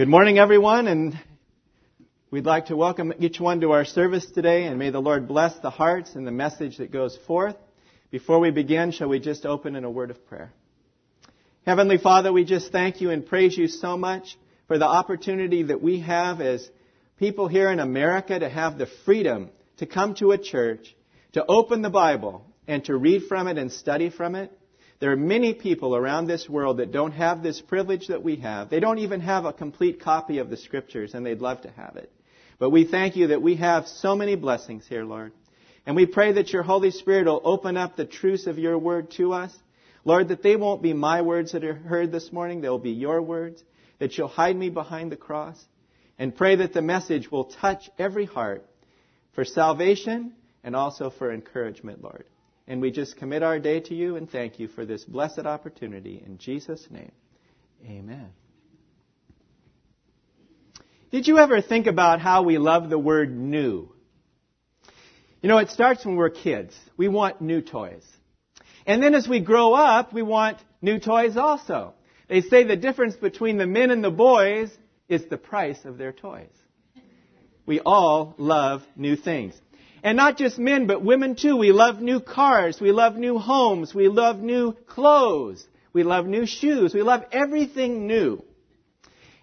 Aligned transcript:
Good 0.00 0.08
morning, 0.08 0.38
everyone, 0.38 0.88
and 0.88 1.20
we'd 2.30 2.46
like 2.46 2.68
to 2.68 2.74
welcome 2.74 3.12
each 3.18 3.38
one 3.38 3.60
to 3.60 3.72
our 3.72 3.84
service 3.84 4.24
today, 4.30 4.64
and 4.64 4.78
may 4.78 4.88
the 4.88 4.98
Lord 4.98 5.28
bless 5.28 5.58
the 5.58 5.68
hearts 5.68 6.14
and 6.14 6.26
the 6.26 6.32
message 6.32 6.78
that 6.78 6.90
goes 6.90 7.18
forth. 7.26 7.56
Before 8.10 8.40
we 8.40 8.50
begin, 8.50 8.92
shall 8.92 9.10
we 9.10 9.20
just 9.20 9.44
open 9.44 9.76
in 9.76 9.84
a 9.84 9.90
word 9.90 10.10
of 10.10 10.26
prayer? 10.26 10.54
Heavenly 11.66 11.98
Father, 11.98 12.32
we 12.32 12.46
just 12.46 12.72
thank 12.72 13.02
you 13.02 13.10
and 13.10 13.26
praise 13.26 13.54
you 13.58 13.68
so 13.68 13.98
much 13.98 14.38
for 14.68 14.78
the 14.78 14.86
opportunity 14.86 15.64
that 15.64 15.82
we 15.82 16.00
have 16.00 16.40
as 16.40 16.66
people 17.18 17.46
here 17.46 17.70
in 17.70 17.78
America 17.78 18.38
to 18.38 18.48
have 18.48 18.78
the 18.78 18.88
freedom 19.04 19.50
to 19.76 19.84
come 19.84 20.14
to 20.14 20.32
a 20.32 20.38
church, 20.38 20.96
to 21.34 21.44
open 21.46 21.82
the 21.82 21.90
Bible, 21.90 22.46
and 22.66 22.82
to 22.86 22.96
read 22.96 23.24
from 23.28 23.48
it 23.48 23.58
and 23.58 23.70
study 23.70 24.08
from 24.08 24.34
it. 24.34 24.50
There 25.00 25.10
are 25.12 25.16
many 25.16 25.54
people 25.54 25.96
around 25.96 26.26
this 26.26 26.46
world 26.46 26.76
that 26.76 26.92
don't 26.92 27.12
have 27.12 27.42
this 27.42 27.58
privilege 27.58 28.08
that 28.08 28.22
we 28.22 28.36
have. 28.36 28.68
They 28.68 28.80
don't 28.80 28.98
even 28.98 29.20
have 29.22 29.46
a 29.46 29.52
complete 29.52 30.00
copy 30.00 30.38
of 30.38 30.50
the 30.50 30.58
scriptures 30.58 31.14
and 31.14 31.24
they'd 31.24 31.40
love 31.40 31.62
to 31.62 31.70
have 31.70 31.96
it. 31.96 32.12
But 32.58 32.68
we 32.68 32.84
thank 32.84 33.16
you 33.16 33.28
that 33.28 33.40
we 33.40 33.56
have 33.56 33.88
so 33.88 34.14
many 34.14 34.36
blessings 34.36 34.86
here, 34.86 35.04
Lord. 35.04 35.32
And 35.86 35.96
we 35.96 36.04
pray 36.04 36.32
that 36.32 36.52
your 36.52 36.62
Holy 36.62 36.90
Spirit 36.90 37.26
will 37.26 37.40
open 37.42 37.78
up 37.78 37.96
the 37.96 38.04
truths 38.04 38.46
of 38.46 38.58
your 38.58 38.76
word 38.76 39.10
to 39.12 39.32
us. 39.32 39.56
Lord, 40.04 40.28
that 40.28 40.42
they 40.42 40.56
won't 40.56 40.82
be 40.82 40.92
my 40.92 41.22
words 41.22 41.52
that 41.52 41.64
are 41.64 41.74
heard 41.74 42.12
this 42.12 42.30
morning, 42.30 42.60
they'll 42.60 42.78
be 42.78 42.90
your 42.90 43.22
words. 43.22 43.62
That 43.98 44.16
you'll 44.18 44.28
hide 44.28 44.56
me 44.56 44.68
behind 44.68 45.10
the 45.10 45.16
cross. 45.16 45.58
And 46.18 46.36
pray 46.36 46.56
that 46.56 46.74
the 46.74 46.82
message 46.82 47.30
will 47.30 47.46
touch 47.46 47.88
every 47.98 48.26
heart 48.26 48.66
for 49.32 49.46
salvation 49.46 50.34
and 50.62 50.76
also 50.76 51.08
for 51.08 51.32
encouragement, 51.32 52.02
Lord. 52.02 52.26
And 52.70 52.80
we 52.80 52.92
just 52.92 53.16
commit 53.16 53.42
our 53.42 53.58
day 53.58 53.80
to 53.80 53.96
you 53.96 54.14
and 54.14 54.30
thank 54.30 54.60
you 54.60 54.68
for 54.68 54.86
this 54.86 55.04
blessed 55.04 55.40
opportunity. 55.40 56.22
In 56.24 56.38
Jesus' 56.38 56.86
name, 56.88 57.10
amen. 57.84 58.28
Did 61.10 61.26
you 61.26 61.38
ever 61.38 61.62
think 61.62 61.88
about 61.88 62.20
how 62.20 62.44
we 62.44 62.58
love 62.58 62.88
the 62.88 62.96
word 62.96 63.36
new? 63.36 63.92
You 65.42 65.48
know, 65.48 65.58
it 65.58 65.70
starts 65.70 66.06
when 66.06 66.14
we're 66.14 66.30
kids. 66.30 66.72
We 66.96 67.08
want 67.08 67.40
new 67.40 67.60
toys. 67.60 68.04
And 68.86 69.02
then 69.02 69.16
as 69.16 69.26
we 69.26 69.40
grow 69.40 69.74
up, 69.74 70.12
we 70.12 70.22
want 70.22 70.58
new 70.80 71.00
toys 71.00 71.36
also. 71.36 71.94
They 72.28 72.40
say 72.40 72.62
the 72.62 72.76
difference 72.76 73.16
between 73.16 73.58
the 73.58 73.66
men 73.66 73.90
and 73.90 74.04
the 74.04 74.12
boys 74.12 74.70
is 75.08 75.24
the 75.26 75.38
price 75.38 75.84
of 75.84 75.98
their 75.98 76.12
toys. 76.12 76.46
We 77.66 77.80
all 77.80 78.36
love 78.38 78.84
new 78.94 79.16
things. 79.16 79.60
And 80.02 80.16
not 80.16 80.38
just 80.38 80.58
men, 80.58 80.86
but 80.86 81.04
women 81.04 81.36
too. 81.36 81.56
We 81.56 81.72
love 81.72 82.00
new 82.00 82.20
cars. 82.20 82.80
We 82.80 82.92
love 82.92 83.16
new 83.16 83.38
homes. 83.38 83.94
We 83.94 84.08
love 84.08 84.38
new 84.38 84.72
clothes. 84.86 85.66
We 85.92 86.04
love 86.04 86.26
new 86.26 86.46
shoes. 86.46 86.94
We 86.94 87.02
love 87.02 87.24
everything 87.32 88.06
new. 88.06 88.44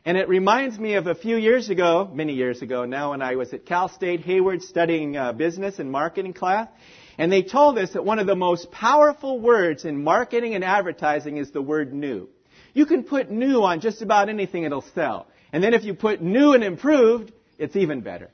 And 0.06 0.18
it 0.18 0.30
reminds 0.30 0.80
me 0.80 0.94
of 0.94 1.06
a 1.06 1.16
few 1.16 1.36
years 1.36 1.70
ago, 1.70 2.10
many 2.12 2.34
years 2.34 2.62
ago 2.62 2.86
now, 2.86 3.12
when 3.12 3.22
I 3.22 3.36
was 3.36 3.54
at 3.54 3.66
Cal 3.66 3.90
State 3.90 4.22
Hayward 4.22 4.64
studying 4.64 5.18
uh, 5.18 5.34
business 5.34 5.80
and 5.80 5.92
marketing 5.92 6.34
class. 6.34 6.70
And 7.18 7.32
they 7.32 7.44
told 7.44 7.78
us 7.78 7.92
that 7.92 8.06
one 8.06 8.18
of 8.18 8.26
the 8.26 8.36
most 8.36 8.72
powerful 8.72 9.40
words 9.40 9.84
in 9.84 10.04
marketing 10.04 10.56
and 10.56 10.64
advertising 10.64 11.38
is 11.38 11.52
the 11.52 11.62
word 11.62 11.94
new. 11.94 12.30
You 12.74 12.86
can 12.86 13.04
put 13.04 13.30
new 13.30 13.64
on 13.64 13.82
just 13.82 14.02
about 14.02 14.30
anything, 14.30 14.64
it'll 14.64 14.86
sell. 14.96 15.28
And 15.52 15.64
then 15.64 15.74
if 15.74 15.84
you 15.84 15.94
put 15.94 16.22
new 16.22 16.54
and 16.54 16.64
improved, 16.64 17.34
it's 17.58 17.76
even 17.76 18.02
better. 18.02 18.30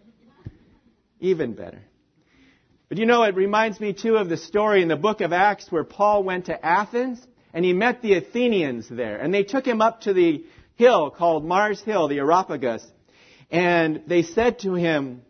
Even 1.19 1.53
better. 1.53 1.81
But 2.93 2.99
you 2.99 3.07
know, 3.07 3.23
it 3.23 3.33
reminds 3.33 3.79
me 3.79 3.91
too 3.91 4.17
of 4.17 4.29
the 4.29 4.37
story 4.37 4.83
in 4.83 4.87
the 4.87 4.95
book 4.95 5.21
of 5.21 5.33
Acts 5.33 5.71
where 5.71 5.83
Paul 5.83 6.23
went 6.23 6.45
to 6.45 6.63
Athens 6.63 7.19
and 7.51 7.65
he 7.65 7.73
met 7.73 8.03
the 8.03 8.13
Athenians 8.13 8.87
there. 8.87 9.17
And 9.17 9.33
they 9.33 9.41
took 9.41 9.65
him 9.65 9.81
up 9.81 10.01
to 10.01 10.13
the 10.13 10.45
hill 10.75 11.09
called 11.09 11.43
Mars 11.43 11.81
Hill, 11.81 12.07
the 12.07 12.19
Areopagus. 12.19 12.85
And 13.49 14.03
they 14.05 14.21
said 14.21 14.59
to 14.59 14.75
him, 14.75 15.23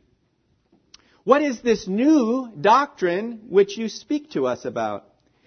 What 1.24 1.42
is 1.42 1.62
this 1.62 1.88
new 1.88 2.52
doctrine 2.60 3.44
which 3.48 3.78
you 3.78 3.88
speak 3.88 4.32
to 4.32 4.46
us 4.46 4.66
about? 4.66 5.06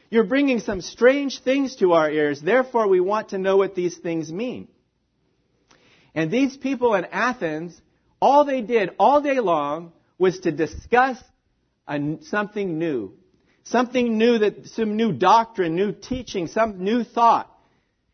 You're 0.08 0.24
bringing 0.24 0.60
some 0.60 0.80
strange 0.80 1.40
things 1.40 1.76
to 1.76 1.92
our 1.92 2.10
ears. 2.10 2.40
Therefore, 2.40 2.88
we 2.88 2.98
want 2.98 3.28
to 3.28 3.38
know 3.38 3.58
what 3.58 3.74
these 3.74 3.98
things 3.98 4.32
mean. 4.32 4.68
And 6.14 6.30
these 6.30 6.56
people 6.56 6.94
in 6.94 7.04
Athens, 7.04 7.78
all 8.22 8.46
they 8.46 8.62
did 8.62 8.92
all 8.98 9.20
day 9.20 9.38
long 9.38 9.92
was 10.16 10.38
to 10.40 10.50
discuss 10.50 11.22
a, 11.88 12.18
something 12.22 12.78
new. 12.78 13.14
Something 13.64 14.16
new 14.16 14.38
that, 14.38 14.68
some 14.68 14.96
new 14.96 15.12
doctrine, 15.12 15.74
new 15.74 15.92
teaching, 15.92 16.46
some 16.46 16.84
new 16.84 17.02
thought. 17.02 17.52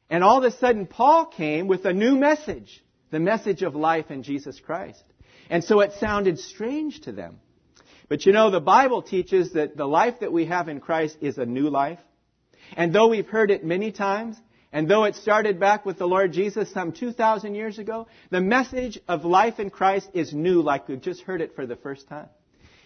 And 0.09 0.25
all 0.25 0.39
of 0.39 0.45
a 0.45 0.57
sudden, 0.57 0.87
Paul 0.87 1.27
came 1.27 1.69
with 1.69 1.85
a 1.85 1.93
new 1.93 2.17
message. 2.17 2.83
The 3.11 3.21
message 3.21 3.63
of 3.63 3.75
life 3.75 4.11
in 4.11 4.23
Jesus 4.23 4.59
Christ. 4.61 5.03
And 5.51 5.63
so 5.63 5.81
it 5.81 5.93
sounded 5.95 6.39
strange 6.39 7.03
to 7.03 7.13
them. 7.13 7.39
But 8.09 8.27
you 8.27 8.33
know, 8.33 8.51
the 8.51 8.61
Bible 8.61 9.03
teaches 9.03 9.53
that 9.53 9.77
the 9.77 9.87
life 9.87 10.21
that 10.21 10.33
we 10.33 10.47
have 10.47 10.69
in 10.69 10.81
Christ 10.81 11.19
is 11.21 11.39
a 11.39 11.47
new 11.47 11.69
life. 11.69 11.99
And 12.77 12.95
though 12.95 13.09
we've 13.09 13.29
heard 13.29 13.51
it 13.51 13.65
many 13.65 13.93
times, 13.93 14.37
and 14.73 14.89
though 14.89 15.05
it 15.05 15.17
started 15.17 15.61
back 15.61 15.85
with 15.85 15.99
the 15.99 16.07
Lord 16.07 16.33
Jesus 16.33 16.73
some 16.73 16.93
2,000 16.93 17.55
years 17.55 17.79
ago, 17.79 18.07
the 18.31 18.41
message 18.41 18.99
of 19.07 19.25
life 19.27 19.59
in 19.59 19.69
Christ 19.69 20.09
is 20.15 20.33
new 20.33 20.63
like 20.63 20.89
we've 20.89 21.01
just 21.01 21.23
heard 21.23 21.43
it 21.43 21.55
for 21.55 21.67
the 21.67 21.77
first 21.77 22.09
time. 22.09 22.29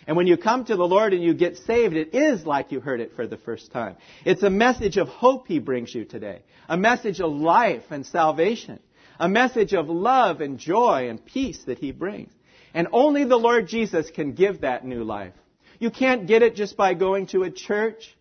And 0.06 0.16
when 0.16 0.28
you 0.28 0.36
come 0.36 0.64
to 0.64 0.76
the 0.76 0.86
Lord 0.86 1.12
and 1.12 1.22
you 1.22 1.34
get 1.34 1.56
saved, 1.56 1.94
it 1.96 2.14
is 2.14 2.46
like 2.46 2.70
you 2.70 2.80
heard 2.80 3.00
it 3.00 3.16
for 3.16 3.26
the 3.26 3.36
first 3.36 3.72
time. 3.72 3.96
It's 4.24 4.44
a 4.44 4.50
message 4.50 4.98
of 4.98 5.08
hope 5.08 5.48
He 5.48 5.58
brings 5.58 5.92
you 5.94 6.04
today. 6.04 6.42
A 6.68 6.76
message 6.76 7.20
of 7.20 7.32
life 7.32 7.84
and 7.90 8.06
salvation. 8.06 8.78
A 9.18 9.28
message 9.28 9.74
of 9.74 9.88
love 9.88 10.40
and 10.40 10.58
joy 10.58 11.08
and 11.08 11.24
peace 11.24 11.58
that 11.66 11.78
He 11.78 11.90
brings. 11.90 12.32
And 12.72 12.88
only 12.92 13.24
the 13.24 13.36
Lord 13.36 13.66
Jesus 13.66 14.10
can 14.10 14.32
give 14.32 14.60
that 14.60 14.84
new 14.84 15.02
life. 15.02 15.34
You 15.80 15.90
can't 15.90 16.26
get 16.26 16.42
it 16.42 16.54
just 16.54 16.76
by 16.76 16.94
going 16.94 17.26
to 17.28 17.42
a 17.42 17.50
church 17.50 18.16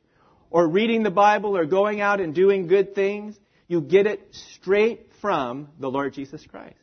or 0.50 0.68
reading 0.68 1.04
the 1.04 1.12
Bible 1.12 1.56
or 1.56 1.66
going 1.66 2.02
out 2.02 2.20
and 2.20 2.34
doing 2.34 2.68
good 2.68 2.96
things. 2.96 3.38
You 3.68 3.82
get 3.82 4.08
it 4.08 4.28
straight 4.32 5.12
from 5.22 5.70
the 5.80 5.90
Lord 5.90 6.14
Jesus 6.14 6.46
Christ. 6.46 6.76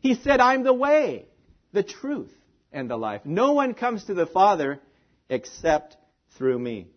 He 0.00 0.14
said, 0.14 0.40
I'm 0.40 0.64
the 0.64 0.72
way, 0.72 1.26
the 1.72 1.82
truth, 1.82 2.32
and 2.72 2.88
the 2.88 2.96
life. 2.96 3.22
No 3.24 3.52
one 3.52 3.74
comes 3.74 4.04
to 4.04 4.14
the 4.14 4.26
Father 4.26 4.80
except 5.28 5.96
through 6.36 6.58
me. 6.58 6.88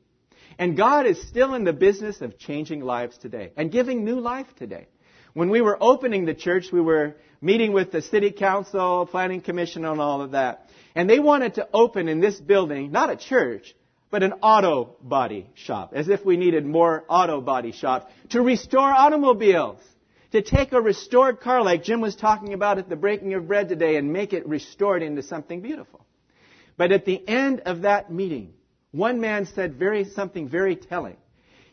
And 0.58 0.78
God 0.78 1.06
is 1.06 1.22
still 1.28 1.54
in 1.54 1.64
the 1.64 1.74
business 1.74 2.22
of 2.22 2.38
changing 2.38 2.82
lives 2.82 3.18
today 3.18 3.52
and 3.58 3.72
giving 3.72 4.04
new 4.04 4.20
life 4.20 4.48
today. 4.58 4.88
When 5.34 5.50
we 5.50 5.62
were 5.62 5.78
opening 5.82 6.26
the 6.26 6.36
church, 6.36 6.72
we 6.72 6.82
were 6.82 7.16
meeting 7.42 7.74
with 7.74 7.92
the 7.92 8.04
city 8.04 8.32
council, 8.32 9.08
planning 9.08 9.42
commission, 9.42 9.84
and 9.84 10.00
all 10.00 10.22
of 10.22 10.32
that. 10.32 10.70
And 10.94 11.10
they 11.10 11.20
wanted 11.20 11.56
to 11.56 11.68
open 11.74 12.08
in 12.08 12.20
this 12.20 12.40
building, 12.40 12.92
not 12.92 13.10
a 13.10 13.16
church, 13.16 13.76
but 14.12 14.22
an 14.22 14.34
auto 14.44 14.96
body 15.02 15.50
shop, 15.56 15.94
as 15.96 16.08
if 16.08 16.24
we 16.24 16.38
needed 16.38 16.68
more 16.68 17.04
auto 17.10 17.42
body 17.42 17.72
shops 17.72 18.06
to 18.30 18.42
restore 18.42 18.92
automobiles 18.92 19.80
to 20.34 20.42
take 20.42 20.72
a 20.72 20.82
restored 20.82 21.40
car 21.42 21.62
like 21.62 21.84
Jim 21.84 22.02
was 22.02 22.16
talking 22.16 22.54
about 22.54 22.80
at 22.80 22.90
the 22.90 22.96
breaking 22.96 23.36
of 23.36 23.48
bread 23.48 23.70
today 23.70 23.98
and 23.98 24.12
make 24.12 24.34
it 24.34 24.48
restored 24.48 25.04
into 25.04 25.22
something 25.22 25.62
beautiful. 25.62 26.04
But 26.76 26.92
at 26.92 27.06
the 27.06 27.26
end 27.28 27.62
of 27.68 27.84
that 27.84 28.12
meeting, 28.12 28.54
one 28.90 29.22
man 29.22 29.46
said 29.46 29.76
very, 29.76 30.06
something 30.06 30.50
very 30.50 30.76
telling. 30.76 31.18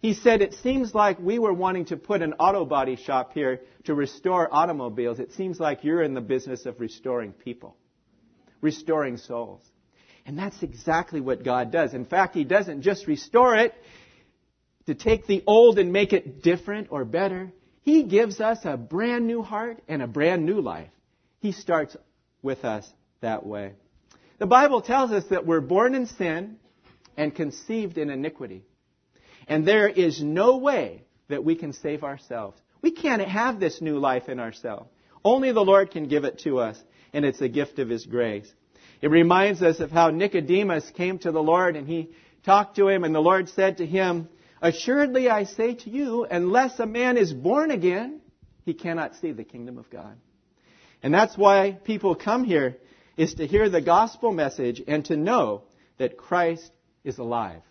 He 0.02 0.12
said, 0.12 0.42
it 0.42 0.52
seems 0.52 0.94
like 0.94 1.18
we 1.18 1.38
were 1.38 1.54
wanting 1.54 1.86
to 1.86 1.96
put 1.96 2.20
an 2.20 2.34
auto 2.34 2.66
body 2.66 2.96
shop 2.96 3.32
here 3.32 3.62
to 3.84 3.94
restore 3.94 4.54
automobiles. 4.54 5.20
It 5.20 5.32
seems 5.32 5.58
like 5.58 5.82
you're 5.82 6.02
in 6.02 6.12
the 6.12 6.20
business 6.20 6.66
of 6.66 6.80
restoring 6.80 7.32
people, 7.32 7.78
restoring 8.60 9.16
souls. 9.16 9.62
And 10.26 10.38
that's 10.38 10.62
exactly 10.62 11.22
what 11.22 11.42
God 11.42 11.72
does. 11.72 11.94
In 11.94 12.04
fact, 12.04 12.34
He 12.34 12.44
doesn't 12.44 12.82
just 12.82 13.06
restore 13.06 13.56
it 13.56 13.72
to 14.84 14.94
take 14.94 15.26
the 15.26 15.42
old 15.46 15.78
and 15.78 15.94
make 15.94 16.12
it 16.12 16.42
different 16.42 16.88
or 16.90 17.06
better. 17.06 17.52
He 17.82 18.04
gives 18.04 18.40
us 18.40 18.58
a 18.64 18.76
brand 18.76 19.26
new 19.26 19.42
heart 19.42 19.82
and 19.88 20.02
a 20.02 20.06
brand 20.06 20.44
new 20.44 20.60
life. 20.60 20.90
He 21.40 21.52
starts 21.52 21.96
with 22.42 22.64
us 22.64 22.88
that 23.20 23.46
way. 23.46 23.72
The 24.38 24.46
Bible 24.46 24.82
tells 24.82 25.10
us 25.10 25.24
that 25.30 25.46
we're 25.46 25.60
born 25.60 25.94
in 25.94 26.06
sin 26.06 26.56
and 27.16 27.34
conceived 27.34 27.98
in 27.98 28.10
iniquity. 28.10 28.62
And 29.48 29.66
there 29.66 29.88
is 29.88 30.22
no 30.22 30.58
way 30.58 31.04
that 31.28 31.44
we 31.44 31.56
can 31.56 31.72
save 31.72 32.04
ourselves. 32.04 32.58
We 32.82 32.90
can't 32.90 33.22
have 33.22 33.60
this 33.60 33.80
new 33.80 33.98
life 33.98 34.28
in 34.28 34.40
ourselves. 34.40 34.88
Only 35.24 35.52
the 35.52 35.60
Lord 35.60 35.90
can 35.90 36.08
give 36.08 36.24
it 36.24 36.40
to 36.40 36.60
us, 36.60 36.80
and 37.12 37.24
it's 37.24 37.40
a 37.42 37.48
gift 37.48 37.78
of 37.78 37.88
His 37.88 38.06
grace. 38.06 38.50
It 39.02 39.10
reminds 39.10 39.62
us 39.62 39.80
of 39.80 39.90
how 39.90 40.10
Nicodemus 40.10 40.90
came 40.90 41.18
to 41.20 41.32
the 41.32 41.42
Lord 41.42 41.76
and 41.76 41.86
he 41.86 42.10
talked 42.44 42.76
to 42.76 42.88
him, 42.88 43.04
and 43.04 43.14
the 43.14 43.20
Lord 43.20 43.48
said 43.48 43.78
to 43.78 43.86
him, 43.86 44.28
Assuredly 44.62 45.28
I 45.28 45.44
say 45.44 45.74
to 45.74 45.90
you, 45.90 46.24
unless 46.24 46.78
a 46.78 46.86
man 46.86 47.16
is 47.16 47.32
born 47.32 47.70
again, 47.70 48.20
he 48.64 48.74
cannot 48.74 49.16
see 49.16 49.32
the 49.32 49.44
kingdom 49.44 49.78
of 49.78 49.88
God. 49.90 50.16
And 51.02 51.14
that's 51.14 51.36
why 51.36 51.78
people 51.84 52.14
come 52.14 52.44
here, 52.44 52.76
is 53.16 53.34
to 53.34 53.46
hear 53.46 53.68
the 53.68 53.80
gospel 53.80 54.32
message 54.32 54.82
and 54.86 55.04
to 55.06 55.16
know 55.16 55.62
that 55.98 56.16
Christ 56.16 56.70
is 57.04 57.18
alive. 57.18 57.62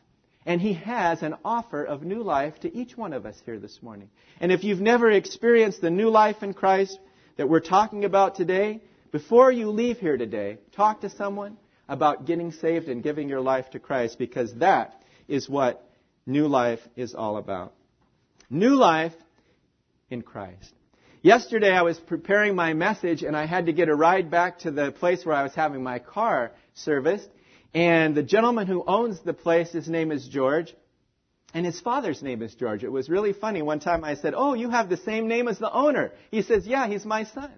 And 0.45 0.59
he 0.59 0.73
has 0.73 1.21
an 1.21 1.35
offer 1.45 1.83
of 1.83 2.01
new 2.01 2.23
life 2.23 2.59
to 2.61 2.75
each 2.75 2.97
one 2.97 3.13
of 3.13 3.25
us 3.25 3.39
here 3.45 3.59
this 3.59 3.81
morning. 3.81 4.09
And 4.39 4.51
if 4.51 4.63
you've 4.63 4.81
never 4.81 5.11
experienced 5.11 5.81
the 5.81 5.91
new 5.91 6.09
life 6.09 6.41
in 6.41 6.53
Christ, 6.53 6.99
that 7.37 7.49
we're 7.49 7.59
talking 7.59 8.03
about 8.03 8.35
today, 8.35 8.81
before 9.11 9.51
you 9.51 9.69
leave 9.69 9.97
here 9.97 10.17
today, 10.17 10.57
talk 10.71 11.01
to 11.01 11.09
someone 11.09 11.57
about 11.87 12.25
getting 12.25 12.51
saved 12.51 12.89
and 12.89 13.03
giving 13.03 13.29
your 13.29 13.41
life 13.41 13.69
to 13.71 13.79
Christ 13.79 14.17
because 14.17 14.53
that 14.55 15.03
is 15.27 15.49
what 15.49 15.88
new 16.29 16.47
life 16.47 16.79
is 16.95 17.15
all 17.15 17.37
about. 17.37 17.73
New 18.49 18.75
life 18.75 19.13
in 20.09 20.21
Christ. 20.21 20.73
Yesterday 21.21 21.71
I 21.71 21.81
was 21.81 21.99
preparing 21.99 22.55
my 22.55 22.73
message 22.73 23.23
and 23.23 23.35
I 23.35 23.45
had 23.45 23.65
to 23.65 23.73
get 23.73 23.89
a 23.89 23.95
ride 23.95 24.31
back 24.31 24.59
to 24.59 24.71
the 24.71 24.91
place 24.91 25.25
where 25.25 25.35
I 25.35 25.43
was 25.43 25.53
having 25.53 25.83
my 25.83 25.99
car 25.99 26.51
serviced. 26.75 27.27
And 27.73 28.15
the 28.15 28.23
gentleman 28.23 28.67
who 28.67 28.83
owns 28.85 29.19
the 29.21 29.33
place, 29.33 29.71
his 29.71 29.89
name 29.89 30.11
is 30.11 30.27
George. 30.27 30.73
And 31.53 31.65
his 31.65 31.81
father's 31.81 32.21
name 32.21 32.41
is 32.41 32.53
George. 32.53 32.83
It 32.83 32.91
was 32.91 33.09
really 33.09 33.33
funny. 33.33 33.61
One 33.61 33.79
time 33.79 34.03
I 34.03 34.15
said, 34.15 34.33
Oh, 34.35 34.53
you 34.53 34.69
have 34.69 34.87
the 34.87 34.97
same 34.97 35.27
name 35.27 35.47
as 35.47 35.57
the 35.57 35.71
owner. 35.71 36.11
He 36.31 36.43
says, 36.43 36.65
Yeah, 36.65 36.87
he's 36.87 37.05
my 37.05 37.23
son. 37.23 37.51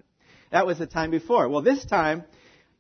That 0.50 0.66
was 0.66 0.80
the 0.80 0.88
time 0.88 1.12
before. 1.12 1.48
Well, 1.50 1.62
this 1.62 1.84
time, 1.86 2.24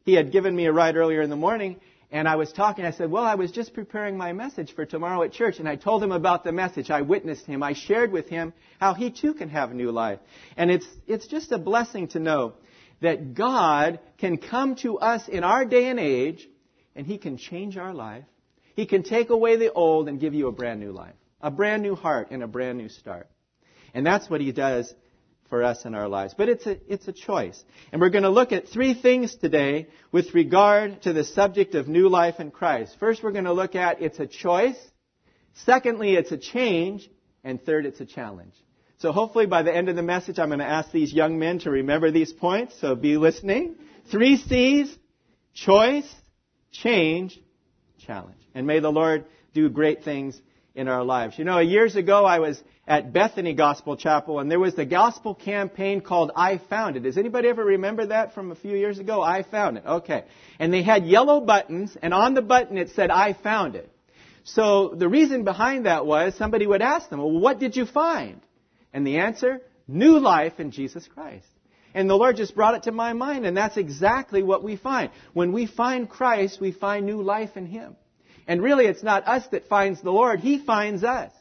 he 0.03 0.13
had 0.13 0.31
given 0.31 0.55
me 0.55 0.65
a 0.65 0.71
ride 0.71 0.95
earlier 0.95 1.21
in 1.21 1.29
the 1.29 1.35
morning, 1.35 1.79
and 2.11 2.27
I 2.27 2.35
was 2.35 2.51
talking. 2.51 2.83
I 2.83 2.91
said, 2.91 3.09
Well, 3.09 3.23
I 3.23 3.35
was 3.35 3.51
just 3.51 3.73
preparing 3.73 4.17
my 4.17 4.33
message 4.33 4.75
for 4.75 4.85
tomorrow 4.85 5.23
at 5.23 5.31
church. 5.31 5.59
And 5.59 5.67
I 5.67 5.77
told 5.77 6.03
him 6.03 6.11
about 6.11 6.43
the 6.43 6.51
message. 6.51 6.91
I 6.91 7.01
witnessed 7.01 7.45
him. 7.45 7.63
I 7.63 7.73
shared 7.73 8.11
with 8.11 8.27
him 8.27 8.53
how 8.79 8.93
he 8.93 9.11
too 9.11 9.33
can 9.33 9.49
have 9.49 9.71
a 9.71 9.73
new 9.73 9.91
life. 9.91 10.19
And 10.57 10.69
it's, 10.69 10.87
it's 11.07 11.27
just 11.27 11.51
a 11.53 11.57
blessing 11.57 12.09
to 12.09 12.19
know 12.19 12.53
that 13.01 13.33
God 13.33 13.99
can 14.17 14.37
come 14.37 14.75
to 14.77 14.99
us 14.99 15.27
in 15.27 15.43
our 15.43 15.63
day 15.63 15.87
and 15.87 15.99
age 15.99 16.47
and 16.95 17.07
he 17.07 17.17
can 17.17 17.37
change 17.37 17.77
our 17.77 17.93
life. 17.93 18.25
He 18.75 18.85
can 18.85 19.03
take 19.03 19.29
away 19.29 19.55
the 19.55 19.71
old 19.71 20.09
and 20.09 20.19
give 20.19 20.33
you 20.33 20.47
a 20.47 20.51
brand 20.51 20.81
new 20.81 20.91
life, 20.91 21.15
a 21.41 21.49
brand 21.49 21.81
new 21.81 21.95
heart 21.95 22.31
and 22.31 22.43
a 22.43 22.47
brand 22.47 22.77
new 22.77 22.89
start. 22.89 23.29
And 23.93 24.05
that's 24.05 24.29
what 24.29 24.41
he 24.41 24.51
does 24.51 24.93
for 25.51 25.63
us 25.63 25.85
in 25.85 25.93
our 25.93 26.07
lives. 26.07 26.33
But 26.35 26.49
it's 26.49 26.65
a, 26.65 26.77
it's 26.91 27.07
a 27.07 27.11
choice. 27.11 27.63
And 27.91 28.01
we're 28.01 28.09
going 28.09 28.23
to 28.23 28.29
look 28.29 28.51
at 28.53 28.69
three 28.69 28.95
things 28.95 29.35
today 29.35 29.87
with 30.11 30.33
regard 30.33 31.03
to 31.03 31.13
the 31.13 31.23
subject 31.23 31.75
of 31.75 31.87
new 31.87 32.09
life 32.09 32.39
in 32.39 32.49
Christ. 32.49 32.95
First, 32.99 33.21
we're 33.21 33.33
going 33.33 33.45
to 33.45 33.53
look 33.53 33.75
at 33.75 34.01
it's 34.01 34.19
a 34.19 34.25
choice. 34.25 34.77
Secondly, 35.65 36.15
it's 36.15 36.31
a 36.31 36.37
change. 36.37 37.07
And 37.43 37.61
third, 37.63 37.85
it's 37.85 37.99
a 37.99 38.05
challenge. 38.05 38.53
So 38.99 39.11
hopefully 39.11 39.45
by 39.45 39.61
the 39.63 39.75
end 39.75 39.89
of 39.89 39.95
the 39.95 40.03
message, 40.03 40.39
I'm 40.39 40.49
going 40.49 40.59
to 40.59 40.65
ask 40.65 40.91
these 40.91 41.11
young 41.11 41.37
men 41.37 41.59
to 41.59 41.69
remember 41.69 42.11
these 42.11 42.31
points. 42.31 42.79
So 42.79 42.95
be 42.95 43.17
listening. 43.17 43.75
Three 44.09 44.37
C's, 44.37 44.95
choice, 45.53 46.09
change, 46.71 47.37
challenge. 47.99 48.41
And 48.55 48.65
may 48.65 48.79
the 48.79 48.91
Lord 48.91 49.25
do 49.53 49.69
great 49.69 50.03
things 50.03 50.41
in 50.73 50.87
our 50.87 51.03
lives. 51.03 51.37
You 51.37 51.45
know, 51.45 51.59
years 51.59 51.95
ago 51.95 52.25
I 52.25 52.39
was 52.39 52.61
at 52.87 53.13
Bethany 53.13 53.53
Gospel 53.53 53.97
Chapel 53.97 54.39
and 54.39 54.49
there 54.49 54.59
was 54.59 54.75
the 54.75 54.85
gospel 54.85 55.35
campaign 55.35 56.01
called 56.01 56.31
I 56.35 56.59
Found 56.69 56.97
It. 56.97 57.03
Does 57.03 57.17
anybody 57.17 57.49
ever 57.49 57.63
remember 57.63 58.07
that 58.07 58.33
from 58.33 58.51
a 58.51 58.55
few 58.55 58.75
years 58.75 58.99
ago? 58.99 59.21
I 59.21 59.43
Found 59.43 59.77
It. 59.77 59.85
Okay. 59.85 60.23
And 60.59 60.73
they 60.73 60.83
had 60.83 61.05
yellow 61.05 61.41
buttons 61.41 61.97
and 62.01 62.13
on 62.13 62.33
the 62.33 62.41
button 62.41 62.77
it 62.77 62.91
said 62.91 63.11
I 63.11 63.33
Found 63.33 63.75
It. 63.75 63.91
So 64.43 64.93
the 64.95 65.07
reason 65.07 65.43
behind 65.43 65.85
that 65.85 66.05
was 66.05 66.35
somebody 66.35 66.65
would 66.65 66.81
ask 66.81 67.09
them, 67.09 67.19
well, 67.19 67.31
what 67.31 67.59
did 67.59 67.75
you 67.75 67.85
find? 67.85 68.41
And 68.93 69.05
the 69.05 69.17
answer, 69.17 69.61
new 69.87 70.19
life 70.19 70.59
in 70.59 70.71
Jesus 70.71 71.07
Christ. 71.07 71.45
And 71.93 72.09
the 72.09 72.15
Lord 72.15 72.37
just 72.37 72.55
brought 72.55 72.75
it 72.75 72.83
to 72.83 72.91
my 72.91 73.13
mind, 73.13 73.45
and 73.45 73.55
that's 73.55 73.77
exactly 73.77 74.43
what 74.43 74.63
we 74.63 74.77
find. 74.77 75.11
When 75.33 75.51
we 75.51 75.65
find 75.65 76.09
Christ, 76.09 76.61
we 76.61 76.71
find 76.71 77.05
new 77.05 77.21
life 77.21 77.57
in 77.57 77.65
Him. 77.65 77.95
And 78.51 78.61
really, 78.61 78.85
it's 78.85 79.01
not 79.01 79.29
us 79.29 79.47
that 79.53 79.69
finds 79.69 80.01
the 80.01 80.11
Lord, 80.11 80.41
He 80.41 80.57
finds 80.57 81.05
us. 81.05 81.31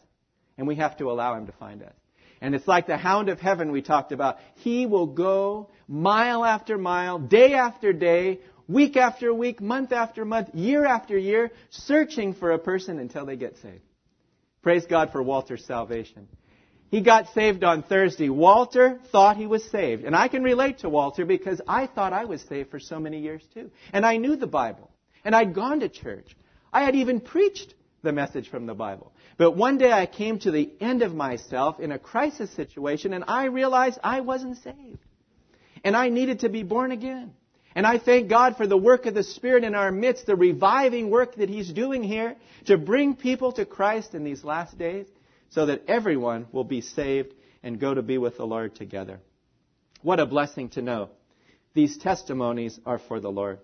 And 0.57 0.69
we 0.69 0.77
have 0.77 0.97
to 0.99 1.11
allow 1.11 1.35
Him 1.35 1.47
to 1.47 1.53
find 1.53 1.83
us. 1.83 1.97
And 2.41 2.55
it's 2.55 2.69
like 2.69 2.87
the 2.87 2.97
hound 2.97 3.29
of 3.29 3.41
heaven 3.41 3.73
we 3.73 3.83
talked 3.83 4.13
about. 4.13 4.39
He 4.59 4.87
will 4.87 5.09
go 5.09 5.71
mile 5.89 6.45
after 6.45 6.79
mile, 6.79 7.19
day 7.19 7.55
after 7.55 7.93
day, 7.93 8.39
week 8.69 8.97
after 8.97 9.35
week, 9.35 9.61
month 9.61 9.91
after 9.91 10.25
month, 10.25 10.55
year 10.55 10.87
after 10.87 11.19
year, 11.19 11.51
searching 11.71 12.33
for 12.33 12.53
a 12.53 12.61
person 12.61 13.01
until 13.01 13.27
they 13.27 13.35
get 13.35 13.57
saved. 13.57 13.83
Praise 14.63 14.87
God 14.87 15.11
for 15.11 15.21
Walter's 15.21 15.65
salvation. 15.65 16.29
He 16.93 17.01
got 17.01 17.35
saved 17.35 17.65
on 17.65 17.83
Thursday. 17.83 18.29
Walter 18.29 19.01
thought 19.11 19.37
he 19.37 19.49
was 19.49 19.69
saved. 19.69 20.05
And 20.05 20.15
I 20.15 20.29
can 20.29 20.45
relate 20.45 20.79
to 20.79 20.89
Walter 20.89 21.27
because 21.27 21.61
I 21.67 21.89
thought 21.89 22.13
I 22.13 22.27
was 22.27 22.41
saved 22.43 22.71
for 22.71 22.79
so 22.79 23.01
many 23.01 23.19
years 23.19 23.43
too. 23.53 23.73
And 23.93 24.07
I 24.07 24.19
knew 24.19 24.37
the 24.37 24.47
Bible. 24.47 24.93
And 25.25 25.35
I'd 25.35 25.57
gone 25.57 25.81
to 25.81 25.89
church. 25.89 26.37
I 26.73 26.85
had 26.85 26.95
even 26.97 27.21
preached 27.21 27.75
the 28.03 28.13
message 28.13 28.49
from 28.49 28.67
the 28.67 28.75
Bible. 28.75 29.13
But 29.37 29.53
one 29.53 29.79
day 29.79 29.93
I 29.93 30.07
came 30.07 30.39
to 30.41 30.51
the 30.51 30.71
end 30.81 31.03
of 31.03 31.15
myself 31.15 31.81
in 31.81 31.93
a 31.93 31.99
crisis 31.99 32.51
situation 32.51 33.13
and 33.13 33.25
I 33.27 33.47
realized 33.47 33.99
I 34.03 34.21
wasn't 34.21 34.59
saved. 34.59 34.99
And 35.85 35.97
I 35.97 36.09
needed 36.09 36.41
to 36.41 36.49
be 36.49 36.63
born 36.63 36.93
again. 36.93 37.33
And 37.75 37.87
I 37.87 37.99
thank 37.99 38.29
God 38.29 38.57
for 38.57 38.67
the 38.67 38.77
work 38.77 39.07
of 39.07 39.15
the 39.15 39.23
Spirit 39.23 39.65
in 39.65 39.75
our 39.75 39.93
midst, 39.93 40.27
the 40.27 40.37
reviving 40.37 41.09
work 41.09 41.37
that 41.37 41.49
He's 41.49 41.73
doing 41.73 42.03
here 42.03 42.37
to 42.67 42.77
bring 42.77 43.15
people 43.15 43.53
to 43.53 43.65
Christ 43.65 44.15
in 44.15 44.25
these 44.25 44.43
last 44.43 44.77
days 44.77 45.07
so 45.51 45.67
that 45.67 45.85
everyone 45.89 46.47
will 46.53 46.65
be 46.65 46.81
saved 46.81 47.33
and 47.63 47.79
go 47.79 47.95
to 47.95 48.03
be 48.03 48.19
with 48.19 48.37
the 48.37 48.47
Lord 48.47 48.75
together. 48.75 49.21
What 50.03 50.21
a 50.21 50.27
blessing 50.27 50.71
to 50.71 50.83
know. 50.83 51.11
These 51.75 51.99
testimonies 51.99 52.79
are 52.85 52.99
for 52.99 53.21
the 53.21 53.31
Lord. 53.31 53.61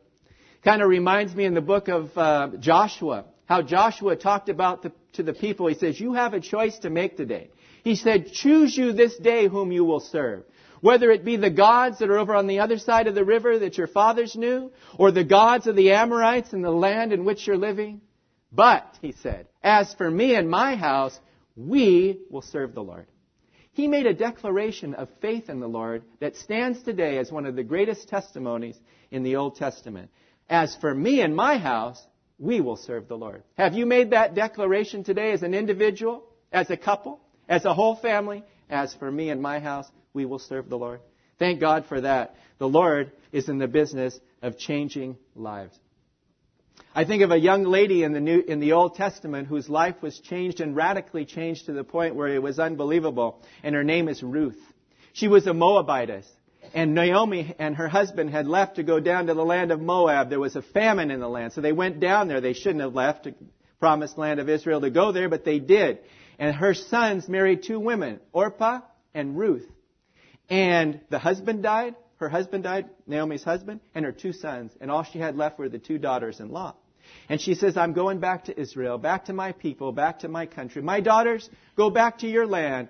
Kind 0.67 0.83
of 0.83 0.89
reminds 0.89 1.33
me 1.33 1.45
in 1.45 1.55
the 1.55 1.61
book 1.61 1.87
of 1.87 2.11
uh, 2.19 2.49
Joshua, 2.59 3.27
how 3.45 3.63
Joshua 3.63 4.17
talked 4.17 4.49
about 4.49 4.83
the, 4.83 4.91
to 5.13 5.23
the 5.23 5.33
people. 5.33 5.69
He 5.69 5.77
says, 5.77 6.01
you 6.01 6.15
have 6.15 6.35
a 6.35 6.41
choice 6.41 6.77
to 6.81 6.91
make 6.91 7.17
today. 7.17 7.51
He 7.85 7.95
said, 7.95 8.33
choose 8.33 8.77
you 8.77 8.93
this 8.93 9.17
day 9.17 9.47
whom 9.47 9.71
you 9.71 9.85
will 9.85 10.01
serve. 10.01 10.43
Whether 10.81 11.13
it 11.13 11.25
be 11.25 11.37
the 11.37 11.51
gods 11.51 12.01
that 12.01 12.11
are 12.11 12.19
over 12.19 12.35
on 12.35 12.49
the 12.49 12.59
other 12.59 12.79
side 12.79 13.07
of 13.07 13.15
the 13.15 13.25
river 13.25 13.61
that 13.61 13.79
your 13.79 13.87
fathers 13.87 14.35
knew, 14.35 14.73
or 14.99 15.13
the 15.13 15.23
gods 15.23 15.69
of 15.69 15.77
the 15.77 15.93
Amorites 15.93 16.53
in 16.53 16.63
the 16.63 16.73
land 16.73 17.13
in 17.13 17.25
which 17.25 17.47
you're 17.47 17.57
living. 17.57 18.01
But, 18.51 18.99
he 19.01 19.13
said, 19.13 19.47
as 19.63 19.95
for 19.95 20.11
me 20.11 20.35
and 20.35 20.51
my 20.51 20.75
house, 20.75 21.17
we 21.55 22.23
will 22.29 22.43
serve 22.43 22.75
the 22.75 22.83
Lord. 22.83 23.07
He 23.71 23.87
made 23.87 24.07
a 24.07 24.15
declaration 24.15 24.95
of 24.95 25.11
faith 25.21 25.49
in 25.49 25.61
the 25.61 25.69
Lord 25.69 26.03
that 26.19 26.35
stands 26.35 26.83
today 26.83 27.19
as 27.19 27.31
one 27.31 27.47
of 27.47 27.55
the 27.55 27.63
greatest 27.63 28.09
testimonies 28.09 28.77
in 29.13 29.23
the 29.23 29.37
Old 29.37 29.55
Testament. 29.55 30.11
As 30.49 30.77
for 30.77 30.95
me 30.95 31.21
and 31.21 31.35
my 31.35 31.59
house, 31.59 32.01
we 32.39 32.61
will 32.61 32.77
serve 32.77 33.09
the 33.09 33.17
Lord. 33.17 33.43
Have 33.57 33.75
you 33.75 33.87
made 33.87 34.11
that 34.11 34.35
declaration 34.35 35.05
today 35.05 35.33
as 35.33 35.43
an 35.43 35.55
individual, 35.55 36.25
as 36.53 36.71
a 36.71 36.77
couple, 36.77 37.21
as 37.49 37.65
a 37.65 37.75
whole 37.75 37.97
family? 37.97 38.45
As 38.69 38.95
for 38.95 39.11
me 39.11 39.31
and 39.31 39.41
my 39.41 39.59
house, 39.59 39.87
we 40.13 40.25
will 40.25 40.39
serve 40.39 40.69
the 40.69 40.79
Lord. 40.79 41.01
Thank 41.39 41.61
God 41.61 41.87
for 41.87 42.01
that. 42.01 42.37
The 42.59 42.69
Lord 42.69 43.13
is 43.33 43.49
in 43.49 43.59
the 43.59 43.69
business 43.69 44.19
of 44.43 44.59
changing 44.59 45.17
lives. 45.35 45.79
I 46.95 47.05
think 47.05 47.23
of 47.23 47.31
a 47.31 47.39
young 47.39 47.65
lady 47.65 48.03
in 48.03 48.13
the, 48.13 48.21
New, 48.21 48.41
in 48.41 48.61
the 48.61 48.73
Old 48.73 48.95
Testament 48.95 49.49
whose 49.49 49.69
life 49.69 49.97
was 50.01 50.19
changed 50.19 50.61
and 50.61 50.75
radically 50.75 51.25
changed 51.27 51.67
to 51.67 51.73
the 51.73 51.85
point 51.85 52.15
where 52.15 52.29
it 52.29 52.43
was 52.43 52.59
unbelievable, 52.59 53.43
and 53.63 53.75
her 53.75 53.85
name 53.85 54.09
is 54.09 54.23
Ruth. 54.23 54.59
She 55.13 55.29
was 55.29 55.47
a 55.47 55.55
Moabitess. 55.55 56.27
And 56.75 56.95
Naomi 56.95 57.55
and 57.59 57.77
her 57.77 57.89
husband 57.89 58.31
had 58.31 58.47
left 58.47 58.77
to 58.77 58.83
go 58.83 59.01
down 59.01 59.27
to 59.27 59.35
the 59.35 59.45
land 59.45 59.71
of 59.71 59.81
Moab. 59.81 60.31
There 60.31 60.41
was 60.41 60.57
a 60.57 60.63
famine 60.63 61.11
in 61.11 61.21
the 61.21 61.29
land. 61.29 61.53
So 61.53 61.61
they 61.61 61.73
went 61.73 62.01
down 62.01 62.29
there. 62.29 62.41
They 62.41 62.53
shouldn't 62.53 62.81
have 62.81 62.95
left 62.95 63.25
the 63.25 63.35
promised 63.81 64.19
land 64.19 64.41
of 64.41 64.49
Israel 64.49 64.81
to 64.81 64.91
go 64.91 65.13
there, 65.13 65.29
but 65.29 65.45
they 65.45 65.59
did. 65.59 65.99
And 66.39 66.55
her 66.55 66.75
sons 66.75 67.29
married 67.29 67.63
two 67.63 67.81
women, 67.81 68.21
Orpah 68.33 68.81
and 69.15 69.39
Ruth. 69.39 69.67
And 70.49 71.01
the 71.11 71.19
husband 71.19 71.63
died. 71.63 71.95
Her 72.19 72.29
husband 72.29 72.65
died, 72.65 72.89
Naomi's 73.07 73.45
husband, 73.45 73.81
and 73.95 74.05
her 74.05 74.13
two 74.13 74.33
sons. 74.33 74.73
And 74.81 74.91
all 74.91 75.05
she 75.05 75.19
had 75.19 75.37
left 75.37 75.59
were 75.59 75.69
the 75.69 75.79
two 75.79 75.99
daughters 75.99 76.41
in 76.41 76.51
law. 76.51 76.75
And 77.29 77.41
she 77.41 77.55
says, 77.55 77.77
I'm 77.77 77.93
going 77.93 78.21
back 78.21 78.45
to 78.45 78.59
Israel, 78.59 78.99
back 78.99 79.27
to 79.27 79.33
my 79.33 79.53
people, 79.53 79.93
back 79.93 80.21
to 80.21 80.29
my 80.29 80.47
country. 80.47 80.83
My 80.83 81.01
daughters, 81.01 81.49
go 81.77 81.91
back 81.91 82.19
to 82.19 82.27
your 82.27 82.47
land. 82.47 82.89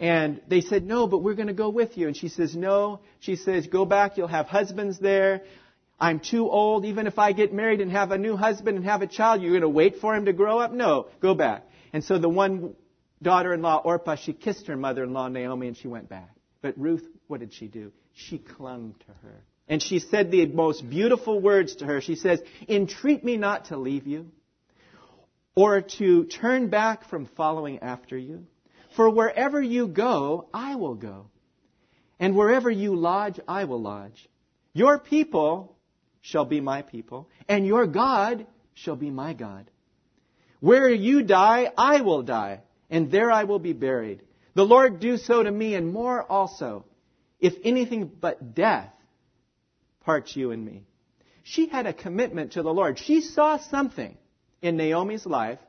And 0.00 0.40
they 0.46 0.60
said, 0.60 0.86
no, 0.86 1.06
but 1.08 1.18
we're 1.18 1.34
going 1.34 1.48
to 1.48 1.54
go 1.54 1.70
with 1.70 1.98
you. 1.98 2.06
And 2.06 2.16
she 2.16 2.28
says, 2.28 2.54
no. 2.54 3.00
She 3.18 3.34
says, 3.36 3.66
go 3.66 3.84
back. 3.84 4.16
You'll 4.16 4.28
have 4.28 4.46
husbands 4.46 4.98
there. 4.98 5.42
I'm 5.98 6.20
too 6.20 6.48
old. 6.48 6.84
Even 6.84 7.08
if 7.08 7.18
I 7.18 7.32
get 7.32 7.52
married 7.52 7.80
and 7.80 7.90
have 7.90 8.12
a 8.12 8.18
new 8.18 8.36
husband 8.36 8.76
and 8.76 8.86
have 8.86 9.02
a 9.02 9.08
child, 9.08 9.42
you're 9.42 9.50
going 9.50 9.62
to 9.62 9.68
wait 9.68 9.96
for 9.96 10.14
him 10.14 10.26
to 10.26 10.32
grow 10.32 10.60
up? 10.60 10.72
No, 10.72 11.08
go 11.20 11.34
back. 11.34 11.64
And 11.92 12.04
so 12.04 12.18
the 12.18 12.28
one 12.28 12.74
daughter-in-law, 13.22 13.78
Orpah, 13.84 14.14
she 14.14 14.32
kissed 14.32 14.68
her 14.68 14.76
mother-in-law, 14.76 15.28
Naomi, 15.28 15.66
and 15.66 15.76
she 15.76 15.88
went 15.88 16.08
back. 16.08 16.30
But 16.62 16.78
Ruth, 16.78 17.04
what 17.26 17.40
did 17.40 17.52
she 17.52 17.66
do? 17.66 17.92
She 18.14 18.38
clung 18.38 18.94
to 19.00 19.12
her. 19.22 19.42
And 19.68 19.82
she 19.82 19.98
said 19.98 20.30
the 20.30 20.46
most 20.46 20.88
beautiful 20.88 21.40
words 21.40 21.76
to 21.76 21.86
her. 21.86 22.00
She 22.00 22.14
says, 22.14 22.40
Entreat 22.68 23.24
me 23.24 23.36
not 23.36 23.66
to 23.66 23.76
leave 23.76 24.06
you 24.06 24.30
or 25.54 25.82
to 25.82 26.24
turn 26.24 26.68
back 26.68 27.08
from 27.10 27.26
following 27.36 27.80
after 27.80 28.16
you. 28.16 28.46
For 28.98 29.08
wherever 29.08 29.62
you 29.62 29.86
go, 29.86 30.48
I 30.52 30.74
will 30.74 30.96
go. 30.96 31.30
And 32.18 32.34
wherever 32.34 32.68
you 32.68 32.96
lodge, 32.96 33.38
I 33.46 33.62
will 33.62 33.80
lodge. 33.80 34.28
Your 34.72 34.98
people 34.98 35.76
shall 36.20 36.44
be 36.44 36.60
my 36.60 36.82
people, 36.82 37.28
and 37.48 37.64
your 37.64 37.86
God 37.86 38.44
shall 38.74 38.96
be 38.96 39.12
my 39.12 39.34
God. 39.34 39.70
Where 40.58 40.90
you 40.90 41.22
die, 41.22 41.70
I 41.78 42.00
will 42.00 42.24
die, 42.24 42.62
and 42.90 43.08
there 43.08 43.30
I 43.30 43.44
will 43.44 43.60
be 43.60 43.72
buried. 43.72 44.24
The 44.54 44.66
Lord 44.66 44.98
do 44.98 45.16
so 45.16 45.44
to 45.44 45.52
me, 45.52 45.76
and 45.76 45.92
more 45.92 46.24
also, 46.24 46.84
if 47.38 47.54
anything 47.62 48.10
but 48.20 48.56
death 48.56 48.92
parts 50.00 50.34
you 50.34 50.50
and 50.50 50.64
me. 50.64 50.88
She 51.44 51.68
had 51.68 51.86
a 51.86 51.92
commitment 51.92 52.54
to 52.54 52.64
the 52.64 52.74
Lord. 52.74 52.98
She 52.98 53.20
saw 53.20 53.58
something 53.58 54.18
in 54.60 54.76
Naomi's 54.76 55.24
life, 55.24 55.60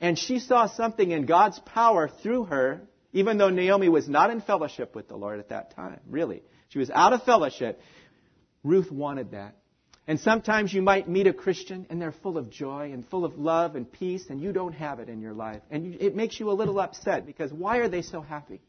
and 0.00 0.18
she 0.18 0.38
saw 0.38 0.66
something 0.66 1.10
in 1.10 1.26
God's 1.26 1.58
power 1.60 2.08
through 2.22 2.44
her, 2.44 2.82
even 3.12 3.38
though 3.38 3.50
Naomi 3.50 3.88
was 3.88 4.08
not 4.08 4.30
in 4.30 4.40
fellowship 4.40 4.94
with 4.94 5.08
the 5.08 5.16
Lord 5.16 5.40
at 5.40 5.50
that 5.50 5.74
time, 5.74 6.00
really. 6.08 6.42
She 6.68 6.78
was 6.78 6.90
out 6.90 7.12
of 7.12 7.24
fellowship. 7.24 7.80
Ruth 8.64 8.90
wanted 8.90 9.32
that. 9.32 9.56
And 10.06 10.18
sometimes 10.18 10.72
you 10.72 10.82
might 10.82 11.08
meet 11.08 11.26
a 11.26 11.32
Christian 11.32 11.86
and 11.90 12.00
they're 12.00 12.12
full 12.12 12.38
of 12.38 12.50
joy 12.50 12.90
and 12.92 13.06
full 13.06 13.24
of 13.24 13.38
love 13.38 13.76
and 13.76 13.90
peace, 13.90 14.26
and 14.30 14.40
you 14.40 14.52
don't 14.52 14.72
have 14.72 14.98
it 15.00 15.08
in 15.08 15.20
your 15.20 15.34
life. 15.34 15.62
And 15.70 15.94
it 16.00 16.16
makes 16.16 16.40
you 16.40 16.50
a 16.50 16.52
little 16.52 16.80
upset 16.80 17.26
because 17.26 17.52
why 17.52 17.78
are 17.78 17.88
they 17.88 18.02
so 18.02 18.20
happy? 18.20 18.60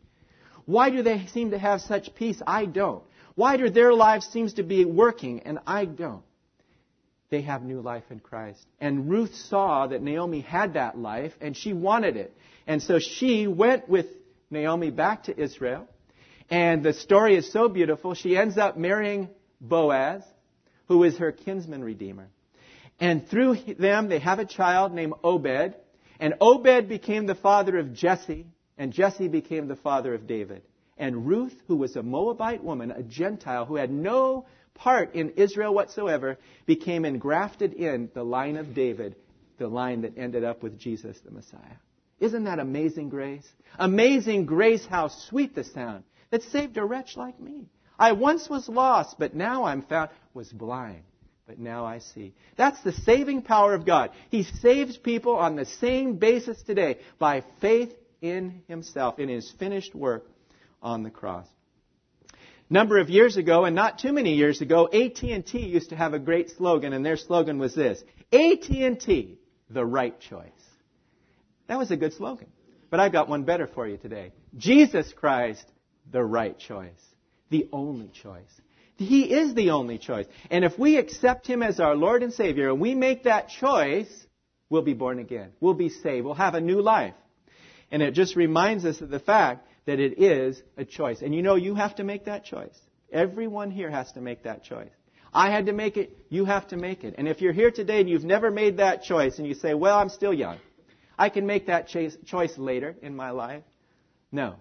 Why 0.65 0.89
do 0.89 1.01
they 1.01 1.25
seem 1.27 1.51
to 1.51 1.57
have 1.57 1.81
such 1.81 2.13
peace? 2.13 2.41
I 2.45 2.65
don't. 2.65 3.03
Why 3.35 3.57
do 3.57 3.69
their 3.69 3.93
lives 3.93 4.27
seems 4.27 4.55
to 4.55 4.63
be 4.63 4.85
working 4.85 5.41
and 5.43 5.59
I 5.65 5.85
don't? 5.85 6.23
They 7.31 7.41
have 7.41 7.63
new 7.63 7.81
life 7.81 8.03
in 8.11 8.19
Christ. 8.19 8.63
And 8.79 9.09
Ruth 9.09 9.33
saw 9.33 9.87
that 9.87 10.03
Naomi 10.03 10.41
had 10.41 10.73
that 10.73 10.97
life 10.97 11.33
and 11.41 11.55
she 11.55 11.73
wanted 11.73 12.17
it. 12.17 12.35
And 12.67 12.83
so 12.83 12.99
she 12.99 13.47
went 13.47 13.89
with 13.89 14.05
Naomi 14.49 14.91
back 14.91 15.23
to 15.23 15.41
Israel. 15.41 15.87
And 16.49 16.83
the 16.83 16.93
story 16.93 17.37
is 17.37 17.51
so 17.51 17.69
beautiful. 17.69 18.13
She 18.13 18.37
ends 18.37 18.57
up 18.57 18.77
marrying 18.77 19.29
Boaz 19.61 20.23
who 20.91 21.05
is 21.05 21.17
her 21.19 21.31
kinsman 21.31 21.81
redeemer. 21.81 22.27
And 22.99 23.25
through 23.29 23.55
them, 23.79 24.09
they 24.09 24.19
have 24.19 24.39
a 24.39 24.45
child 24.45 24.93
named 24.93 25.13
Obed. 25.23 25.73
And 26.19 26.33
Obed 26.41 26.89
became 26.89 27.27
the 27.27 27.35
father 27.35 27.79
of 27.79 27.93
Jesse, 27.93 28.45
and 28.77 28.91
Jesse 28.91 29.29
became 29.29 29.69
the 29.69 29.77
father 29.77 30.13
of 30.13 30.27
David. 30.27 30.63
And 30.97 31.25
Ruth, 31.25 31.55
who 31.67 31.77
was 31.77 31.95
a 31.95 32.03
Moabite 32.03 32.61
woman, 32.61 32.91
a 32.91 33.03
Gentile 33.03 33.65
who 33.65 33.77
had 33.77 33.89
no 33.89 34.45
part 34.73 35.15
in 35.15 35.31
Israel 35.31 35.73
whatsoever, 35.73 36.37
became 36.65 37.05
engrafted 37.05 37.73
in 37.73 38.09
the 38.13 38.23
line 38.23 38.57
of 38.57 38.73
David, 38.73 39.15
the 39.57 39.67
line 39.67 40.01
that 40.01 40.17
ended 40.17 40.43
up 40.43 40.63
with 40.63 40.79
Jesus 40.79 41.19
the 41.23 41.31
Messiah. 41.31 41.77
Isn't 42.19 42.43
that 42.43 42.59
amazing 42.59 43.09
grace? 43.09 43.47
Amazing 43.79 44.45
grace, 44.45 44.85
how 44.85 45.07
sweet 45.07 45.55
the 45.55 45.63
sound 45.63 46.03
that 46.29 46.43
saved 46.43 46.77
a 46.77 46.85
wretch 46.85 47.17
like 47.17 47.39
me. 47.39 47.67
I 47.99 48.13
once 48.13 48.49
was 48.49 48.67
lost, 48.67 49.17
but 49.19 49.35
now 49.35 49.65
I'm 49.65 49.83
found, 49.83 50.09
was 50.33 50.51
blind, 50.51 51.03
but 51.45 51.59
now 51.59 51.85
I 51.85 51.99
see. 51.99 52.33
That's 52.57 52.81
the 52.81 52.93
saving 52.93 53.43
power 53.43 53.73
of 53.73 53.85
God. 53.85 54.11
He 54.29 54.43
saves 54.43 54.97
people 54.97 55.35
on 55.35 55.55
the 55.55 55.65
same 55.65 56.15
basis 56.15 56.61
today 56.63 56.99
by 57.19 57.43
faith 57.59 57.93
in 58.21 58.63
Himself, 58.67 59.19
in 59.19 59.29
His 59.29 59.51
finished 59.59 59.93
work 59.93 60.25
on 60.81 61.03
the 61.03 61.11
cross. 61.11 61.47
Number 62.71 62.97
of 62.97 63.11
years 63.11 63.37
ago, 63.37 63.65
and 63.65 63.75
not 63.75 63.99
too 63.99 64.13
many 64.13 64.33
years 64.33 64.61
ago, 64.61 64.87
AT&T 64.87 65.59
used 65.59 65.89
to 65.89 65.95
have 65.95 66.15
a 66.15 66.19
great 66.19 66.49
slogan, 66.49 66.93
and 66.93 67.05
their 67.05 67.17
slogan 67.17 67.59
was 67.59 67.75
this: 67.75 68.03
AT&T, 68.33 69.37
the 69.69 69.85
right 69.85 70.19
choice. 70.19 70.49
That 71.67 71.77
was 71.77 71.91
a 71.91 71.97
good 71.97 72.13
slogan. 72.13 72.47
But 72.89 72.99
I've 72.99 73.11
got 73.11 73.29
one 73.29 73.43
better 73.43 73.67
for 73.67 73.87
you 73.87 73.97
today. 73.97 74.33
Jesus 74.57 75.13
Christ, 75.13 75.65
the 76.11 76.23
right 76.23 76.57
choice 76.57 77.11
the 77.51 77.67
only 77.71 78.07
choice. 78.07 78.61
He 78.95 79.31
is 79.31 79.53
the 79.53 79.71
only 79.71 79.99
choice. 79.99 80.25
And 80.49 80.65
if 80.65 80.79
we 80.79 80.97
accept 80.97 81.45
Him 81.45 81.61
as 81.61 81.79
our 81.79 81.95
Lord 81.95 82.23
and 82.23 82.33
Savior 82.33 82.69
and 82.69 82.79
we 82.79 82.95
make 82.95 83.23
that 83.23 83.49
choice, 83.49 84.09
we'll 84.69 84.81
be 84.81 84.93
born 84.93 85.19
again. 85.19 85.51
We'll 85.59 85.75
be 85.75 85.89
saved. 85.89 86.25
We'll 86.25 86.33
have 86.33 86.55
a 86.55 86.61
new 86.61 86.81
life. 86.81 87.13
And 87.91 88.01
it 88.01 88.13
just 88.13 88.35
reminds 88.35 88.85
us 88.85 89.01
of 89.01 89.09
the 89.09 89.19
fact 89.19 89.67
that 89.85 89.99
it 89.99 90.21
is 90.21 90.61
a 90.77 90.85
choice. 90.85 91.21
And 91.21 91.33
you 91.33 91.41
know, 91.41 91.55
you 91.55 91.75
have 91.75 91.95
to 91.95 92.03
make 92.03 92.25
that 92.25 92.45
choice. 92.45 92.77
Everyone 93.11 93.71
here 93.71 93.89
has 93.89 94.11
to 94.13 94.21
make 94.21 94.43
that 94.43 94.63
choice. 94.63 94.91
I 95.33 95.49
had 95.49 95.67
to 95.67 95.73
make 95.73 95.97
it. 95.97 96.17
You 96.29 96.45
have 96.45 96.67
to 96.69 96.77
make 96.77 97.03
it. 97.03 97.15
And 97.17 97.27
if 97.27 97.41
you're 97.41 97.53
here 97.53 97.71
today 97.71 98.01
and 98.01 98.09
you've 98.09 98.23
never 98.23 98.51
made 98.51 98.77
that 98.77 99.03
choice 99.03 99.37
and 99.37 99.47
you 99.47 99.53
say, 99.53 99.73
well, 99.73 99.97
I'm 99.97 100.09
still 100.09 100.33
young. 100.33 100.57
I 101.17 101.29
can 101.29 101.45
make 101.45 101.67
that 101.67 101.87
choice 101.87 102.57
later 102.57 102.95
in 103.01 103.15
my 103.15 103.31
life. 103.31 103.63
No. 104.31 104.55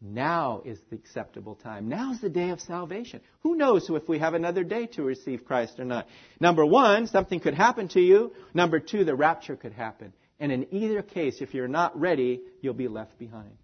Now 0.00 0.62
is 0.64 0.78
the 0.90 0.96
acceptable 0.96 1.54
time. 1.54 1.88
Now 1.88 2.12
is 2.12 2.20
the 2.20 2.28
day 2.28 2.50
of 2.50 2.60
salvation. 2.60 3.20
Who 3.42 3.54
knows 3.54 3.88
if 3.88 4.08
we 4.08 4.18
have 4.18 4.34
another 4.34 4.64
day 4.64 4.86
to 4.88 5.02
receive 5.02 5.44
Christ 5.44 5.78
or 5.78 5.84
not? 5.84 6.08
Number 6.40 6.66
one, 6.66 7.06
something 7.06 7.38
could 7.38 7.54
happen 7.54 7.88
to 7.88 8.00
you. 8.00 8.32
Number 8.52 8.80
two, 8.80 9.04
the 9.04 9.14
rapture 9.14 9.56
could 9.56 9.72
happen. 9.72 10.12
And 10.40 10.50
in 10.50 10.74
either 10.74 11.02
case, 11.02 11.40
if 11.40 11.54
you're 11.54 11.68
not 11.68 11.98
ready, 11.98 12.40
you'll 12.60 12.74
be 12.74 12.88
left 12.88 13.16
behind. 13.18 13.56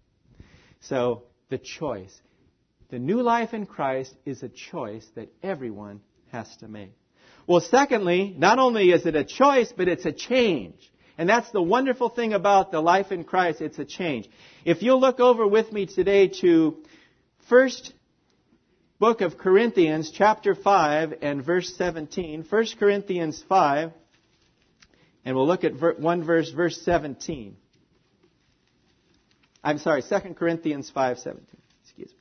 So, 0.81 1.23
the 1.49 1.57
choice. 1.57 2.15
The 2.89 2.99
new 2.99 3.21
life 3.21 3.53
in 3.53 3.65
Christ 3.65 4.15
is 4.25 4.43
a 4.43 4.49
choice 4.49 5.05
that 5.15 5.29
everyone 5.43 6.01
has 6.31 6.47
to 6.57 6.67
make. 6.67 6.93
Well, 7.47 7.61
secondly, 7.61 8.35
not 8.37 8.59
only 8.59 8.91
is 8.91 9.05
it 9.05 9.15
a 9.15 9.23
choice, 9.23 9.73
but 9.75 9.87
it's 9.87 10.05
a 10.05 10.11
change. 10.11 10.91
And 11.17 11.27
that's 11.27 11.51
the 11.51 11.61
wonderful 11.61 12.09
thing 12.09 12.33
about 12.33 12.71
the 12.71 12.79
life 12.79 13.11
in 13.11 13.23
Christ. 13.23 13.59
It's 13.59 13.79
a 13.79 13.85
change. 13.85 14.29
If 14.63 14.81
you'll 14.81 15.01
look 15.01 15.19
over 15.19 15.47
with 15.47 15.71
me 15.71 15.85
today 15.85 16.29
to 16.41 16.77
first 17.49 17.93
book 18.99 19.21
of 19.21 19.37
Corinthians, 19.37 20.11
chapter 20.11 20.55
5 20.55 21.15
and 21.21 21.43
verse 21.43 21.75
17. 21.75 22.45
1 22.49 22.65
Corinthians 22.77 23.43
5, 23.49 23.91
and 25.25 25.35
we'll 25.35 25.47
look 25.47 25.63
at 25.63 25.99
one 25.99 26.23
verse, 26.23 26.51
verse 26.51 26.81
17. 26.83 27.55
I'm 29.63 29.77
sorry, 29.77 30.01
2 30.01 30.35
Corinthians 30.35 30.91
5:17. 30.95 31.37
Excuse 31.83 32.11
me. 32.11 32.19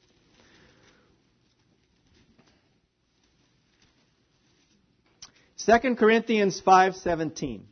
2 5.81 5.97
Corinthians 5.97 6.61
5:17. 6.61 7.63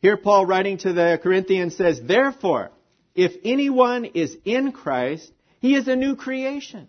Here 0.00 0.16
Paul 0.16 0.46
writing 0.46 0.78
to 0.78 0.92
the 0.92 1.18
Corinthians 1.22 1.76
says, 1.76 2.00
Therefore, 2.00 2.70
if 3.14 3.32
anyone 3.42 4.04
is 4.04 4.36
in 4.44 4.72
Christ, 4.72 5.32
he 5.60 5.74
is 5.74 5.88
a 5.88 5.96
new 5.96 6.14
creation. 6.14 6.88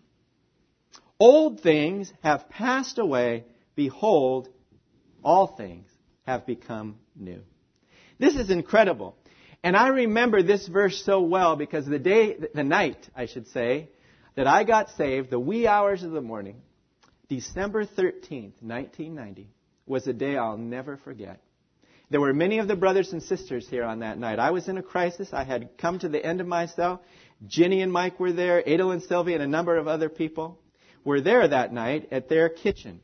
Old 1.20 1.62
things 1.62 2.12
have 2.24 2.50
passed 2.50 3.00
away. 3.00 3.46
Behold, 3.76 4.50
all 5.24 5.48
things 5.48 5.88
have 6.28 6.46
become 6.46 6.98
new. 7.16 7.42
This 8.20 8.36
is 8.36 8.50
incredible. 8.50 9.16
And 9.66 9.76
I 9.76 9.88
remember 9.88 10.44
this 10.44 10.68
verse 10.68 11.04
so 11.04 11.22
well 11.22 11.56
because 11.56 11.88
the 11.88 11.98
day, 11.98 12.38
the 12.54 12.64
night, 12.64 13.10
I 13.16 13.26
should 13.26 13.48
say, 13.48 13.90
that 14.36 14.46
I 14.46 14.64
got 14.64 14.92
saved, 14.92 15.32
the 15.32 15.40
wee 15.40 15.66
hours 15.66 16.04
of 16.04 16.12
the 16.12 16.22
morning, 16.22 16.62
December 17.30 17.84
13th, 17.84 18.62
1990, 18.62 19.50
was 19.88 20.06
a 20.06 20.14
day 20.14 20.38
I'll 20.38 20.60
never 20.60 20.98
forget. 20.98 21.42
There 22.12 22.22
were 22.22 22.32
many 22.32 22.60
of 22.60 22.68
the 22.68 22.76
brothers 22.76 23.12
and 23.12 23.24
sisters 23.24 23.68
here 23.68 23.84
on 23.84 24.02
that 24.02 24.20
night. 24.20 24.38
I 24.38 24.52
was 24.52 24.68
in 24.68 24.78
a 24.78 24.84
crisis. 24.84 25.30
I 25.34 25.44
had 25.44 25.80
come 25.80 25.98
to 25.98 26.10
the 26.10 26.24
end 26.24 26.42
of 26.42 26.48
myself. 26.48 27.00
Ginny 27.48 27.82
and 27.82 27.92
Mike 27.92 28.20
were 28.20 28.34
there. 28.34 28.60
Adel 28.60 28.92
and 28.92 29.02
Sylvia 29.02 29.34
and 29.34 29.44
a 29.44 29.48
number 29.48 29.78
of 29.78 29.88
other 29.88 30.10
people 30.10 30.60
were 31.04 31.22
there 31.22 31.48
that 31.48 31.74
night 31.74 32.10
at 32.12 32.30
their 32.30 32.50
kitchen. 32.50 33.02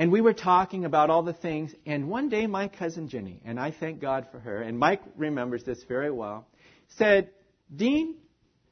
And 0.00 0.10
we 0.10 0.22
were 0.22 0.32
talking 0.32 0.86
about 0.86 1.10
all 1.10 1.22
the 1.22 1.34
things. 1.34 1.74
And 1.84 2.08
one 2.08 2.30
day, 2.30 2.46
my 2.46 2.68
cousin 2.68 3.10
Ginny, 3.10 3.42
and 3.44 3.60
I 3.60 3.70
thank 3.70 4.00
God 4.00 4.26
for 4.32 4.40
her, 4.40 4.62
and 4.62 4.78
Mike 4.78 5.02
remembers 5.14 5.62
this 5.62 5.84
very 5.84 6.10
well, 6.10 6.48
said, 6.96 7.28
Dean, 7.76 8.14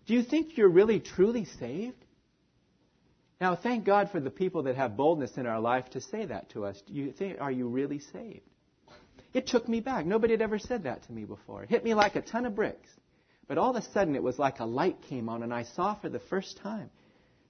do 0.06 0.14
you 0.14 0.22
think 0.22 0.56
you're 0.56 0.70
really 0.70 1.00
truly 1.00 1.44
saved? 1.44 2.02
Now, 3.42 3.56
thank 3.56 3.84
God 3.84 4.10
for 4.10 4.20
the 4.20 4.30
people 4.30 4.62
that 4.62 4.76
have 4.76 4.96
boldness 4.96 5.36
in 5.36 5.44
our 5.44 5.60
life 5.60 5.90
to 5.90 6.00
say 6.00 6.24
that 6.24 6.48
to 6.52 6.64
us. 6.64 6.82
Do 6.86 6.94
you 6.94 7.12
think, 7.12 7.36
are 7.42 7.52
you 7.52 7.68
really 7.68 7.98
saved? 7.98 8.40
It 9.34 9.46
took 9.46 9.68
me 9.68 9.80
back. 9.80 10.06
Nobody 10.06 10.32
had 10.32 10.40
ever 10.40 10.58
said 10.58 10.84
that 10.84 11.02
to 11.02 11.12
me 11.12 11.26
before. 11.26 11.62
It 11.62 11.68
hit 11.68 11.84
me 11.84 11.92
like 11.92 12.16
a 12.16 12.22
ton 12.22 12.46
of 12.46 12.56
bricks. 12.56 12.88
But 13.46 13.58
all 13.58 13.76
of 13.76 13.76
a 13.76 13.86
sudden, 13.92 14.16
it 14.16 14.22
was 14.22 14.38
like 14.38 14.60
a 14.60 14.64
light 14.64 15.02
came 15.10 15.28
on, 15.28 15.42
and 15.42 15.52
I 15.52 15.64
saw 15.64 15.94
for 15.94 16.08
the 16.08 16.20
first 16.20 16.56
time 16.62 16.88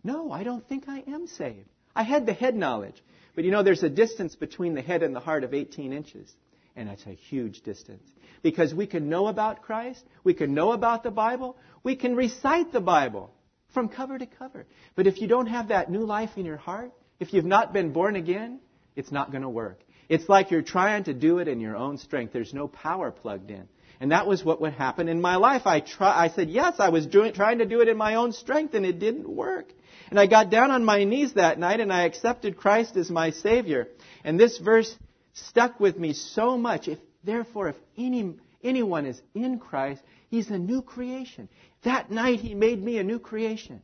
no, 0.03 0.33
I 0.33 0.43
don't 0.43 0.67
think 0.69 0.89
I 0.89 1.05
am 1.07 1.29
saved. 1.29 1.69
I 1.99 2.05
had 2.05 2.27
the 2.27 2.33
head 2.33 2.55
knowledge. 2.55 3.03
But 3.35 3.45
you 3.45 3.51
know, 3.51 3.65
there's 3.65 3.83
a 3.83 3.91
distance 3.91 4.37
between 4.37 4.75
the 4.75 4.81
head 4.81 5.03
and 5.03 5.15
the 5.15 5.21
heart 5.21 5.43
of 5.43 5.53
18 5.53 5.93
inches. 5.93 6.33
And 6.77 6.89
that's 6.89 7.05
a 7.07 7.13
huge 7.13 7.63
distance. 7.63 8.09
Because 8.41 8.73
we 8.73 8.87
can 8.87 9.09
know 9.09 9.27
about 9.27 9.63
Christ, 9.63 10.05
we 10.23 10.33
can 10.33 10.55
know 10.55 10.71
about 10.71 11.03
the 11.03 11.11
Bible, 11.11 11.57
we 11.83 11.97
can 11.97 12.15
recite 12.15 12.73
the 12.73 12.81
Bible 12.81 13.35
from 13.75 13.89
cover 13.89 14.17
to 14.17 14.27
cover. 14.27 14.65
But 14.95 15.09
if 15.09 15.21
you 15.21 15.27
don't 15.27 15.49
have 15.49 15.69
that 15.69 15.91
new 15.91 16.05
life 16.05 16.31
in 16.37 16.47
your 16.47 16.57
heart, 16.57 16.93
if 17.19 17.33
you've 17.33 17.45
not 17.45 17.73
been 17.73 17.93
born 17.93 18.15
again, 18.15 18.61
it's 18.95 19.11
not 19.11 19.33
going 19.33 19.43
to 19.43 19.49
work. 19.49 19.81
It's 20.09 20.29
like 20.29 20.53
you're 20.53 20.63
trying 20.63 21.05
to 21.05 21.15
do 21.15 21.39
it 21.41 21.49
in 21.49 21.61
your 21.61 21.77
own 21.77 21.99
strength. 21.99 22.33
There's 22.33 22.55
no 22.55 22.69
power 22.69 23.11
plugged 23.11 23.51
in. 23.51 23.69
And 24.01 24.13
that 24.13 24.27
was 24.27 24.45
what 24.45 24.61
would 24.61 24.75
happen 24.75 25.09
in 25.09 25.21
my 25.21 25.37
life. 25.37 25.67
I, 25.67 25.81
try, 25.81 26.25
I 26.25 26.29
said, 26.29 26.51
yes, 26.51 26.75
I 26.79 26.91
was 26.91 27.07
doing, 27.07 27.33
trying 27.33 27.59
to 27.59 27.67
do 27.67 27.81
it 27.81 27.89
in 27.89 27.97
my 27.97 28.15
own 28.15 28.33
strength, 28.33 28.75
and 28.75 28.87
it 28.87 29.01
didn't 29.01 29.29
work. 29.29 29.73
And 30.11 30.21
I 30.21 30.27
got 30.27 30.51
down 30.51 30.71
on 30.71 30.85
my 30.85 31.05
knees 31.05 31.35
that 31.35 31.59
night, 31.59 31.81
and 31.81 31.93
I 31.93 32.05
accepted 32.05 32.57
Christ 32.57 32.97
as 32.97 33.11
my 33.11 33.31
Savior. 33.31 33.89
And 34.25 34.39
this 34.39 34.59
verse 34.59 34.95
stuck 35.33 35.81
with 35.81 35.99
me 35.99 36.13
so 36.13 36.57
much. 36.57 36.87
If, 36.87 36.99
therefore, 37.25 37.71
if 37.71 37.77
any, 37.97 38.37
anyone 38.63 39.05
is 39.05 39.21
in 39.35 39.59
Christ, 39.59 40.01
he's 40.31 40.49
a 40.49 40.59
new 40.59 40.81
creation. 40.81 41.49
That 41.83 42.11
night, 42.11 42.39
he 42.39 42.55
made 42.55 42.83
me 42.83 42.99
a 42.99 43.05
new 43.05 43.19
creation. 43.19 43.83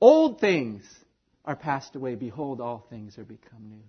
Old 0.00 0.40
things 0.40 0.82
are 1.44 1.56
passed 1.56 1.96
away. 1.96 2.14
Behold, 2.14 2.60
all 2.60 2.86
things 2.88 3.18
are 3.18 3.24
become 3.24 3.68
new. 3.68 3.82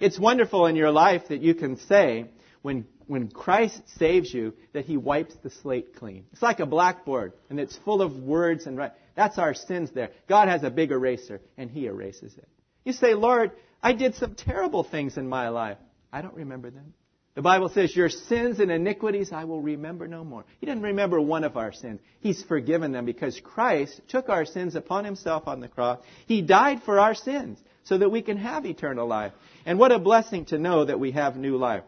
It's 0.00 0.18
wonderful 0.18 0.66
in 0.66 0.76
your 0.76 0.90
life 0.90 1.28
that 1.28 1.42
you 1.42 1.54
can 1.54 1.78
say, 1.80 2.30
when, 2.62 2.86
when 3.10 3.28
Christ 3.28 3.82
saves 3.98 4.32
you, 4.32 4.54
that 4.72 4.84
He 4.84 4.96
wipes 4.96 5.34
the 5.42 5.50
slate 5.50 5.96
clean. 5.96 6.26
It's 6.32 6.42
like 6.42 6.60
a 6.60 6.64
blackboard, 6.66 7.32
and 7.50 7.58
it's 7.58 7.76
full 7.78 8.02
of 8.02 8.14
words 8.14 8.66
and 8.66 8.78
right. 8.78 8.92
That's 9.16 9.36
our 9.36 9.52
sins 9.52 9.90
there. 9.92 10.10
God 10.28 10.46
has 10.46 10.62
a 10.62 10.70
big 10.70 10.92
eraser, 10.92 11.40
and 11.58 11.68
He 11.68 11.86
erases 11.86 12.32
it. 12.38 12.48
You 12.84 12.92
say, 12.92 13.14
Lord, 13.14 13.50
I 13.82 13.94
did 13.94 14.14
some 14.14 14.36
terrible 14.36 14.84
things 14.84 15.16
in 15.16 15.28
my 15.28 15.48
life. 15.48 15.78
I 16.12 16.22
don't 16.22 16.36
remember 16.36 16.70
them. 16.70 16.94
The 17.34 17.42
Bible 17.42 17.68
says, 17.70 17.96
Your 17.96 18.10
sins 18.10 18.60
and 18.60 18.70
iniquities 18.70 19.32
I 19.32 19.42
will 19.42 19.60
remember 19.60 20.06
no 20.06 20.22
more. 20.22 20.44
He 20.60 20.66
didn't 20.66 20.84
remember 20.84 21.20
one 21.20 21.42
of 21.42 21.56
our 21.56 21.72
sins. 21.72 21.98
He's 22.20 22.44
forgiven 22.44 22.92
them 22.92 23.06
because 23.06 23.40
Christ 23.42 24.00
took 24.06 24.28
our 24.28 24.44
sins 24.44 24.76
upon 24.76 25.04
himself 25.04 25.48
on 25.48 25.58
the 25.58 25.66
cross. 25.66 25.98
He 26.26 26.42
died 26.42 26.84
for 26.84 27.00
our 27.00 27.16
sins 27.16 27.58
so 27.82 27.98
that 27.98 28.10
we 28.10 28.22
can 28.22 28.36
have 28.36 28.66
eternal 28.66 29.08
life. 29.08 29.32
And 29.66 29.80
what 29.80 29.90
a 29.90 29.98
blessing 29.98 30.44
to 30.46 30.58
know 30.58 30.84
that 30.84 31.00
we 31.00 31.10
have 31.10 31.36
new 31.36 31.56
life. 31.56 31.82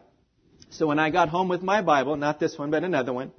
So 0.73 0.87
when 0.87 0.99
I 0.99 1.09
got 1.09 1.29
home 1.29 1.49
with 1.49 1.61
my 1.61 1.81
Bible, 1.81 2.15
not 2.15 2.39
this 2.39 2.57
one, 2.57 2.71
but 2.71 2.83
another 2.83 3.13
one, 3.13 3.31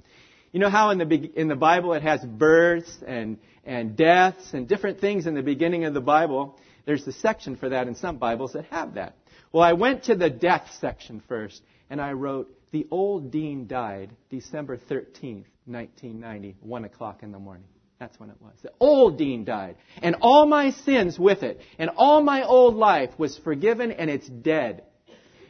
you 0.51 0.59
know 0.59 0.69
how 0.69 0.91
in 0.91 0.99
the, 0.99 1.31
in 1.35 1.49
the 1.49 1.55
Bible 1.55 1.93
it 1.93 2.01
has 2.01 2.23
births 2.23 2.97
and, 3.05 3.37
and 3.65 3.97
deaths 3.97 4.53
and 4.53 4.67
different 4.67 5.01
things 5.01 5.27
in 5.27 5.33
the 5.33 5.41
beginning 5.41 5.83
of 5.83 5.93
the 5.93 6.01
Bible? 6.01 6.57
There's 6.85 7.05
a 7.07 7.11
section 7.11 7.57
for 7.57 7.69
that 7.69 7.87
in 7.87 7.95
some 7.95 8.17
Bibles 8.17 8.53
that 8.53 8.65
have 8.65 8.93
that. 8.93 9.17
Well, 9.51 9.63
I 9.63 9.73
went 9.73 10.03
to 10.03 10.15
the 10.15 10.29
death 10.29 10.69
section 10.79 11.21
first 11.27 11.61
and 11.89 11.99
I 11.99 12.13
wrote, 12.13 12.49
The 12.71 12.87
old 12.89 13.31
dean 13.31 13.67
died 13.67 14.11
December 14.29 14.77
13th, 14.77 15.45
1990, 15.65 16.55
1 16.61 16.85
o'clock 16.85 17.21
in 17.21 17.31
the 17.31 17.39
morning. 17.39 17.67
That's 17.99 18.17
when 18.19 18.29
it 18.29 18.37
was. 18.41 18.53
The 18.61 18.71
old 18.79 19.17
dean 19.17 19.45
died. 19.45 19.77
And 20.01 20.17
all 20.21 20.45
my 20.45 20.71
sins 20.71 21.17
with 21.17 21.43
it. 21.43 21.59
And 21.79 21.89
all 21.95 22.21
my 22.21 22.43
old 22.43 22.75
life 22.75 23.11
was 23.17 23.37
forgiven 23.37 23.91
and 23.91 24.09
it's 24.09 24.27
dead. 24.27 24.83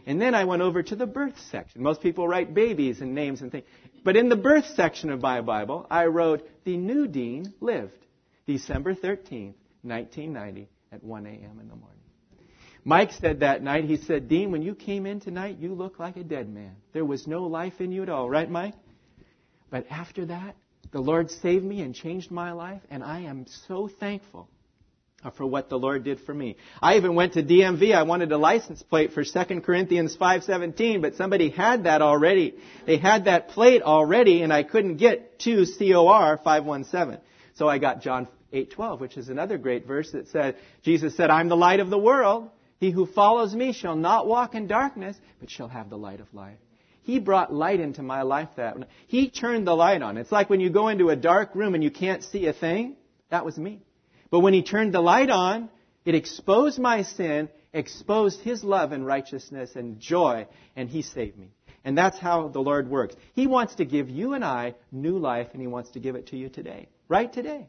And 0.06 0.22
then 0.22 0.36
I 0.36 0.46
went 0.46 0.62
over 0.62 0.84
to 0.84 0.96
the 0.96 1.08
birth 1.08 1.40
section. 1.50 1.82
Most 1.82 2.02
people 2.02 2.28
write 2.28 2.54
babies 2.54 3.02
and 3.02 3.16
names 3.16 3.42
and 3.42 3.52
things. 3.52 3.66
But 4.04 4.16
in 4.16 4.30
the 4.30 4.36
birth 4.36 4.68
section 4.76 5.10
of 5.10 5.22
my 5.22 5.42
Bible, 5.42 5.88
I 5.90 6.06
wrote, 6.06 6.48
The 6.64 6.78
new 6.78 7.08
dean 7.08 7.54
lived 7.60 7.98
December 8.46 8.94
13th, 8.94 9.56
1990 9.82 10.70
at 10.92 11.04
1 11.04 11.26
a.m. 11.26 11.60
in 11.60 11.68
the 11.68 11.76
morning. 11.76 11.96
Mike 12.84 13.14
said 13.14 13.40
that 13.40 13.64
night, 13.64 13.86
he 13.86 13.98
said, 13.98 14.28
Dean, 14.30 14.52
when 14.52 14.62
you 14.62 14.76
came 14.76 15.08
in 15.08 15.20
tonight, 15.20 15.58
you 15.60 15.74
looked 15.74 16.00
like 16.00 16.18
a 16.18 16.24
dead 16.24 16.48
man. 16.54 16.76
There 16.94 17.04
was 17.04 17.26
no 17.26 17.44
life 17.46 17.82
in 17.82 17.92
you 17.92 18.04
at 18.04 18.10
all, 18.10 18.30
right, 18.30 18.50
Mike? 18.50 18.76
But 19.72 19.88
after 19.90 20.26
that, 20.28 20.56
the 20.92 21.02
Lord 21.02 21.32
saved 21.32 21.66
me 21.66 21.82
and 21.82 21.96
changed 21.96 22.30
my 22.30 22.52
life, 22.52 22.82
and 22.92 23.04
I 23.04 23.22
am 23.22 23.48
so 23.68 23.88
thankful 23.88 24.50
for 25.32 25.46
what 25.46 25.70
the 25.70 25.78
Lord 25.78 26.04
did 26.04 26.20
for 26.22 26.34
me. 26.34 26.58
I 26.82 26.98
even 26.98 27.16
went 27.16 27.34
to 27.34 27.44
DMV. 27.44 27.96
I 27.96 28.04
wanted 28.04 28.32
a 28.32 28.38
license 28.38 28.84
plate 28.84 29.14
for 29.14 29.24
2 29.24 29.62
Corinthians 29.62 30.16
5:17, 30.16 31.02
but 31.02 31.16
somebody 31.16 31.50
had 31.50 31.86
that 31.86 32.02
already. 32.02 32.56
They 32.86 32.98
had 32.98 33.26
that 33.26 33.50
plate 33.50 33.82
already 33.82 34.42
and 34.42 34.54
I 34.54 34.64
couldn't 34.64 34.98
get 34.98 35.40
to 35.40 35.66
COR 35.66 36.38
517. 36.38 37.20
So 37.56 37.68
I 37.68 37.78
got 37.78 38.02
John 38.02 38.28
8:12, 38.54 39.00
which 39.00 39.18
is 39.18 39.30
another 39.30 39.58
great 39.58 39.86
verse 39.86 40.12
that 40.12 40.28
said 40.28 40.56
Jesus 40.84 41.16
said, 41.16 41.30
"I'm 41.30 41.50
the 41.50 41.58
light 41.58 41.80
of 41.80 41.90
the 41.90 41.98
world. 41.98 42.50
He 42.80 42.92
who 42.92 43.06
follows 43.06 43.56
me 43.56 43.72
shall 43.72 43.96
not 43.96 44.28
walk 44.28 44.54
in 44.54 44.68
darkness, 44.68 45.18
but 45.40 45.50
shall 45.50 45.70
have 45.70 45.90
the 45.90 45.98
light 45.98 46.20
of 46.20 46.34
life. 46.34 46.58
He 47.04 47.20
brought 47.20 47.54
light 47.54 47.80
into 47.80 48.02
my 48.02 48.24
life 48.24 48.50
that 48.56 48.78
he 49.08 49.30
turned 49.30 49.68
the 49.68 49.76
light 49.76 50.02
on. 50.02 50.18
It's 50.18 50.32
like 50.32 50.50
when 50.50 50.60
you 50.60 50.72
go 50.72 50.88
into 50.88 51.10
a 51.10 51.16
dark 51.16 51.54
room 51.54 51.76
and 51.76 51.84
you 51.84 51.92
can't 51.92 52.24
see 52.24 52.48
a 52.48 52.54
thing. 52.54 52.96
That 53.30 53.46
was 53.46 53.58
me. 53.58 53.82
But 54.30 54.40
when 54.40 54.54
he 54.54 54.64
turned 54.64 54.94
the 54.94 55.02
light 55.02 55.30
on, 55.30 55.70
it 56.06 56.16
exposed 56.16 56.80
my 56.80 57.04
sin, 57.04 57.50
exposed 57.74 58.42
his 58.42 58.64
love 58.64 58.92
and 58.92 59.06
righteousness 59.06 59.76
and 59.76 60.00
joy, 60.00 60.48
and 60.76 60.90
he 60.90 61.02
saved 61.02 61.38
me. 61.38 61.50
And 61.84 61.98
that's 61.98 62.18
how 62.18 62.48
the 62.48 62.60
Lord 62.60 62.90
works. 62.90 63.16
He 63.34 63.46
wants 63.48 63.76
to 63.76 63.86
give 63.86 64.10
you 64.10 64.34
and 64.34 64.44
I 64.44 64.76
new 64.92 65.20
life, 65.20 65.50
and 65.54 65.62
he 65.62 65.68
wants 65.68 65.92
to 65.92 66.00
give 66.00 66.16
it 66.16 66.28
to 66.28 66.38
you 66.38 66.50
today. 66.50 66.88
Right 67.08 67.32
today. 67.32 67.68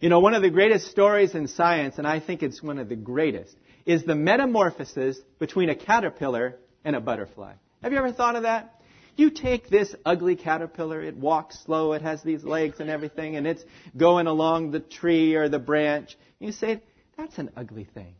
You 0.00 0.08
know, 0.08 0.20
one 0.20 0.34
of 0.34 0.42
the 0.42 0.50
greatest 0.50 0.90
stories 0.90 1.34
in 1.34 1.48
science, 1.48 1.98
and 1.98 2.06
I 2.06 2.20
think 2.20 2.42
it's 2.42 2.62
one 2.62 2.78
of 2.78 2.88
the 2.88 2.96
greatest, 2.96 3.56
is 3.86 4.04
the 4.04 4.14
metamorphosis 4.14 5.18
between 5.38 5.70
a 5.70 5.74
caterpillar 5.74 6.56
and 6.84 6.94
a 6.96 7.00
butterfly. 7.00 7.54
Have 7.82 7.92
you 7.92 7.98
ever 7.98 8.12
thought 8.12 8.36
of 8.36 8.42
that? 8.42 8.77
You 9.18 9.30
take 9.30 9.68
this 9.68 9.96
ugly 10.06 10.36
caterpillar, 10.36 11.02
it 11.02 11.16
walks 11.16 11.58
slow, 11.64 11.92
it 11.92 12.02
has 12.02 12.22
these 12.22 12.44
legs 12.44 12.78
and 12.78 12.88
everything, 12.88 13.34
and 13.34 13.48
it's 13.48 13.64
going 13.96 14.28
along 14.28 14.70
the 14.70 14.78
tree 14.78 15.34
or 15.34 15.48
the 15.48 15.58
branch. 15.58 16.16
You 16.38 16.52
say, 16.52 16.80
that's 17.16 17.36
an 17.36 17.50
ugly 17.56 17.82
thing. 17.82 18.14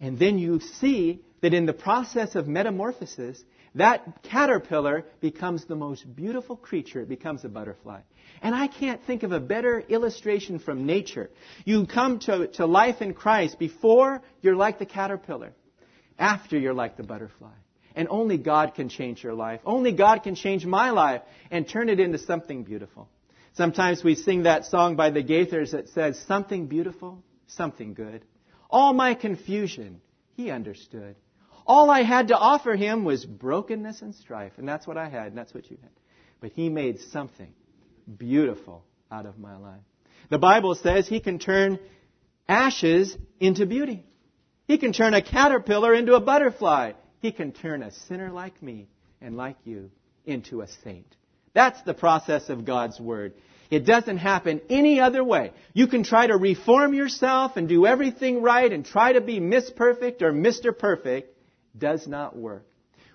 And 0.00 0.16
then 0.16 0.38
you 0.38 0.60
see 0.60 1.24
that 1.40 1.54
in 1.54 1.66
the 1.66 1.72
process 1.72 2.36
of 2.36 2.46
metamorphosis, 2.46 3.42
that 3.74 4.22
caterpillar 4.22 5.06
becomes 5.20 5.64
the 5.64 5.74
most 5.74 6.04
beautiful 6.14 6.56
creature. 6.56 7.00
It 7.00 7.08
becomes 7.08 7.44
a 7.44 7.48
butterfly. 7.48 8.02
And 8.42 8.54
I 8.54 8.68
can't 8.68 9.04
think 9.08 9.24
of 9.24 9.32
a 9.32 9.40
better 9.40 9.80
illustration 9.80 10.60
from 10.60 10.86
nature. 10.86 11.30
You 11.64 11.88
come 11.88 12.20
to, 12.20 12.46
to 12.46 12.64
life 12.64 13.02
in 13.02 13.12
Christ 13.12 13.58
before 13.58 14.22
you're 14.40 14.54
like 14.54 14.78
the 14.78 14.86
caterpillar. 14.86 15.52
After 16.16 16.56
you're 16.56 16.74
like 16.74 16.96
the 16.96 17.02
butterfly. 17.02 17.50
And 18.00 18.08
only 18.08 18.38
God 18.38 18.74
can 18.74 18.88
change 18.88 19.22
your 19.22 19.34
life. 19.34 19.60
Only 19.62 19.92
God 19.92 20.22
can 20.22 20.34
change 20.34 20.64
my 20.64 20.88
life 20.88 21.20
and 21.50 21.68
turn 21.68 21.90
it 21.90 22.00
into 22.00 22.16
something 22.16 22.64
beautiful. 22.64 23.10
Sometimes 23.52 24.02
we 24.02 24.14
sing 24.14 24.44
that 24.44 24.64
song 24.64 24.96
by 24.96 25.10
the 25.10 25.22
Gaithers 25.22 25.72
that 25.72 25.90
says, 25.90 26.18
something 26.26 26.66
beautiful, 26.66 27.22
something 27.46 27.92
good. 27.92 28.24
All 28.70 28.94
my 28.94 29.12
confusion, 29.12 30.00
he 30.34 30.50
understood. 30.50 31.14
All 31.66 31.90
I 31.90 32.02
had 32.02 32.28
to 32.28 32.38
offer 32.38 32.74
him 32.74 33.04
was 33.04 33.26
brokenness 33.26 34.00
and 34.00 34.14
strife. 34.14 34.52
And 34.56 34.66
that's 34.66 34.86
what 34.86 34.96
I 34.96 35.10
had, 35.10 35.26
and 35.26 35.36
that's 35.36 35.52
what 35.52 35.70
you 35.70 35.76
had. 35.82 35.90
But 36.40 36.52
he 36.52 36.70
made 36.70 37.00
something 37.12 37.52
beautiful 38.16 38.82
out 39.12 39.26
of 39.26 39.38
my 39.38 39.58
life. 39.58 39.82
The 40.30 40.38
Bible 40.38 40.74
says 40.74 41.06
he 41.06 41.20
can 41.20 41.38
turn 41.38 41.78
ashes 42.48 43.14
into 43.40 43.66
beauty. 43.66 44.06
He 44.66 44.78
can 44.78 44.94
turn 44.94 45.12
a 45.12 45.20
caterpillar 45.20 45.92
into 45.92 46.14
a 46.14 46.20
butterfly. 46.20 46.92
He 47.20 47.32
can 47.32 47.52
turn 47.52 47.82
a 47.82 47.90
sinner 47.90 48.30
like 48.30 48.62
me 48.62 48.88
and 49.20 49.36
like 49.36 49.56
you 49.64 49.90
into 50.24 50.62
a 50.62 50.66
saint. 50.84 51.16
That's 51.52 51.80
the 51.82 51.94
process 51.94 52.48
of 52.48 52.64
God's 52.64 52.98
Word. 53.00 53.34
It 53.70 53.86
doesn't 53.86 54.18
happen 54.18 54.60
any 54.68 55.00
other 55.00 55.22
way. 55.22 55.52
You 55.74 55.86
can 55.86 56.02
try 56.02 56.26
to 56.26 56.36
reform 56.36 56.92
yourself 56.92 57.56
and 57.56 57.68
do 57.68 57.86
everything 57.86 58.42
right 58.42 58.72
and 58.72 58.84
try 58.84 59.12
to 59.12 59.20
be 59.20 59.38
Miss 59.38 59.70
Perfect 59.70 60.22
or 60.22 60.32
Mr. 60.32 60.76
Perfect. 60.76 61.36
Does 61.76 62.06
not 62.08 62.36
work. 62.36 62.66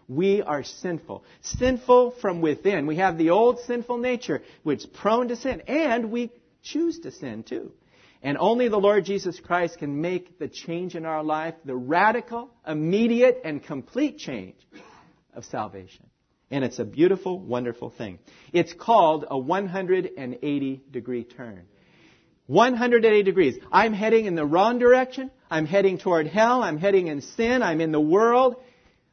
We 0.07 0.41
are 0.41 0.63
sinful. 0.63 1.25
Sinful 1.41 2.11
from 2.21 2.41
within. 2.41 2.87
We 2.87 2.97
have 2.97 3.17
the 3.17 3.31
old 3.31 3.59
sinful 3.61 3.97
nature, 3.97 4.43
which 4.63 4.79
is 4.79 4.85
prone 4.85 5.27
to 5.29 5.35
sin. 5.35 5.61
And 5.67 6.11
we 6.11 6.31
choose 6.63 6.99
to 6.99 7.11
sin 7.11 7.43
too. 7.43 7.71
And 8.25 8.39
only 8.39 8.69
the 8.69 8.77
Lord 8.77 9.05
Jesus 9.05 9.39
Christ 9.39 9.77
can 9.77 10.01
make 10.01 10.39
the 10.39 10.47
change 10.47 10.95
in 10.95 11.05
our 11.05 11.23
life, 11.23 11.53
the 11.63 11.75
radical, 11.75 12.49
immediate, 12.67 13.39
and 13.45 13.63
complete 13.63 14.17
change 14.17 14.55
of 15.35 15.45
salvation. 15.45 16.07
And 16.49 16.63
it's 16.63 16.79
a 16.79 16.85
beautiful, 16.85 17.37
wonderful 17.37 17.91
thing. 17.91 18.17
It's 18.51 18.73
called 18.73 19.25
a 19.29 19.37
180 19.37 20.83
degree 20.89 21.23
turn. 21.23 21.67
180 22.47 23.21
degrees. 23.21 23.59
I'm 23.71 23.93
heading 23.93 24.25
in 24.25 24.33
the 24.33 24.45
wrong 24.45 24.79
direction. 24.79 25.29
I'm 25.51 25.67
heading 25.67 25.99
toward 25.99 26.25
hell. 26.25 26.63
I'm 26.63 26.79
heading 26.79 27.05
in 27.05 27.21
sin. 27.21 27.61
I'm 27.61 27.79
in 27.79 27.91
the 27.91 28.01
world. 28.01 28.55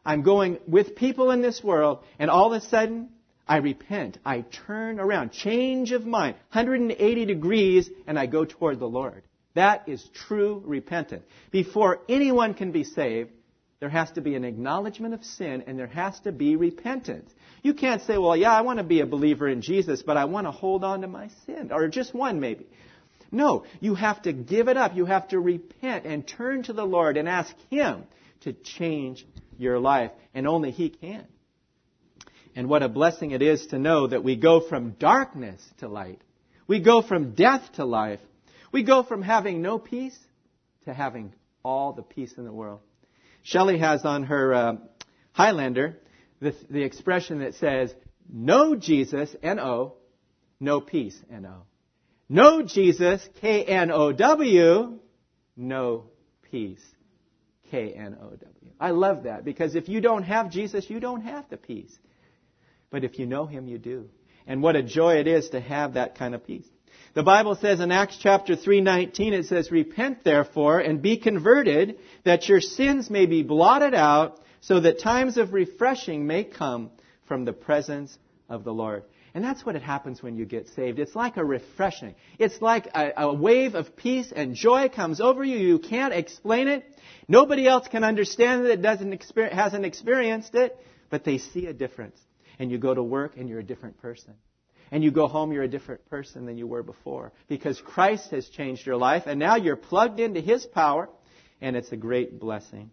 I'm 0.07 0.23
going 0.23 0.59
with 0.67 0.97
people 0.97 1.33
in 1.33 1.43
this 1.43 1.63
world, 1.63 2.03
and 2.19 2.31
all 2.31 2.51
of 2.55 2.63
a 2.63 2.67
sudden, 2.67 3.11
I 3.47 3.57
repent. 3.57 4.19
I 4.25 4.43
turn 4.67 5.01
around. 5.01 5.33
Change 5.33 5.93
of 5.93 6.07
mind. 6.07 6.37
180 6.53 7.25
degrees, 7.25 7.91
and 8.07 8.19
I 8.19 8.27
go 8.27 8.45
toward 8.45 8.79
the 8.79 8.89
Lord. 8.89 9.23
That 9.55 9.89
is 9.89 10.03
true 10.15 10.63
repentance. 10.65 11.25
Before 11.51 12.01
anyone 12.09 12.55
can 12.55 12.73
be 12.73 12.85
saved, 12.85 13.31
there 13.81 13.91
has 13.91 14.11
to 14.13 14.21
be 14.21 14.37
an 14.37 14.45
acknowledgement 14.45 15.13
of 15.13 15.25
sin, 15.25 15.65
and 15.67 15.79
there 15.79 15.89
has 15.89 16.19
to 16.21 16.33
be 16.33 16.57
repentance. 16.57 17.31
You 17.63 17.75
can't 17.75 18.01
say, 18.03 18.17
well, 18.17 18.37
yeah, 18.37 18.53
I 18.53 18.61
want 18.61 18.79
to 18.79 18.85
be 18.85 19.01
a 19.01 19.07
believer 19.07 19.49
in 19.49 19.61
Jesus, 19.61 20.03
but 20.03 20.17
I 20.17 20.27
want 20.27 20.47
to 20.47 20.53
hold 20.53 20.85
on 20.85 21.01
to 21.01 21.09
my 21.09 21.29
sin, 21.47 21.71
or 21.73 21.89
just 21.89 22.15
one 22.15 22.39
maybe. 22.39 22.67
No, 23.33 23.65
you 23.81 23.95
have 23.95 24.23
to 24.23 24.33
give 24.33 24.69
it 24.69 24.77
up. 24.77 24.95
You 24.95 25.07
have 25.07 25.29
to 25.29 25.41
repent 25.41 26.05
and 26.07 26.27
turn 26.27 26.63
to 26.65 26.73
the 26.73 26.85
Lord 26.85 27.17
and 27.17 27.29
ask 27.29 27.55
Him 27.71 28.05
to 28.43 28.53
change 28.53 29.27
your 29.59 29.79
life, 29.79 30.13
and 30.33 30.47
only 30.47 30.71
He 30.71 30.89
can. 30.89 31.27
And 32.55 32.69
what 32.69 32.83
a 32.83 32.89
blessing 32.89 33.31
it 33.31 33.43
is 33.43 33.67
to 33.69 33.79
know 33.79 34.07
that 34.07 34.25
we 34.25 34.37
go 34.37 34.61
from 34.61 34.91
darkness 34.93 35.63
to 35.79 35.89
light. 35.89 36.21
We 36.67 36.81
go 36.81 37.03
from 37.03 37.33
death 37.35 37.63
to 37.75 37.85
life. 37.85 38.21
We 38.73 38.83
go 38.83 39.03
from 39.03 39.23
having 39.23 39.63
no 39.63 39.79
peace 39.79 40.19
to 40.85 40.93
having 40.93 41.33
all 41.65 41.93
the 41.93 42.03
peace 42.03 42.33
in 42.37 42.45
the 42.45 42.53
world. 42.53 42.81
Shelley 43.43 43.79
has 43.79 44.05
on 44.05 44.25
her 44.25 44.55
uh, 44.55 44.77
Highlander 45.33 45.99
the, 46.43 46.55
the 46.69 46.83
expression 46.83 47.39
that 47.39 47.55
says, 47.55 47.95
no 48.31 48.75
Jesus, 48.75 49.35
N-O, 49.43 49.95
no 50.61 50.81
peace, 50.81 51.19
N-O. 51.31 51.63
know 52.29 52.63
Jesus, 52.63 53.27
K-N-O-W, 53.41 54.99
know 55.57 56.05
peace, 56.51 56.83
K-N-O-W. 57.71 58.71
I 58.81 58.91
love 58.91 59.25
that 59.25 59.45
because 59.45 59.75
if 59.75 59.89
you 59.89 60.01
don't 60.01 60.25
have 60.25 60.51
Jesus, 60.51 60.91
you 60.91 60.99
don't 61.01 61.23
have 61.23 61.49
the 61.49 61.57
peace. 61.57 61.97
But 62.93 63.03
if 63.03 63.19
you 63.19 63.27
know 63.27 63.47
Him, 63.47 63.67
you 63.67 63.79
do. 63.79 64.09
And 64.47 64.63
what 64.63 64.77
a 64.77 64.83
joy 64.83 65.17
it 65.17 65.27
is 65.27 65.49
to 65.49 65.61
have 65.61 65.95
that 65.95 66.17
kind 66.17 66.35
of 66.35 66.47
peace. 66.47 66.67
The 67.15 67.23
Bible 67.23 67.57
says 67.57 67.81
in 67.81 67.91
Acts 67.91 68.19
chapter 68.19 68.55
3:19 68.55 69.33
it 69.33 69.47
says 69.47 69.71
repent 69.71 70.25
therefore 70.25 70.79
and 70.79 71.03
be 71.03 71.17
converted 71.17 71.99
that 72.25 72.49
your 72.49 72.61
sins 72.61 73.11
may 73.11 73.27
be 73.27 73.43
blotted 73.43 73.95
out 73.95 74.41
so 74.61 74.81
that 74.81 75.01
times 75.01 75.37
of 75.37 75.53
refreshing 75.53 76.27
may 76.27 76.45
come 76.45 76.91
from 77.27 77.45
the 77.45 77.53
presence 77.53 78.17
of 78.49 78.65
the 78.65 78.73
Lord. 78.73 79.05
And 79.35 79.43
that's 79.43 79.65
what 79.65 79.77
it 79.77 79.83
happens 79.83 80.23
when 80.23 80.37
you 80.37 80.45
get 80.45 80.69
saved. 80.69 80.99
It's 80.99 81.15
like 81.15 81.39
a 81.39 81.45
refreshing. 81.45 82.15
It's 82.39 82.61
like 82.61 82.89
a, 82.95 83.13
a, 83.17 83.35
wave 83.35 83.75
of 83.75 83.97
peace 83.97 84.31
and 84.31 84.55
joy 84.55 84.91
comes 84.91 85.21
over 85.23 85.43
you. 85.43 85.57
You 85.57 85.79
can't 85.79 86.13
explain 86.13 86.69
it. 86.69 86.85
Nobody 87.29 87.67
else 87.67 87.89
can 87.89 88.05
understand 88.05 88.67
it. 88.67 88.71
It 88.71 88.83
doesn't 88.83 89.25
hasn't 89.37 89.87
experienced 89.87 90.55
it, 90.55 90.79
but 91.09 91.25
they 91.25 91.39
see 91.39 91.67
a 91.67 91.73
difference. 91.73 92.19
And 92.63 92.71
you 92.71 92.79
go 92.79 92.95
to 92.95 93.03
work 93.03 93.37
and 93.37 93.49
you're 93.49 93.59
a 93.59 93.65
different 93.65 94.01
person. 94.01 94.35
And 94.93 95.03
you 95.03 95.11
go 95.11 95.27
home, 95.27 95.51
you're 95.51 95.65
a 95.65 95.69
different 95.69 96.09
person 96.09 96.47
than 96.47 96.57
you 96.57 96.69
were 96.69 96.85
before. 96.85 97.33
Because 97.49 97.81
Christ 97.81 98.31
has 98.31 98.49
changed 98.49 98.87
your 98.87 98.95
life, 98.95 99.25
and 99.27 99.41
now 99.41 99.57
you're 99.57 99.75
plugged 99.75 100.21
into 100.21 100.41
His 100.41 100.65
power, 100.65 101.09
and 101.61 101.75
it's 101.75 101.91
a 101.91 101.97
great 101.97 102.39
blessing. 102.39 102.93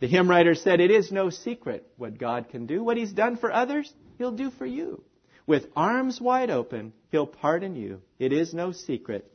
The 0.00 0.06
hymn 0.06 0.30
writer 0.30 0.54
said, 0.54 0.80
It 0.80 0.90
is 0.90 1.12
no 1.12 1.28
secret 1.28 1.86
what 1.98 2.16
God 2.16 2.48
can 2.48 2.64
do. 2.64 2.82
What 2.82 2.96
He's 2.96 3.12
done 3.12 3.36
for 3.36 3.52
others, 3.52 3.92
He'll 4.16 4.32
do 4.32 4.50
for 4.50 4.64
you. 4.64 5.04
With 5.46 5.66
arms 5.76 6.18
wide 6.18 6.48
open, 6.48 6.94
He'll 7.10 7.26
pardon 7.26 7.76
you. 7.76 8.00
It 8.18 8.32
is 8.32 8.54
no 8.54 8.72
secret 8.72 9.30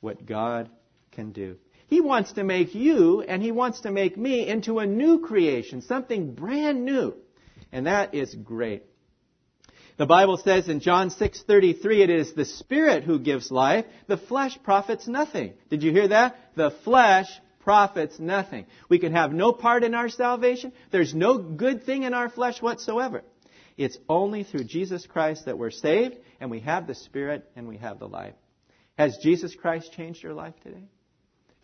what 0.00 0.26
God 0.26 0.68
can 1.12 1.30
do. 1.30 1.58
He 1.86 2.00
wants 2.00 2.32
to 2.32 2.42
make 2.42 2.74
you 2.74 3.22
and 3.22 3.40
He 3.40 3.52
wants 3.52 3.82
to 3.82 3.92
make 3.92 4.16
me 4.16 4.48
into 4.48 4.80
a 4.80 4.86
new 4.86 5.20
creation, 5.20 5.80
something 5.80 6.34
brand 6.34 6.84
new. 6.84 7.14
And 7.74 7.88
that 7.88 8.14
is 8.14 8.32
great. 8.32 8.84
The 9.96 10.06
Bible 10.06 10.36
says 10.36 10.68
in 10.68 10.78
John 10.78 11.10
6:33 11.10 12.02
it 12.02 12.10
is 12.10 12.32
the 12.32 12.44
spirit 12.44 13.02
who 13.02 13.18
gives 13.18 13.50
life, 13.50 13.84
the 14.06 14.16
flesh 14.16 14.56
profits 14.62 15.08
nothing. 15.08 15.54
Did 15.70 15.82
you 15.82 15.90
hear 15.90 16.06
that? 16.08 16.36
The 16.54 16.70
flesh 16.70 17.26
profits 17.60 18.20
nothing. 18.20 18.66
We 18.88 19.00
can 19.00 19.12
have 19.12 19.32
no 19.32 19.52
part 19.52 19.82
in 19.82 19.92
our 19.92 20.08
salvation. 20.08 20.72
There's 20.92 21.14
no 21.14 21.36
good 21.36 21.84
thing 21.84 22.04
in 22.04 22.14
our 22.14 22.28
flesh 22.28 22.62
whatsoever. 22.62 23.24
It's 23.76 23.98
only 24.08 24.44
through 24.44 24.64
Jesus 24.64 25.04
Christ 25.04 25.46
that 25.46 25.58
we're 25.58 25.72
saved 25.72 26.16
and 26.38 26.52
we 26.52 26.60
have 26.60 26.86
the 26.86 26.94
spirit 26.94 27.44
and 27.56 27.66
we 27.66 27.78
have 27.78 27.98
the 27.98 28.08
life. 28.08 28.34
Has 28.96 29.18
Jesus 29.20 29.52
Christ 29.56 29.92
changed 29.92 30.22
your 30.22 30.34
life 30.34 30.54
today? 30.62 30.84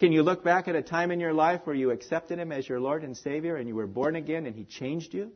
Can 0.01 0.11
you 0.11 0.25
look 0.25 0.43
back 0.43 0.67
at 0.67 0.75
a 0.75 0.83
time 0.83 1.13
in 1.13 1.21
your 1.21 1.35
life 1.35 1.61
where 1.65 1.77
you 1.77 1.93
accepted 1.93 2.41
him 2.41 2.51
as 2.51 2.69
your 2.69 2.81
Lord 2.81 3.05
and 3.05 3.17
Savior 3.17 3.55
and 3.55 3.69
you 3.69 3.77
were 3.77 3.87
born 3.87 4.17
again 4.17 4.47
and 4.47 4.57
he 4.57 4.65
changed 4.65 5.15
you? 5.15 5.31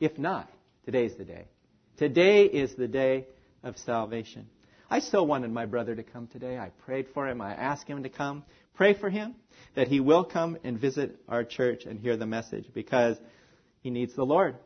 If 0.00 0.18
not, 0.18 0.50
today's 0.86 1.14
the 1.16 1.24
day. 1.24 1.44
Today 1.98 2.46
is 2.46 2.74
the 2.74 2.88
day 2.88 3.26
of 3.62 3.76
salvation. 3.76 4.48
I 4.88 5.00
so 5.00 5.22
wanted 5.22 5.52
my 5.52 5.66
brother 5.66 5.94
to 5.94 6.02
come 6.02 6.26
today. 6.26 6.58
I 6.58 6.70
prayed 6.86 7.08
for 7.12 7.28
him. 7.28 7.42
I 7.42 7.52
asked 7.52 7.86
him 7.86 8.02
to 8.02 8.08
come. 8.08 8.42
Pray 8.74 8.94
for 8.94 9.10
him 9.10 9.34
that 9.74 9.88
he 9.88 10.00
will 10.00 10.24
come 10.24 10.56
and 10.64 10.80
visit 10.80 11.16
our 11.28 11.44
church 11.44 11.84
and 11.84 12.00
hear 12.00 12.16
the 12.16 12.26
message 12.26 12.64
because 12.72 13.18
he 13.82 13.90
needs 13.90 14.14
the 14.14 14.24
Lord. 14.24 14.56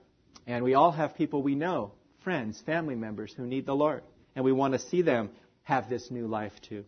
And 0.47 0.63
we 0.63 0.75
all 0.75 0.93
have 0.93 1.17
people 1.17 1.43
we 1.43 1.57
know, 1.57 1.93
friends, 2.23 2.63
family 2.65 2.95
members 2.95 3.35
who 3.37 3.45
need 3.45 3.67
the 3.67 3.75
Lord. 3.75 4.05
And 4.37 4.45
we 4.45 4.53
want 4.53 4.75
to 4.75 4.79
see 4.79 5.03
them 5.03 5.31
have 5.65 5.91
this 5.91 6.11
new 6.13 6.29
life 6.29 6.53
too. 6.69 6.85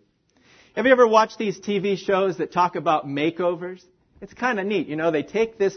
Have 0.77 0.87
you 0.87 0.93
ever 0.93 1.09
watched 1.09 1.39
these 1.39 1.59
TV 1.59 1.99
shows 1.99 2.39
that 2.39 2.53
talk 2.53 2.77
about 2.77 3.07
makeovers? 3.07 3.83
It's 4.21 4.35
kind 4.35 4.61
of 4.61 4.67
neat. 4.67 4.87
You 4.87 4.97
know, 4.97 5.11
they 5.11 5.25
take 5.25 5.59
this 5.59 5.77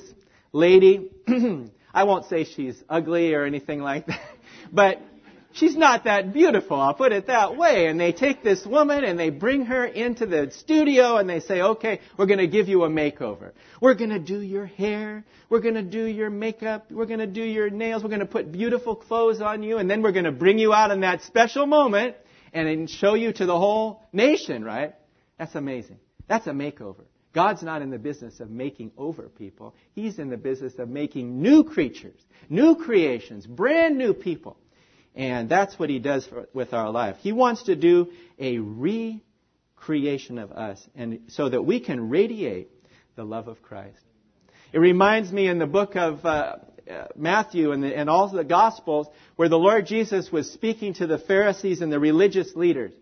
lady, 0.51 1.09
I 1.93 2.03
won't 2.03 2.25
say 2.25 2.43
she's 2.43 2.81
ugly 2.89 3.33
or 3.33 3.45
anything 3.45 3.79
like 3.79 4.07
that. 4.07 4.21
But 4.71 5.01
she's 5.53 5.75
not 5.75 6.03
that 6.03 6.33
beautiful, 6.33 6.79
I'll 6.79 6.93
put 6.93 7.11
it 7.11 7.27
that 7.27 7.57
way. 7.57 7.87
And 7.87 7.99
they 7.99 8.11
take 8.11 8.43
this 8.43 8.65
woman 8.65 9.03
and 9.03 9.19
they 9.19 9.29
bring 9.29 9.65
her 9.65 9.85
into 9.85 10.25
the 10.25 10.51
studio 10.51 11.17
and 11.17 11.29
they 11.29 11.39
say, 11.39 11.61
okay, 11.61 11.99
we're 12.17 12.27
going 12.27 12.39
to 12.39 12.47
give 12.47 12.67
you 12.67 12.83
a 12.83 12.89
makeover. 12.89 13.51
We're 13.81 13.95
going 13.95 14.11
to 14.11 14.19
do 14.19 14.39
your 14.39 14.65
hair. 14.65 15.23
We're 15.49 15.61
going 15.61 15.75
to 15.75 15.83
do 15.83 16.05
your 16.05 16.29
makeup. 16.29 16.91
We're 16.91 17.05
going 17.05 17.19
to 17.19 17.27
do 17.27 17.43
your 17.43 17.69
nails. 17.69 18.03
We're 18.03 18.09
going 18.09 18.19
to 18.19 18.25
put 18.25 18.51
beautiful 18.51 18.95
clothes 18.95 19.41
on 19.41 19.63
you. 19.63 19.77
And 19.77 19.89
then 19.89 20.01
we're 20.01 20.11
going 20.11 20.25
to 20.25 20.31
bring 20.31 20.59
you 20.59 20.73
out 20.73 20.91
in 20.91 21.01
that 21.01 21.23
special 21.23 21.65
moment 21.65 22.15
and 22.53 22.89
show 22.89 23.15
you 23.15 23.33
to 23.33 23.45
the 23.45 23.57
whole 23.57 24.03
nation, 24.13 24.63
right? 24.63 24.93
That's 25.37 25.55
amazing. 25.55 25.99
That's 26.27 26.47
a 26.47 26.51
makeover. 26.51 27.05
God's 27.33 27.61
not 27.61 27.81
in 27.81 27.91
the 27.91 27.99
business 27.99 28.39
of 28.39 28.49
making 28.49 28.91
over 28.97 29.29
people. 29.29 29.75
He's 29.93 30.17
in 30.17 30.29
the 30.29 30.37
business 30.37 30.73
of 30.79 30.89
making 30.89 31.41
new 31.41 31.63
creatures, 31.63 32.19
new 32.49 32.75
creations, 32.75 33.45
brand 33.45 33.97
new 33.97 34.13
people. 34.13 34.57
And 35.15 35.47
that's 35.47 35.77
what 35.77 35.89
He 35.89 35.99
does 35.99 36.25
for, 36.25 36.47
with 36.53 36.73
our 36.73 36.89
life. 36.89 37.17
He 37.19 37.31
wants 37.31 37.63
to 37.63 37.75
do 37.75 38.11
a 38.39 38.57
recreation 38.57 40.39
of 40.39 40.51
us, 40.51 40.81
and 40.95 41.21
so 41.27 41.49
that 41.49 41.61
we 41.61 41.79
can 41.79 42.09
radiate 42.09 42.69
the 43.15 43.23
love 43.23 43.47
of 43.47 43.61
Christ. 43.61 43.99
It 44.71 44.79
reminds 44.79 45.31
me 45.31 45.47
in 45.47 45.59
the 45.59 45.67
book 45.67 45.95
of 45.95 46.23
uh, 46.25 46.55
uh, 46.89 47.07
Matthew 47.15 47.71
and, 47.71 47.83
the, 47.83 47.95
and 47.95 48.09
all 48.09 48.29
the 48.29 48.43
Gospels 48.43 49.07
where 49.35 49.49
the 49.49 49.57
Lord 49.57 49.85
Jesus 49.85 50.31
was 50.31 50.51
speaking 50.51 50.95
to 50.95 51.07
the 51.07 51.19
Pharisees 51.19 51.81
and 51.81 51.91
the 51.91 51.99
religious 51.99 52.55
leaders. 52.55 52.93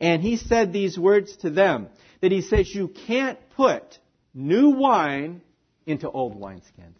And 0.00 0.22
He 0.22 0.36
said 0.36 0.72
these 0.72 0.98
words 0.98 1.36
to 1.38 1.50
them 1.50 1.88
that 2.22 2.32
he 2.32 2.40
says 2.40 2.72
you 2.74 2.88
can't 2.88 3.38
put 3.56 3.98
new 4.32 4.70
wine 4.70 5.42
into 5.84 6.08
old 6.08 6.40
wineskins. 6.40 6.94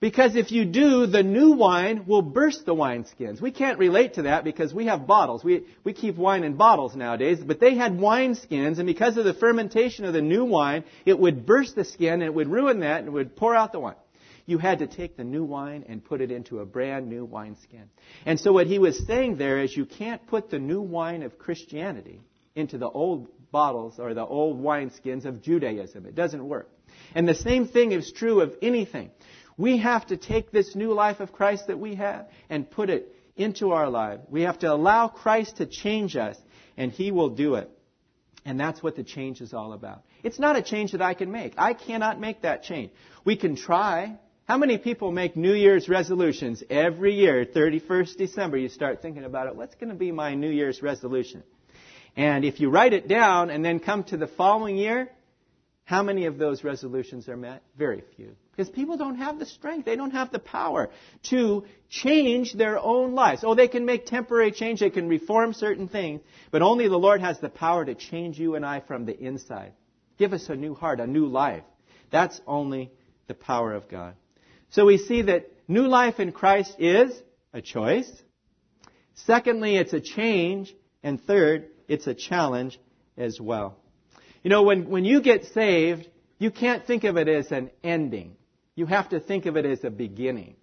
Because 0.00 0.36
if 0.36 0.52
you 0.52 0.66
do, 0.66 1.06
the 1.06 1.22
new 1.22 1.52
wine 1.52 2.04
will 2.06 2.20
burst 2.20 2.66
the 2.66 2.74
wineskins. 2.74 3.40
We 3.40 3.52
can't 3.52 3.78
relate 3.78 4.14
to 4.14 4.22
that 4.22 4.44
because 4.44 4.74
we 4.74 4.86
have 4.86 5.06
bottles. 5.06 5.42
We, 5.42 5.64
we 5.82 5.94
keep 5.94 6.16
wine 6.16 6.44
in 6.44 6.56
bottles 6.56 6.94
nowadays, 6.94 7.38
but 7.42 7.60
they 7.60 7.74
had 7.74 7.92
wineskins, 7.92 8.78
and 8.78 8.86
because 8.86 9.16
of 9.16 9.24
the 9.24 9.32
fermentation 9.32 10.04
of 10.04 10.12
the 10.12 10.20
new 10.20 10.44
wine, 10.44 10.84
it 11.06 11.18
would 11.18 11.46
burst 11.46 11.74
the 11.74 11.84
skin 11.84 12.14
and 12.14 12.24
it 12.24 12.34
would 12.34 12.48
ruin 12.48 12.80
that 12.80 12.98
and 12.98 13.08
it 13.08 13.12
would 13.12 13.36
pour 13.36 13.54
out 13.54 13.72
the 13.72 13.80
wine. 13.80 13.94
You 14.46 14.58
had 14.58 14.80
to 14.80 14.86
take 14.86 15.16
the 15.16 15.24
new 15.24 15.44
wine 15.44 15.84
and 15.88 16.04
put 16.04 16.20
it 16.20 16.30
into 16.30 16.60
a 16.60 16.66
brand 16.66 17.08
new 17.08 17.24
wineskin. 17.24 17.88
And 18.26 18.38
so 18.38 18.52
what 18.52 18.66
he 18.66 18.78
was 18.78 19.06
saying 19.06 19.36
there 19.36 19.60
is 19.60 19.76
you 19.76 19.86
can't 19.86 20.26
put 20.26 20.50
the 20.50 20.58
new 20.58 20.82
wine 20.82 21.22
of 21.22 21.38
Christianity 21.38 22.20
into 22.54 22.76
the 22.76 22.88
old 22.88 23.28
bottles 23.50 23.98
or 23.98 24.14
the 24.14 24.24
old 24.24 24.60
wineskins 24.60 25.24
of 25.24 25.42
Judaism. 25.42 26.06
It 26.06 26.14
doesn't 26.14 26.46
work. 26.46 26.68
And 27.14 27.26
the 27.26 27.34
same 27.34 27.68
thing 27.68 27.92
is 27.92 28.12
true 28.12 28.40
of 28.40 28.54
anything. 28.60 29.10
We 29.56 29.78
have 29.78 30.06
to 30.08 30.16
take 30.16 30.50
this 30.50 30.74
new 30.74 30.92
life 30.92 31.20
of 31.20 31.32
Christ 31.32 31.68
that 31.68 31.78
we 31.78 31.94
have 31.94 32.28
and 32.50 32.70
put 32.70 32.90
it 32.90 33.14
into 33.36 33.70
our 33.70 33.88
life. 33.88 34.20
We 34.28 34.42
have 34.42 34.58
to 34.60 34.72
allow 34.72 35.08
Christ 35.08 35.56
to 35.56 35.66
change 35.66 36.16
us, 36.16 36.36
and 36.76 36.90
He 36.90 37.10
will 37.12 37.30
do 37.30 37.54
it. 37.54 37.70
And 38.44 38.60
that's 38.60 38.82
what 38.82 38.96
the 38.96 39.04
change 39.04 39.40
is 39.40 39.54
all 39.54 39.72
about. 39.72 40.02
It's 40.22 40.38
not 40.38 40.56
a 40.56 40.62
change 40.62 40.92
that 40.92 41.00
I 41.00 41.14
can 41.14 41.30
make. 41.30 41.54
I 41.56 41.72
cannot 41.72 42.20
make 42.20 42.42
that 42.42 42.62
change. 42.62 42.90
We 43.24 43.36
can 43.36 43.56
try. 43.56 44.18
How 44.46 44.58
many 44.58 44.76
people 44.76 45.10
make 45.10 45.36
New 45.36 45.54
Year's 45.54 45.88
resolutions 45.88 46.62
every 46.68 47.14
year, 47.14 47.46
31st 47.46 48.18
December? 48.18 48.58
You 48.58 48.68
start 48.68 49.00
thinking 49.00 49.24
about 49.24 49.46
it. 49.46 49.56
What's 49.56 49.74
going 49.76 49.88
to 49.88 49.94
be 49.94 50.12
my 50.12 50.34
New 50.34 50.50
Year's 50.50 50.82
resolution? 50.82 51.42
And 52.14 52.44
if 52.44 52.60
you 52.60 52.68
write 52.68 52.92
it 52.92 53.08
down 53.08 53.48
and 53.48 53.64
then 53.64 53.80
come 53.80 54.04
to 54.04 54.18
the 54.18 54.26
following 54.26 54.76
year, 54.76 55.10
how 55.84 56.02
many 56.02 56.26
of 56.26 56.36
those 56.36 56.62
resolutions 56.62 57.26
are 57.26 57.38
met? 57.38 57.62
Very 57.78 58.02
few. 58.16 58.36
Because 58.50 58.68
people 58.68 58.98
don't 58.98 59.16
have 59.16 59.38
the 59.38 59.46
strength, 59.46 59.86
they 59.86 59.96
don't 59.96 60.10
have 60.10 60.30
the 60.30 60.38
power 60.38 60.90
to 61.30 61.64
change 61.88 62.52
their 62.52 62.78
own 62.78 63.14
lives. 63.14 63.44
Oh, 63.44 63.54
they 63.54 63.68
can 63.68 63.86
make 63.86 64.04
temporary 64.04 64.52
change, 64.52 64.80
they 64.80 64.90
can 64.90 65.08
reform 65.08 65.54
certain 65.54 65.88
things, 65.88 66.20
but 66.50 66.60
only 66.60 66.86
the 66.86 66.98
Lord 66.98 67.22
has 67.22 67.40
the 67.40 67.48
power 67.48 67.82
to 67.82 67.94
change 67.94 68.38
you 68.38 68.56
and 68.56 68.64
I 68.64 68.80
from 68.80 69.06
the 69.06 69.18
inside. 69.18 69.72
Give 70.18 70.34
us 70.34 70.50
a 70.50 70.54
new 70.54 70.74
heart, 70.74 71.00
a 71.00 71.06
new 71.06 71.28
life. 71.28 71.64
That's 72.12 72.38
only 72.46 72.92
the 73.26 73.34
power 73.34 73.72
of 73.72 73.88
God. 73.88 74.14
So 74.74 74.86
we 74.86 74.98
see 74.98 75.22
that 75.22 75.52
new 75.68 75.86
life 75.86 76.18
in 76.18 76.32
Christ 76.32 76.74
is 76.80 77.12
a 77.52 77.62
choice. 77.62 78.10
Secondly, 79.14 79.76
it's 79.76 79.92
a 79.92 80.00
change. 80.00 80.74
And 81.04 81.22
third, 81.22 81.68
it's 81.86 82.08
a 82.08 82.14
challenge 82.14 82.80
as 83.16 83.40
well. 83.40 83.76
You 84.42 84.50
know, 84.50 84.64
when, 84.64 84.90
when 84.90 85.04
you 85.04 85.22
get 85.22 85.44
saved, 85.44 86.08
you 86.40 86.50
can't 86.50 86.84
think 86.84 87.04
of 87.04 87.16
it 87.16 87.28
as 87.28 87.52
an 87.52 87.70
ending. 87.84 88.34
You 88.74 88.86
have 88.86 89.10
to 89.10 89.20
think 89.20 89.46
of 89.46 89.56
it 89.56 89.64
as 89.64 89.84
a 89.84 89.90
beginning 89.90 90.56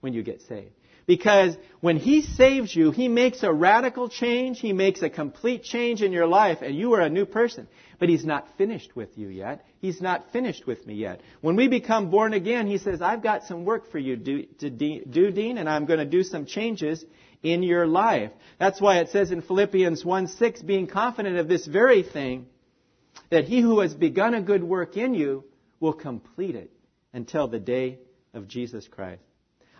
when 0.00 0.12
you 0.12 0.22
get 0.22 0.42
saved. 0.42 0.72
Because 1.06 1.56
when 1.80 1.96
He 1.96 2.22
saves 2.22 2.74
you, 2.74 2.90
He 2.90 3.08
makes 3.08 3.42
a 3.42 3.52
radical 3.52 4.08
change, 4.08 4.60
He 4.60 4.72
makes 4.72 5.02
a 5.02 5.10
complete 5.10 5.62
change 5.62 6.02
in 6.02 6.12
your 6.12 6.26
life, 6.26 6.58
and 6.62 6.74
you 6.74 6.94
are 6.94 7.00
a 7.00 7.10
new 7.10 7.26
person. 7.26 7.68
But 7.98 8.08
He's 8.08 8.24
not 8.24 8.48
finished 8.56 8.96
with 8.96 9.16
you 9.16 9.28
yet. 9.28 9.64
He's 9.80 10.00
not 10.00 10.32
finished 10.32 10.66
with 10.66 10.86
me 10.86 10.94
yet. 10.94 11.20
When 11.40 11.56
we 11.56 11.68
become 11.68 12.10
born 12.10 12.32
again, 12.32 12.66
He 12.66 12.78
says, 12.78 13.02
I've 13.02 13.22
got 13.22 13.44
some 13.44 13.64
work 13.64 13.90
for 13.90 13.98
you 13.98 14.16
to 14.60 14.70
do, 14.70 15.30
Dean, 15.30 15.58
and 15.58 15.68
I'm 15.68 15.84
going 15.84 16.00
to 16.00 16.06
do 16.06 16.22
some 16.22 16.46
changes 16.46 17.04
in 17.42 17.62
your 17.62 17.86
life. 17.86 18.30
That's 18.58 18.80
why 18.80 18.98
it 18.98 19.10
says 19.10 19.30
in 19.30 19.42
Philippians 19.42 20.04
1 20.04 20.28
6, 20.28 20.62
being 20.62 20.86
confident 20.86 21.36
of 21.36 21.48
this 21.48 21.66
very 21.66 22.02
thing, 22.02 22.46
that 23.30 23.44
he 23.44 23.60
who 23.60 23.80
has 23.80 23.94
begun 23.94 24.34
a 24.34 24.42
good 24.42 24.64
work 24.64 24.96
in 24.96 25.14
you 25.14 25.44
will 25.80 25.92
complete 25.92 26.54
it 26.54 26.70
until 27.12 27.46
the 27.46 27.58
day 27.58 27.98
of 28.32 28.48
Jesus 28.48 28.88
Christ. 28.88 29.22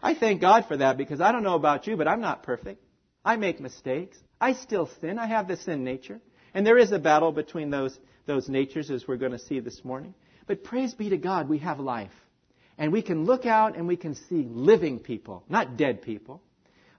I 0.05 0.15
thank 0.15 0.43
God 0.43 0.67
for 0.67 0.77
that 0.77 0.99
because 0.99 1.23
I 1.23 1.33
don't 1.33 1.43
know 1.43 1.55
about 1.55 1.87
you, 1.87 1.97
but 1.97 2.07
I'm 2.07 2.21
not 2.21 2.43
perfect. 2.43 2.85
I 3.25 3.37
make 3.37 3.59
mistakes. 3.59 4.19
I 4.39 4.53
still 4.53 4.91
sin. 5.01 5.19
I 5.19 5.27
have 5.27 5.49
the 5.49 5.57
sin 5.57 5.83
nature. 5.83 6.21
And 6.53 6.67
there 6.67 6.77
is 6.77 6.93
a 6.93 6.99
battle 6.99 7.33
between 7.33 7.71
those, 7.71 7.99
those 8.27 8.47
natures 8.47 8.91
as 8.91 9.09
we're 9.09 9.17
going 9.17 9.33
to 9.33 9.39
see 9.39 9.61
this 9.61 9.83
morning. 9.83 10.13
But 10.47 10.63
praise 10.63 10.93
be 10.93 11.09
to 11.09 11.17
God, 11.17 11.49
we 11.49 11.57
have 11.61 11.81
life. 11.81 12.13
And 12.77 12.93
we 12.93 13.01
can 13.01 13.25
look 13.25 13.47
out 13.47 13.77
and 13.79 13.89
we 13.89 13.97
can 13.97 14.15
see 14.15 14.47
living 14.47 14.99
people, 14.99 15.43
not 15.49 15.79
dead 15.79 16.03
people. 16.03 16.43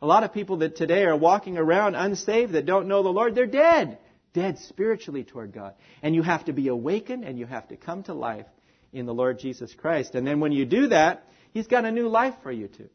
A 0.01 0.07
lot 0.07 0.23
of 0.23 0.33
people 0.33 0.57
that 0.57 0.75
today 0.75 1.03
are 1.03 1.15
walking 1.15 1.59
around 1.59 1.93
unsaved 1.93 2.53
that 2.53 2.65
don't 2.65 2.87
know 2.87 3.03
the 3.03 3.09
Lord, 3.09 3.35
they're 3.35 3.45
dead. 3.45 3.99
Dead 4.33 4.57
spiritually 4.57 5.23
toward 5.23 5.53
God. 5.53 5.75
And 6.01 6.15
you 6.15 6.23
have 6.23 6.45
to 6.45 6.53
be 6.53 6.69
awakened 6.69 7.23
and 7.23 7.37
you 7.37 7.45
have 7.45 7.67
to 7.67 7.77
come 7.77 8.01
to 8.03 8.15
life 8.15 8.47
in 8.91 9.05
the 9.05 9.13
Lord 9.13 9.37
Jesus 9.37 9.71
Christ. 9.75 10.15
And 10.15 10.25
then 10.25 10.39
when 10.39 10.51
you 10.51 10.65
do 10.65 10.87
that, 10.87 11.27
He's 11.55 11.67
got 11.67 11.85
a 11.85 11.91
new 11.91 12.09
life 12.09 12.33
for 12.43 12.51
you 12.51 12.67
to, 12.67 12.89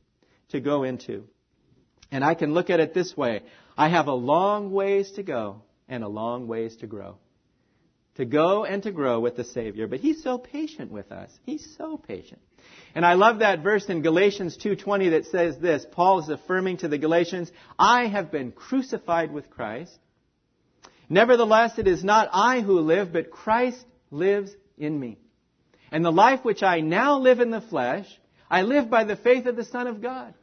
to 0.51 0.61
go 0.61 0.83
into. 0.83 1.25
And 2.12 2.23
I 2.23 2.35
can 2.35 2.53
look 2.53 2.68
at 2.68 2.79
it 2.79 2.92
this 2.92 3.16
way. 3.16 3.40
I 3.75 3.88
have 3.88 4.07
a 4.07 4.12
long 4.12 4.70
ways 4.70 5.12
to 5.12 5.23
go 5.23 5.62
and 5.88 6.05
a 6.05 6.09
long 6.09 6.46
ways 6.46 6.77
to 6.77 6.87
grow. 6.87 7.16
To 8.16 8.27
go 8.27 8.66
and 8.66 8.83
to 8.83 8.92
grow 8.92 9.18
with 9.18 9.35
the 9.35 9.44
Savior. 9.44 9.87
But 9.87 10.01
He's 10.01 10.23
so 10.23 10.37
patient 10.37 10.92
with 10.92 11.11
us. 11.11 11.31
He's 11.46 11.75
so 11.79 11.96
patient. 11.96 12.42
And 12.94 13.07
I 13.07 13.14
love 13.14 13.38
that 13.38 13.62
verse 13.62 13.87
in 13.87 14.03
Galatians 14.03 14.59
2:20 14.59 15.12
that 15.12 15.25
says 15.25 15.57
this. 15.57 15.87
Paul 15.90 16.18
is 16.18 16.29
affirming 16.29 16.79
to 16.79 16.88
the 16.88 16.99
Galatians, 16.99 17.51
"I 17.79 18.09
have 18.09 18.31
been 18.31 18.53
crucified 18.53 19.33
with 19.33 19.49
Christ. 19.49 19.99
Nevertheless, 21.09 21.79
it 21.79 21.88
is 21.88 22.05
not 22.05 22.29
I 22.31 22.61
who 22.61 22.81
live, 22.81 23.11
but 23.11 23.31
Christ 23.31 23.87
lives 24.11 24.55
in 24.77 25.01
me. 25.01 25.16
And 25.90 26.05
the 26.05 26.12
life 26.12 26.44
which 26.44 26.62
I 26.62 26.81
now 26.81 27.18
live 27.18 27.40
in 27.40 27.51
the 27.51 27.62
flesh, 27.62 28.07
I 28.51 28.63
live 28.63 28.91
by 28.91 29.05
the 29.05 29.17
faith 29.17 29.47
of 29.47 29.57
the 29.57 29.65
Son 29.65 29.87
of 29.87 30.03
God, 30.03 30.35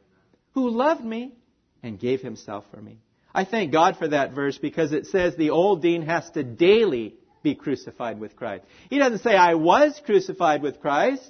who 0.52 0.70
loved 0.70 1.04
me 1.04 1.34
and 1.82 1.98
gave 1.98 2.20
himself 2.22 2.64
for 2.70 2.80
me." 2.80 2.98
I 3.34 3.44
thank 3.44 3.72
God 3.72 3.96
for 3.96 4.08
that 4.08 4.32
verse 4.32 4.58
because 4.58 4.92
it 4.92 5.06
says 5.06 5.36
the 5.36 5.50
old 5.50 5.82
Dean 5.82 6.02
has 6.02 6.28
to 6.30 6.42
daily 6.42 7.14
be 7.42 7.54
crucified 7.54 8.18
with 8.18 8.36
Christ. 8.36 8.64
He 8.90 8.98
doesn't 8.98 9.20
say, 9.20 9.34
I 9.36 9.54
was 9.54 10.00
crucified 10.04 10.62
with 10.62 10.80
Christ. 10.80 11.22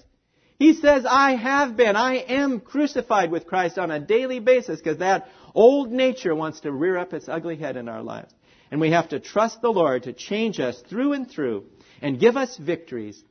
He 0.59 0.73
says, 0.75 1.05
I 1.09 1.37
have 1.37 1.77
been, 1.77 1.97
I 1.97 2.17
am 2.17 2.61
crucified 2.61 3.31
with 3.31 3.47
Christ 3.47 3.79
on 3.79 3.91
a 3.91 4.01
daily 4.01 4.41
basis 4.41 4.81
because 4.81 4.99
that 4.99 5.29
old 5.55 5.93
nature 5.93 6.35
wants 6.35 6.61
to 6.61 6.73
rear 6.73 6.97
up 6.97 7.13
its 7.13 7.29
ugly 7.29 7.57
head 7.57 7.77
in 7.77 7.89
our 7.89 8.03
lives. 8.03 8.33
And 8.71 8.81
we 8.81 8.91
have 8.91 9.11
to 9.11 9.21
trust 9.21 9.61
the 9.61 9.73
Lord 9.73 10.05
to 10.05 10.13
change 10.13 10.61
us 10.61 10.81
through 10.89 11.13
and 11.13 11.31
through 11.31 11.67
and 12.03 12.19
give 12.19 12.37
us 12.37 12.57
victories 12.57 13.23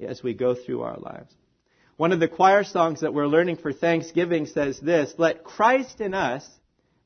as 0.00 0.22
we 0.22 0.34
go 0.34 0.54
through 0.54 0.82
our 0.82 0.98
lives. 0.98 1.32
One 2.02 2.10
of 2.10 2.18
the 2.18 2.26
choir 2.26 2.64
songs 2.64 3.02
that 3.02 3.14
we're 3.14 3.28
learning 3.28 3.58
for 3.58 3.72
Thanksgiving 3.72 4.46
says 4.46 4.80
this, 4.80 5.14
Let 5.18 5.44
Christ 5.44 6.00
in 6.00 6.14
us 6.14 6.44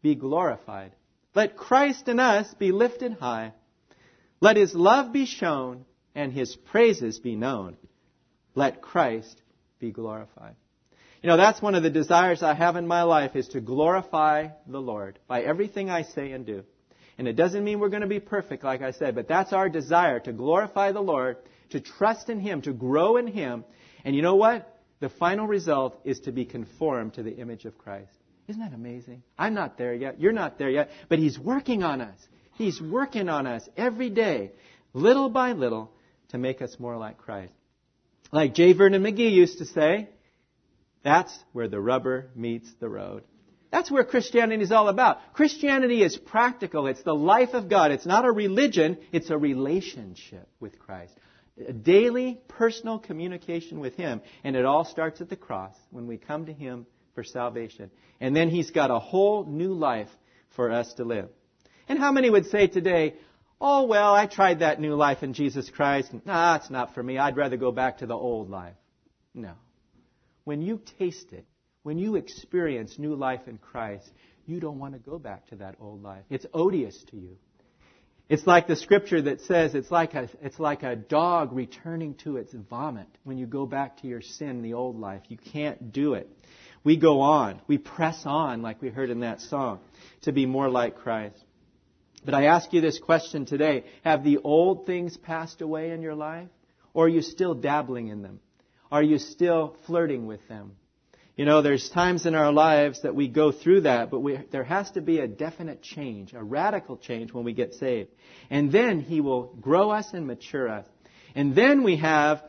be 0.01 0.15
glorified. 0.15 0.93
Let 1.35 1.55
Christ 1.55 2.09
in 2.09 2.19
us 2.19 2.55
be 2.55 2.73
lifted 2.73 3.13
high. 3.13 3.53
Let 4.41 4.57
his 4.57 4.75
love 4.75 5.13
be 5.13 5.27
shown 5.27 5.85
and 6.15 6.33
his 6.33 6.57
praises 6.57 7.19
be 7.19 7.37
known. 7.37 7.77
Let 8.55 8.81
Christ 8.81 9.39
be 9.81 9.91
glorified. 9.91 10.57
You 11.23 11.29
know, 11.29 11.37
that's 11.37 11.61
one 11.61 11.75
of 11.75 11.83
the 11.83 11.91
desires 11.91 12.43
I 12.43 12.55
have 12.55 12.77
in 12.77 12.87
my 12.87 13.03
life 13.03 13.37
is 13.37 13.49
to 13.49 13.61
glorify 13.61 14.49
the 14.67 14.81
Lord 14.81 15.19
by 15.29 15.43
everything 15.43 15.91
I 15.91 16.05
say 16.05 16.33
and 16.33 16.47
do. 16.47 16.65
And 17.19 17.29
it 17.29 17.37
doesn't 17.37 17.65
mean 17.65 17.81
we're 17.81 17.91
going 17.91 18.01
to 18.01 18.07
be 18.07 18.21
perfect, 18.21 18.65
like 18.65 18.81
I 18.81 18.93
said, 18.93 19.15
but 19.15 19.29
that's 19.29 19.53
our 19.53 19.69
desire 19.69 20.21
to 20.21 20.33
glorify 20.33 20.93
the 20.93 21.03
Lord, 21.03 21.37
to 21.69 21.81
trust 21.81 22.31
in 22.31 22.41
Him, 22.41 22.63
to 22.63 22.73
grow 22.73 23.19
in 23.19 23.27
Him. 23.27 23.67
And 24.03 24.17
you 24.17 24.23
know 24.23 24.37
what? 24.37 24.73
The 25.01 25.09
final 25.09 25.47
result 25.47 26.01
is 26.05 26.21
to 26.21 26.33
be 26.33 26.45
conformed 26.45 27.15
to 27.15 27.23
the 27.23 27.37
image 27.37 27.65
of 27.65 27.77
Christ. 27.77 28.13
Isn't 28.49 28.63
that 28.63 28.73
amazing? 28.73 29.23
I'm 29.39 29.55
not 29.55 29.77
there 29.77 29.95
yet. 29.95 30.21
You're 30.21 30.33
not 30.33 30.59
there 30.59 30.71
yet. 30.71 30.91
But 31.09 31.19
He's 31.19 31.39
working 31.39 31.83
on 31.83 32.01
us. 32.01 32.17
He's 32.55 32.81
working 32.81 33.29
on 33.29 33.47
us 33.47 33.69
every 33.77 34.09
day, 34.09 34.53
little 34.95 35.29
by 35.29 35.53
little, 35.53 35.91
to 36.29 36.39
make 36.39 36.63
us 36.63 36.77
more 36.79 36.97
like 36.97 37.19
Christ. 37.19 37.53
Like 38.33 38.55
J. 38.55 38.73
Vernon 38.73 39.03
McGee 39.03 39.31
used 39.31 39.59
to 39.59 39.67
say, 39.67 40.09
that's 41.03 41.37
where 41.53 41.69
the 41.69 41.81
rubber 41.81 42.31
meets 42.35 42.69
the 42.81 42.89
road. 42.89 43.23
That's 43.71 43.91
where 43.91 44.05
Christianity 44.05 44.63
is 44.63 44.73
all 44.73 44.89
about. 44.89 45.35
Christianity 45.35 46.03
is 46.03 46.17
practical. 46.17 46.87
It's 46.87 47.03
the 47.03 47.15
life 47.15 47.51
of 47.53 47.69
God. 47.69 47.91
It's 47.91 48.07
not 48.07 48.25
a 48.25 48.33
religion. 48.33 48.99
It's 49.13 49.31
a 49.31 49.37
relationship 49.37 50.49
with 50.61 50.79
Christ. 50.79 51.13
A 51.59 51.73
daily 51.73 52.39
personal 52.49 52.99
communication 52.99 53.81
with 53.81 53.95
Him. 53.97 54.21
And 54.45 54.57
it 54.57 54.65
all 54.65 54.85
starts 54.85 55.21
at 55.21 55.29
the 55.29 55.37
cross 55.37 55.75
when 55.91 56.07
we 56.07 56.17
come 56.17 56.47
to 56.47 56.53
Him 56.53 56.87
for 57.15 57.25
salvation. 57.25 57.91
And 58.21 58.35
then 58.35 58.49
He's 58.49 58.71
got 58.71 58.91
a 58.91 58.99
whole 58.99 59.45
new 59.45 59.73
life 59.73 60.11
for 60.51 60.71
us 60.71 60.93
to 60.95 61.05
live. 61.05 61.29
And 61.89 61.99
how 61.99 62.13
many 62.13 62.31
would 62.31 62.47
say 62.47 62.67
today, 62.67 63.15
Oh, 63.61 63.85
well, 63.85 64.15
I 64.15 64.27
tried 64.27 64.59
that 64.59 64.81
new 64.81 64.95
life 64.95 65.23
in 65.23 65.33
Jesus 65.33 65.71
Christ. 65.71 66.13
Nah, 66.27 66.57
it's 66.57 66.69
not 66.69 66.95
for 66.95 67.03
me. 67.03 67.17
I'd 67.17 67.37
rather 67.37 67.57
go 67.57 67.73
back 67.73 67.99
to 67.99 68.07
the 68.07 68.15
old 68.15 68.51
life. 68.51 68.75
No. 69.35 69.53
When 70.45 70.61
you 70.61 70.81
taste 70.99 71.33
it, 71.33 71.47
when 71.83 71.99
you 71.99 72.17
experience 72.17 72.99
new 72.99 73.15
life 73.15 73.49
in 73.49 73.59
Christ, 73.59 74.11
you 74.45 74.61
don't 74.61 74.79
want 74.79 74.93
to 74.95 74.99
go 75.01 75.19
back 75.19 75.47
to 75.49 75.57
that 75.57 75.77
old 75.81 76.03
life. 76.03 76.25
It's 76.29 76.45
odious 76.53 77.03
to 77.11 77.17
you. 77.17 77.39
It's 78.29 78.47
like 78.47 78.67
the 78.67 78.75
scripture 78.75 79.23
that 79.23 79.41
says 79.43 79.75
it's 79.77 79.91
like 79.91 80.15
a, 80.15 80.29
it's 80.43 80.59
like 80.59 80.83
a 80.83 80.97
dog 80.97 81.53
returning 81.53 82.15
to 82.25 82.39
its 82.39 82.53
vomit 82.53 83.07
when 83.23 83.39
you 83.39 83.47
go 83.47 83.67
back 83.67 83.99
to 83.99 84.09
your 84.09 84.21
sin, 84.21 84.63
the 84.63 84.75
old 84.75 84.99
life. 84.99 85.23
You 85.29 85.37
can't 85.37 85.93
do 85.93 86.15
it. 86.15 86.29
We 86.83 86.97
go 86.97 87.21
on. 87.21 87.61
We 87.69 87.79
press 87.79 88.23
on, 88.25 88.63
like 88.63 88.83
we 88.83 88.89
heard 88.89 89.11
in 89.11 89.21
that 89.21 89.41
song, 89.41 89.79
to 90.23 90.33
be 90.33 90.45
more 90.45 90.69
like 90.69 90.97
Christ. 90.97 91.43
But 92.25 92.35
I 92.35 92.47
ask 92.47 92.73
you 92.73 92.81
this 92.81 92.99
question 92.99 93.47
today. 93.47 93.85
Have 94.03 94.25
the 94.25 94.39
old 94.39 94.87
things 94.87 95.17
passed 95.17 95.61
away 95.61 95.93
in 95.93 96.03
your 96.03 96.17
life? 96.17 96.49
Or 96.95 97.07
are 97.07 97.09
you 97.09 97.23
still 97.23 97.55
dabbling 97.55 98.09
in 98.09 98.23
them? 98.23 98.41
Are 98.91 99.03
you 99.03 99.19
still 99.19 99.77
flirting 99.87 100.27
with 100.27 100.47
them? 100.49 100.73
You 101.37 101.45
know, 101.45 101.61
there's 101.61 101.91
times 101.91 102.25
in 102.25 102.35
our 102.35 102.51
lives 102.51 103.03
that 103.03 103.15
we 103.15 103.29
go 103.29 103.53
through 103.53 103.83
that, 103.83 104.11
but 104.11 104.21
we, 104.21 104.39
there 104.51 104.65
has 104.65 104.91
to 104.93 105.03
be 105.03 105.19
a 105.19 105.29
definite 105.29 105.83
change, 105.83 106.33
a 106.33 106.43
radical 106.43 106.97
change 106.97 107.31
when 107.31 107.45
we 107.45 107.53
get 107.53 107.75
saved. 107.75 108.09
And 108.49 108.73
then 108.73 109.01
He 109.01 109.21
will 109.21 109.55
grow 109.61 109.91
us 109.91 110.15
and 110.15 110.27
mature 110.27 110.67
us. 110.67 110.87
And 111.35 111.55
then 111.55 111.83
we 111.83 111.97
have 111.97 112.43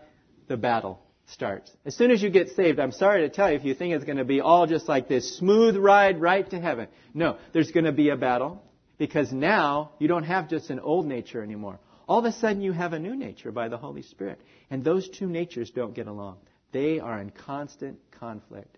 the 0.48 0.56
battle 0.56 1.02
starts. 1.26 1.70
As 1.86 1.98
soon 1.98 2.12
as 2.12 2.22
you 2.22 2.30
get 2.30 2.52
saved, 2.52 2.80
I'm 2.80 2.94
sorry 2.94 3.24
to 3.24 3.30
tell 3.30 3.50
you 3.50 3.58
if 3.58 3.66
you 3.66 3.74
think 3.74 3.94
it's 3.94 4.06
going 4.06 4.20
to 4.20 4.24
be 4.24 4.40
all 4.40 4.66
just 4.68 4.88
like 4.88 5.10
this 5.10 5.38
smooth 5.38 5.76
ride 5.76 6.22
right 6.22 6.50
to 6.50 6.60
heaven. 6.60 6.88
No, 7.14 7.38
there's 7.52 7.72
going 7.72 7.86
to 7.86 7.92
be 7.92 8.10
a 8.10 8.16
battle. 8.16 8.64
Because 8.98 9.32
now 9.32 9.92
you 10.00 10.08
don't 10.08 10.24
have 10.24 10.50
just 10.50 10.70
an 10.70 10.80
old 10.80 11.06
nature 11.06 11.44
anymore. 11.44 11.80
All 12.08 12.20
of 12.20 12.26
a 12.26 12.32
sudden 12.32 12.62
you 12.62 12.72
have 12.72 12.94
a 12.94 13.00
new 13.00 13.16
nature 13.16 13.52
by 13.52 13.68
the 13.68 13.78
Holy 13.78 14.02
Spirit. 14.02 14.40
And 14.72 14.84
those 14.84 15.08
two 15.10 15.28
natures 15.28 15.70
don't 15.70 15.94
get 15.94 16.08
along. 16.08 16.38
They 16.72 17.00
are 17.00 17.20
in 17.20 17.30
constant 17.30 18.00
conflict. 18.12 18.77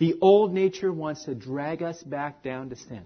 The 0.00 0.16
old 0.22 0.54
nature 0.54 0.90
wants 0.90 1.24
to 1.24 1.34
drag 1.34 1.82
us 1.82 2.02
back 2.02 2.42
down 2.42 2.70
to 2.70 2.76
sin. 2.76 3.02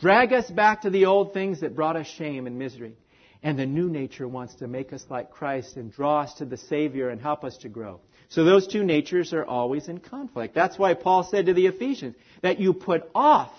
Drag 0.00 0.32
us 0.32 0.50
back 0.50 0.82
to 0.82 0.90
the 0.90 1.06
old 1.06 1.32
things 1.32 1.60
that 1.60 1.76
brought 1.76 1.94
us 1.94 2.08
shame 2.08 2.48
and 2.48 2.58
misery. 2.58 2.96
And 3.40 3.56
the 3.56 3.66
new 3.66 3.88
nature 3.88 4.26
wants 4.26 4.56
to 4.56 4.66
make 4.66 4.92
us 4.92 5.04
like 5.08 5.30
Christ 5.30 5.76
and 5.76 5.92
draw 5.92 6.22
us 6.22 6.34
to 6.34 6.44
the 6.44 6.56
Savior 6.56 7.08
and 7.08 7.20
help 7.20 7.44
us 7.44 7.56
to 7.58 7.68
grow. 7.68 8.00
So 8.30 8.42
those 8.42 8.66
two 8.66 8.82
natures 8.82 9.32
are 9.32 9.44
always 9.44 9.86
in 9.86 9.98
conflict. 9.98 10.56
That's 10.56 10.76
why 10.76 10.94
Paul 10.94 11.22
said 11.22 11.46
to 11.46 11.54
the 11.54 11.68
Ephesians 11.68 12.16
that 12.42 12.58
you 12.58 12.74
put 12.74 13.08
off 13.14 13.52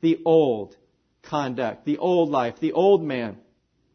the 0.00 0.18
old 0.24 0.76
conduct, 1.22 1.84
the 1.84 1.98
old 1.98 2.30
life, 2.30 2.56
the 2.58 2.72
old 2.72 3.04
man, 3.04 3.36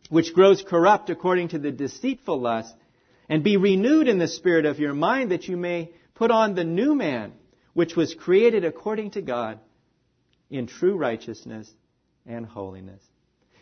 which 0.09 0.33
grows 0.33 0.63
corrupt 0.65 1.09
according 1.09 1.49
to 1.49 1.59
the 1.59 1.71
deceitful 1.71 2.39
lust, 2.39 2.73
and 3.27 3.43
be 3.43 3.57
renewed 3.57 4.07
in 4.07 4.17
the 4.17 4.29
spirit 4.29 4.65
of 4.65 4.79
your 4.79 4.93
mind 4.93 5.31
that 5.31 5.49
you 5.49 5.57
may 5.57 5.91
put 6.13 6.31
on 6.31 6.55
the 6.55 6.63
new 6.63 6.95
man, 6.95 7.33
which 7.75 7.95
was 7.95 8.15
created 8.15 8.65
according 8.65 9.11
to 9.11 9.21
God 9.21 9.59
in 10.49 10.65
true 10.65 10.97
righteousness 10.97 11.71
and 12.25 12.45
holiness. 12.45 13.03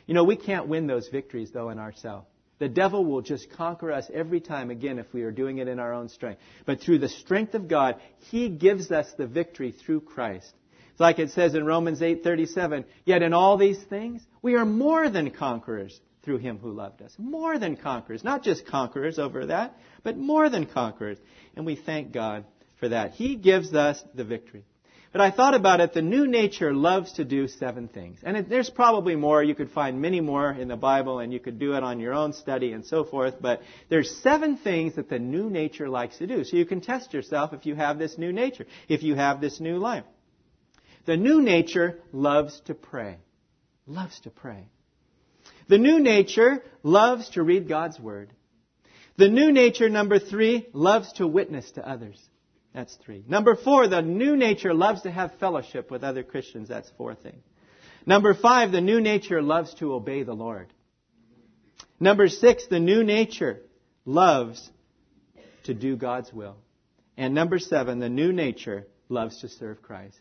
You 0.06 0.14
know, 0.14 0.24
we 0.24 0.38
can't 0.38 0.68
win 0.68 0.88
those 0.88 1.10
victories 1.10 1.52
though 1.52 1.70
in 1.70 1.80
ourselves. 1.80 2.28
The 2.60 2.70
devil 2.70 3.04
will 3.04 3.22
just 3.22 3.50
conquer 3.52 3.92
us 3.92 4.10
every 4.14 4.40
time 4.40 4.70
again 4.70 5.00
if 5.00 5.12
we 5.12 5.24
are 5.24 5.32
doing 5.32 5.58
it 5.58 5.68
in 5.68 5.80
our 5.80 5.92
own 5.92 6.08
strength. 6.08 6.40
But 6.66 6.80
through 6.80 7.00
the 7.00 7.10
strength 7.10 7.56
of 7.56 7.68
God, 7.68 8.00
He 8.20 8.48
gives 8.48 8.92
us 8.92 9.12
the 9.18 9.28
victory 9.28 9.72
through 9.72 10.02
Christ. 10.02 10.54
It's 10.92 11.00
like 11.00 11.18
it 11.18 11.32
says 11.32 11.56
in 11.56 11.66
Romans 11.66 12.02
8:37, 12.02 12.86
yet 13.06 13.24
in 13.24 13.34
all 13.34 13.58
these 13.58 13.82
things 13.84 14.22
we 14.44 14.56
are 14.56 14.66
more 14.66 15.10
than 15.10 15.32
conquerors 15.32 16.00
through 16.22 16.38
him 16.38 16.60
who 16.60 16.72
loved 16.72 17.02
us. 17.02 17.14
More 17.18 17.58
than 17.58 17.76
conquerors, 17.76 18.24
not 18.24 18.44
just 18.44 18.66
conquerors 18.68 19.20
over 19.20 19.48
that, 19.48 19.78
but 20.04 20.18
more 20.18 20.50
than 20.50 20.66
conquerors. 20.66 21.18
And 21.56 21.66
we 21.66 21.76
thank 21.76 22.12
God 22.12 22.46
for 22.80 22.90
that. 22.90 23.12
He 23.12 23.36
gives 23.36 23.74
us 23.74 24.04
the 24.14 24.24
victory. 24.24 24.66
But 25.14 25.22
I 25.22 25.30
thought 25.30 25.54
about 25.54 25.80
it. 25.80 25.94
The 25.94 26.02
new 26.02 26.26
nature 26.26 26.74
loves 26.74 27.14
to 27.14 27.24
do 27.24 27.48
seven 27.48 27.88
things. 27.88 28.18
And 28.24 28.36
it, 28.36 28.50
there's 28.50 28.72
probably 28.72 29.16
more. 29.16 29.44
You 29.44 29.54
could 29.54 29.70
find 29.70 30.02
many 30.02 30.22
more 30.22 30.52
in 30.52 30.68
the 30.68 30.76
Bible 30.76 31.20
and 31.20 31.32
you 31.32 31.40
could 31.40 31.60
do 31.60 31.76
it 31.76 31.84
on 31.84 32.00
your 32.00 32.16
own 32.16 32.34
study 32.34 32.72
and 32.72 32.84
so 32.84 33.04
forth. 33.04 33.36
But 33.40 33.62
there's 33.90 34.10
seven 34.24 34.58
things 34.58 34.96
that 34.96 35.10
the 35.10 35.20
new 35.20 35.52
nature 35.52 35.88
likes 35.88 36.18
to 36.18 36.26
do. 36.26 36.44
So 36.44 36.58
you 36.58 36.66
can 36.66 36.82
test 36.82 37.14
yourself 37.14 37.54
if 37.54 37.68
you 37.68 37.76
have 37.76 38.00
this 38.00 38.18
new 38.18 38.34
nature, 38.34 38.66
if 38.90 39.04
you 39.04 39.14
have 39.14 39.40
this 39.40 39.60
new 39.60 39.78
life. 39.78 40.04
The 41.06 41.16
new 41.16 41.42
nature 41.42 42.00
loves 42.12 42.60
to 42.62 42.74
pray. 42.74 43.18
Loves 43.86 44.20
to 44.22 44.32
pray. 44.32 44.68
The 45.68 45.78
new 45.78 46.00
nature 46.00 46.64
loves 46.82 47.30
to 47.32 47.44
read 47.44 47.68
God's 47.68 48.00
Word. 48.00 48.34
The 49.18 49.30
new 49.30 49.52
nature, 49.52 49.90
number 49.90 50.18
three, 50.18 50.66
loves 50.74 51.14
to 51.14 51.28
witness 51.28 51.70
to 51.72 51.88
others. 51.88 52.20
That's 52.74 52.96
three. 52.96 53.24
Number 53.28 53.56
four, 53.56 53.88
the 53.88 54.02
new 54.02 54.36
nature 54.36 54.74
loves 54.74 55.04
to 55.04 55.12
have 55.12 55.36
fellowship 55.40 55.92
with 55.92 56.04
other 56.04 56.24
Christians. 56.24 56.70
That's 56.70 56.90
four 56.98 57.14
thing. 57.14 57.44
Number 58.06 58.34
five, 58.34 58.72
the 58.72 58.82
new 58.82 59.00
nature 59.00 59.42
loves 59.42 59.74
to 59.76 59.94
obey 59.94 60.24
the 60.24 60.34
Lord. 60.34 60.74
Number 62.00 62.28
six, 62.28 62.68
the 62.68 62.80
new 62.80 63.04
nature 63.04 63.62
loves 64.06 64.70
to 65.66 65.74
do 65.74 65.96
God's 65.96 66.34
will. 66.34 66.58
And 67.16 67.36
number 67.36 67.60
seven, 67.60 68.00
the 68.00 68.10
new 68.10 68.34
nature 68.34 68.88
loves 69.08 69.40
to 69.42 69.50
serve 69.50 69.82
Christ. 69.82 70.20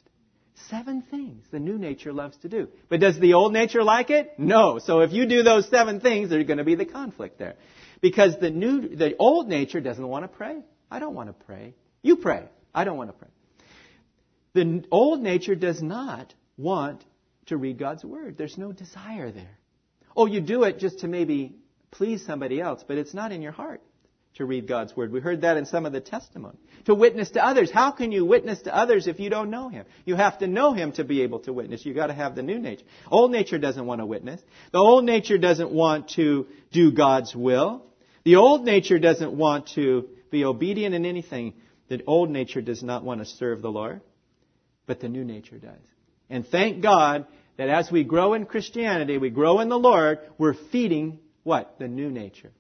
Seven 0.68 1.02
things 1.10 1.44
the 1.50 1.58
new 1.58 1.78
nature 1.78 2.12
loves 2.12 2.36
to 2.38 2.48
do. 2.48 2.68
But 2.88 3.00
does 3.00 3.18
the 3.18 3.32
old 3.32 3.52
nature 3.52 3.82
like 3.82 4.10
it? 4.10 4.38
No. 4.38 4.78
So 4.78 5.00
if 5.00 5.12
you 5.12 5.26
do 5.26 5.42
those 5.42 5.68
seven 5.68 6.00
things, 6.00 6.28
there's 6.28 6.46
going 6.46 6.58
to 6.58 6.64
be 6.64 6.74
the 6.74 6.84
conflict 6.84 7.38
there. 7.38 7.54
Because 8.00 8.38
the 8.38 8.50
new, 8.50 8.94
the 8.94 9.16
old 9.16 9.48
nature 9.48 9.80
doesn't 9.80 10.06
want 10.06 10.24
to 10.24 10.28
pray. 10.28 10.58
I 10.90 10.98
don't 10.98 11.14
want 11.14 11.30
to 11.30 11.44
pray. 11.46 11.74
You 12.02 12.16
pray. 12.16 12.48
I 12.74 12.84
don't 12.84 12.96
want 12.96 13.10
to 13.10 13.16
pray. 13.16 13.28
The 14.54 14.84
old 14.90 15.22
nature 15.22 15.54
does 15.54 15.80
not 15.80 16.34
want 16.58 17.04
to 17.46 17.56
read 17.56 17.78
God's 17.78 18.04
Word. 18.04 18.36
There's 18.36 18.58
no 18.58 18.72
desire 18.72 19.30
there. 19.30 19.58
Oh, 20.16 20.26
you 20.26 20.40
do 20.40 20.64
it 20.64 20.78
just 20.78 21.00
to 21.00 21.08
maybe 21.08 21.56
please 21.90 22.24
somebody 22.24 22.60
else, 22.60 22.84
but 22.86 22.98
it's 22.98 23.14
not 23.14 23.32
in 23.32 23.40
your 23.40 23.52
heart 23.52 23.80
to 24.34 24.44
read 24.44 24.66
God's 24.66 24.96
Word. 24.96 25.12
We 25.12 25.20
heard 25.20 25.42
that 25.42 25.56
in 25.56 25.66
some 25.66 25.86
of 25.86 25.92
the 25.92 26.00
testimony. 26.00 26.58
To 26.86 26.94
witness 26.94 27.30
to 27.30 27.44
others. 27.44 27.70
How 27.70 27.90
can 27.90 28.12
you 28.12 28.24
witness 28.24 28.62
to 28.62 28.74
others 28.74 29.06
if 29.06 29.20
you 29.20 29.30
don't 29.30 29.50
know 29.50 29.68
Him? 29.68 29.84
You 30.04 30.16
have 30.16 30.38
to 30.38 30.46
know 30.46 30.72
Him 30.72 30.92
to 30.92 31.04
be 31.04 31.22
able 31.22 31.40
to 31.40 31.52
witness. 31.52 31.84
You've 31.84 31.96
got 31.96 32.06
to 32.06 32.14
have 32.14 32.34
the 32.34 32.42
new 32.42 32.58
nature. 32.58 32.84
Old 33.10 33.30
nature 33.30 33.58
doesn't 33.58 33.84
want 33.84 34.00
to 34.00 34.06
witness. 34.06 34.40
The 34.72 34.78
old 34.78 35.04
nature 35.04 35.38
doesn't 35.38 35.70
want 35.70 36.10
to 36.10 36.46
do 36.72 36.92
God's 36.92 37.36
will. 37.36 37.84
The 38.24 38.36
old 38.36 38.64
nature 38.64 38.98
doesn't 38.98 39.32
want 39.32 39.68
to 39.74 40.08
be 40.30 40.44
obedient 40.44 40.94
in 40.94 41.04
anything. 41.04 41.54
The 41.92 42.02
old 42.07 42.31
nature 42.31 42.62
does 42.62 42.83
not 42.83 43.05
want 43.05 43.20
to 43.20 43.26
serve 43.26 43.61
the 43.61 43.70
Lord, 43.70 44.00
but 44.87 45.00
the 45.00 45.11
new 45.11 45.26
nature 45.26 45.59
does. 45.59 45.85
And 46.31 46.46
thank 46.46 46.83
God 46.83 47.26
that 47.59 47.68
as 47.68 47.92
we 47.92 48.02
grow 48.02 48.33
in 48.33 48.46
Christianity, 48.46 49.18
we 49.18 49.28
grow 49.28 49.61
in 49.61 49.68
the 49.68 49.78
Lord, 49.78 50.20
we're 50.38 50.55
feeding 50.55 51.18
what? 51.42 51.78
The 51.78 51.88
new 51.88 52.11
nature. 52.11 52.50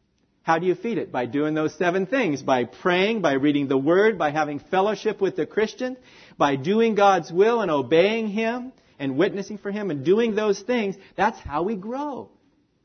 How 0.42 0.58
do 0.58 0.66
you 0.66 0.74
feed 0.74 0.98
it? 0.98 1.10
By 1.10 1.24
doing 1.24 1.54
those 1.54 1.74
seven 1.78 2.04
things. 2.04 2.42
By 2.42 2.64
praying, 2.64 3.22
by 3.22 3.32
reading 3.32 3.68
the 3.68 3.78
Word, 3.78 4.18
by 4.18 4.32
having 4.32 4.58
fellowship 4.58 5.18
with 5.22 5.34
the 5.36 5.46
Christian, 5.46 5.96
by 6.36 6.56
doing 6.56 6.94
God's 6.94 7.32
will 7.32 7.62
and 7.62 7.70
obeying 7.70 8.28
Him 8.28 8.74
and 8.98 9.16
witnessing 9.16 9.56
for 9.56 9.72
Him 9.72 9.90
and 9.90 10.04
doing 10.04 10.34
those 10.34 10.60
things. 10.60 10.94
That's 11.16 11.40
how 11.40 11.62
we 11.62 11.76
grow. 11.76 12.28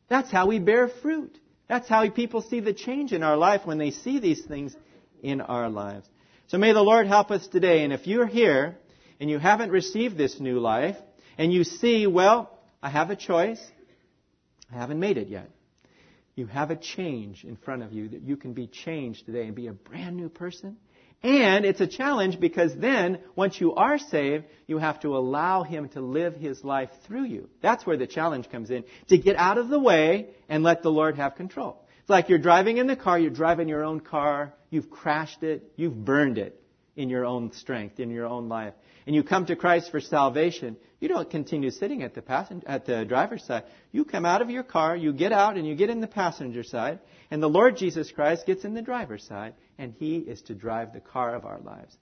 That's 0.08 0.32
how 0.32 0.48
we 0.48 0.60
bear 0.60 0.88
fruit. 0.88 1.38
That's 1.68 1.90
how 1.90 2.10
people 2.10 2.42
see 2.42 2.62
the 2.62 2.72
change 2.72 3.12
in 3.12 3.22
our 3.22 3.36
life 3.36 3.66
when 3.66 3.80
they 3.80 3.92
see 3.92 4.20
these 4.20 4.46
things 4.46 4.74
in 5.22 5.42
our 5.42 5.68
lives. 5.68 6.08
So 6.48 6.58
may 6.58 6.72
the 6.72 6.82
Lord 6.82 7.08
help 7.08 7.30
us 7.30 7.46
today. 7.48 7.84
And 7.84 7.92
if 7.92 8.08
you're 8.08 8.26
here 8.26 8.78
and 9.20 9.30
you 9.30 9.38
haven't 9.38 9.70
received 9.70 10.18
this 10.18 10.40
new 10.40 10.60
life, 10.60 10.96
and 11.38 11.52
you 11.52 11.66
see, 11.66 12.08
well, 12.08 12.58
I 12.82 12.90
have 12.90 13.10
a 13.10 13.18
choice, 13.18 13.60
I 14.72 14.76
haven't 14.76 15.00
made 15.00 15.18
it 15.18 15.28
yet. 15.28 15.50
You 16.36 16.46
have 16.48 16.72
a 16.72 16.76
change 16.78 17.44
in 17.44 17.58
front 17.58 17.84
of 17.84 17.92
you 17.92 18.10
that 18.10 18.22
you 18.22 18.38
can 18.38 18.54
be 18.54 18.68
changed 18.68 19.26
today 19.26 19.46
and 19.46 19.56
be 19.56 19.68
a 19.68 19.74
brand 19.74 20.16
new 20.16 20.30
person. 20.30 20.78
And 21.22 21.66
it's 21.66 21.82
a 21.82 21.88
challenge 21.88 22.40
because 22.40 22.76
then, 22.76 23.20
once 23.36 23.60
you 23.60 23.74
are 23.74 23.98
saved, 23.98 24.46
you 24.68 24.78
have 24.78 25.02
to 25.02 25.18
allow 25.18 25.64
Him 25.64 25.90
to 25.90 26.02
live 26.02 26.36
His 26.36 26.64
life 26.64 26.92
through 27.06 27.26
you. 27.26 27.50
That's 27.62 27.86
where 27.86 27.98
the 27.98 28.08
challenge 28.08 28.50
comes 28.50 28.70
in. 28.70 28.86
To 29.10 29.18
get 29.18 29.36
out 29.36 29.58
of 29.58 29.68
the 29.68 29.80
way 29.80 30.28
and 30.48 30.64
let 30.64 30.84
the 30.84 30.92
Lord 30.92 31.18
have 31.18 31.36
control. 31.36 31.84
It's 32.02 32.10
like 32.10 32.30
you're 32.30 32.38
driving 32.38 32.78
in 32.78 32.88
the 32.88 32.96
car, 32.96 33.20
you're 33.20 33.32
driving 33.32 33.68
your 33.68 33.84
own 33.84 34.00
car, 34.00 34.54
you've 34.70 34.90
crashed 34.90 35.44
it, 35.44 35.72
you've 35.76 36.06
burned 36.06 36.38
it 36.38 36.62
in 36.96 37.10
your 37.10 37.26
own 37.26 37.52
strength, 37.54 38.00
in 38.00 38.10
your 38.10 38.26
own 38.26 38.50
life. 38.50 38.74
And 39.06 39.16
you 39.16 39.24
come 39.24 39.46
to 39.46 39.56
Christ 39.56 39.92
for 39.92 40.02
salvation, 40.02 40.76
you 41.00 41.08
don't 41.08 41.30
continue 41.30 41.70
sitting 41.70 42.02
at 42.02 42.16
the 42.16 42.22
passenger, 42.22 42.68
at 42.68 42.86
the 42.86 43.06
driver's 43.06 43.44
side. 43.44 43.64
You 43.92 44.04
come 44.04 44.26
out 44.26 44.42
of 44.42 44.50
your 44.50 44.64
car, 44.64 44.96
you 44.96 45.14
get 45.14 45.32
out 45.32 45.56
and 45.56 45.66
you 45.66 45.76
get 45.76 45.90
in 45.90 46.02
the 46.02 46.08
passenger 46.08 46.64
side, 46.64 47.00
and 47.30 47.42
the 47.42 47.48
Lord 47.48 47.78
Jesus 47.78 48.12
Christ 48.12 48.46
gets 48.46 48.66
in 48.66 48.74
the 48.74 48.82
driver's 48.82 49.24
side, 49.24 49.54
and 49.78 49.94
He 49.94 50.18
is 50.18 50.42
to 50.44 50.56
drive 50.56 50.94
the 50.94 51.00
car 51.00 51.36
of 51.36 51.46
our 51.46 51.60
lives. 51.60 51.96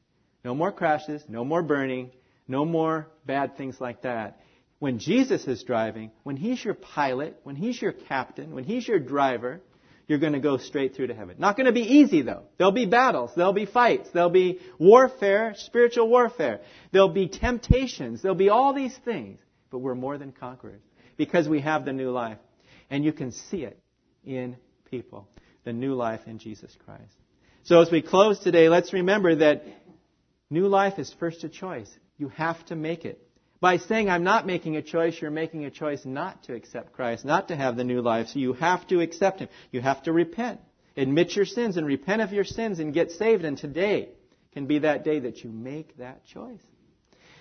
No 0.45 0.56
more 0.56 0.71
crashes, 0.71 1.23
no 1.28 1.43
more 1.43 1.62
burning, 1.62 2.12
no 2.47 2.63
more 2.63 3.08
bad 3.25 3.58
things 3.58 3.82
like 3.82 4.04
that. 4.04 4.39
When 4.80 4.99
Jesus 4.99 5.45
is 5.47 5.63
driving, 5.63 6.12
when 6.23 6.38
He's 6.38 6.63
your 6.63 6.73
pilot, 6.73 7.38
when 7.43 7.56
He's 7.56 7.82
your 7.82 7.93
captain, 7.93 8.56
when 8.56 8.63
He's 8.63 8.88
your 8.88 8.99
driver, 8.99 9.62
you're 10.07 10.19
going 10.19 10.33
to 10.33 10.39
go 10.39 10.57
straight 10.57 10.95
through 10.95 11.07
to 11.07 11.15
heaven. 11.15 11.35
Not 11.39 11.57
going 11.57 11.65
to 11.65 11.71
be 11.71 11.81
easy 11.81 12.21
though. 12.21 12.43
There'll 12.57 12.71
be 12.71 12.85
battles. 12.85 13.31
There'll 13.35 13.53
be 13.53 13.65
fights. 13.65 14.09
There'll 14.13 14.29
be 14.29 14.59
warfare, 14.77 15.53
spiritual 15.55 16.09
warfare. 16.09 16.61
There'll 16.91 17.09
be 17.09 17.27
temptations. 17.27 18.21
There'll 18.21 18.35
be 18.35 18.49
all 18.49 18.73
these 18.73 18.95
things. 19.03 19.39
But 19.71 19.79
we're 19.79 19.95
more 19.95 20.17
than 20.17 20.31
conquerors 20.31 20.81
because 21.17 21.49
we 21.49 21.61
have 21.61 21.85
the 21.85 21.93
new 21.93 22.11
life. 22.11 22.37
And 22.89 23.03
you 23.03 23.13
can 23.13 23.31
see 23.31 23.63
it 23.63 23.79
in 24.23 24.57
people. 24.89 25.27
The 25.63 25.73
new 25.73 25.95
life 25.95 26.21
in 26.27 26.37
Jesus 26.37 26.75
Christ. 26.85 27.15
So 27.63 27.81
as 27.81 27.89
we 27.89 28.03
close 28.03 28.39
today, 28.39 28.69
let's 28.69 28.93
remember 28.93 29.35
that 29.37 29.63
new 30.51 30.67
life 30.67 30.99
is 30.99 31.11
first 31.19 31.43
a 31.43 31.49
choice. 31.49 31.89
You 32.19 32.29
have 32.29 32.63
to 32.67 32.75
make 32.75 33.05
it. 33.05 33.24
By 33.61 33.77
saying, 33.77 34.09
I'm 34.09 34.23
not 34.23 34.45
making 34.45 34.75
a 34.75 34.81
choice, 34.81 35.19
you're 35.21 35.31
making 35.31 35.65
a 35.65 35.71
choice 35.71 36.05
not 36.05 36.43
to 36.43 36.53
accept 36.53 36.93
Christ, 36.93 37.25
not 37.25 37.47
to 37.47 37.55
have 37.55 37.77
the 37.77 37.83
new 37.83 38.01
life. 38.01 38.27
So 38.27 38.39
you 38.39 38.53
have 38.53 38.85
to 38.87 38.99
accept 38.99 39.39
Him. 39.39 39.49
You 39.71 39.81
have 39.81 40.03
to 40.03 40.13
repent. 40.13 40.59
Admit 40.97 41.35
your 41.35 41.45
sins 41.45 41.77
and 41.77 41.85
repent 41.85 42.21
of 42.21 42.31
your 42.31 42.43
sins 42.43 42.79
and 42.79 42.93
get 42.93 43.11
saved. 43.11 43.45
And 43.45 43.57
today 43.57 44.09
can 44.53 44.65
be 44.65 44.79
that 44.79 45.03
day 45.03 45.19
that 45.19 45.43
you 45.43 45.49
make 45.49 45.97
that 45.97 46.25
choice. 46.25 46.61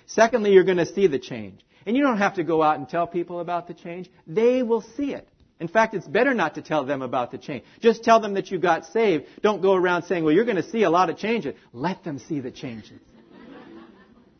Secondly, 0.06 0.52
you're 0.52 0.64
going 0.64 0.78
to 0.78 0.86
see 0.86 1.06
the 1.06 1.18
change. 1.18 1.60
And 1.86 1.96
you 1.96 2.02
don't 2.02 2.18
have 2.18 2.34
to 2.34 2.44
go 2.44 2.62
out 2.62 2.78
and 2.78 2.88
tell 2.88 3.06
people 3.06 3.40
about 3.40 3.68
the 3.68 3.74
change. 3.74 4.10
They 4.26 4.62
will 4.62 4.82
see 4.96 5.12
it. 5.14 5.28
In 5.60 5.68
fact, 5.68 5.94
it's 5.94 6.06
better 6.06 6.34
not 6.34 6.56
to 6.56 6.62
tell 6.62 6.84
them 6.84 7.02
about 7.02 7.30
the 7.30 7.38
change. 7.38 7.64
Just 7.80 8.02
tell 8.02 8.20
them 8.20 8.34
that 8.34 8.50
you 8.50 8.58
got 8.58 8.86
saved. 8.86 9.26
Don't 9.42 9.62
go 9.62 9.74
around 9.74 10.04
saying, 10.04 10.24
well, 10.24 10.34
you're 10.34 10.44
going 10.44 10.56
to 10.56 10.68
see 10.68 10.82
a 10.82 10.90
lot 10.90 11.10
of 11.10 11.16
changes. 11.16 11.54
Let 11.72 12.02
them 12.02 12.18
see 12.18 12.40
the 12.40 12.50
changes. 12.50 13.00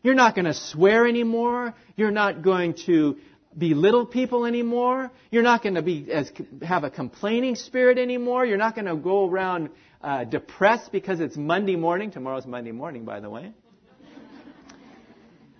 You're 0.05 0.13
not 0.13 0.35
going 0.35 0.45
to 0.45 0.53
swear 0.53 1.07
anymore. 1.07 1.73
You're 1.95 2.11
not 2.11 2.43
going 2.43 2.75
to 2.85 3.17
belittle 3.57 4.05
people 4.05 4.45
anymore. 4.45 5.09
You're 5.31 5.41
not 5.41 5.63
going 5.63 5.73
to 5.73 5.81
be 5.81 6.11
as 6.11 6.31
have 6.61 6.83
a 6.83 6.91
complaining 6.91 7.55
spirit 7.55 7.97
anymore. 7.97 8.45
You're 8.45 8.59
not 8.59 8.75
going 8.75 8.85
to 8.85 8.97
go 8.97 9.27
around 9.27 9.71
uh, 10.03 10.25
depressed 10.25 10.91
because 10.91 11.21
it's 11.21 11.35
Monday 11.35 11.75
morning. 11.75 12.11
Tomorrow's 12.11 12.45
Monday 12.45 12.71
morning, 12.71 13.03
by 13.03 13.19
the 13.19 13.31
way. 13.31 13.51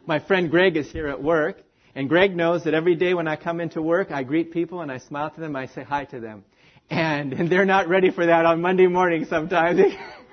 My 0.06 0.20
friend 0.20 0.52
Greg 0.52 0.78
is 0.78 0.92
here 0.92 1.08
at 1.08 1.24
work, 1.24 1.64
and 1.96 2.08
Greg 2.08 2.36
knows 2.36 2.66
that 2.66 2.76
every 2.76 2.94
day 2.94 3.16
when 3.16 3.28
I 3.28 3.38
come 3.38 3.60
into 3.60 3.82
work, 3.82 4.12
I 4.12 4.22
greet 4.22 4.52
people 4.52 4.82
and 4.82 4.92
I 4.92 5.00
smile 5.00 5.32
to 5.32 5.42
them. 5.42 5.56
I 5.56 5.66
say 5.66 5.82
hi 5.82 6.06
to 6.06 6.20
them, 6.20 6.46
and, 6.92 7.34
and 7.34 7.52
they're 7.52 7.66
not 7.66 7.88
ready 7.88 8.12
for 8.12 8.28
that 8.28 8.46
on 8.46 8.62
Monday 8.62 8.86
morning. 8.86 9.26
Sometimes 9.26 9.82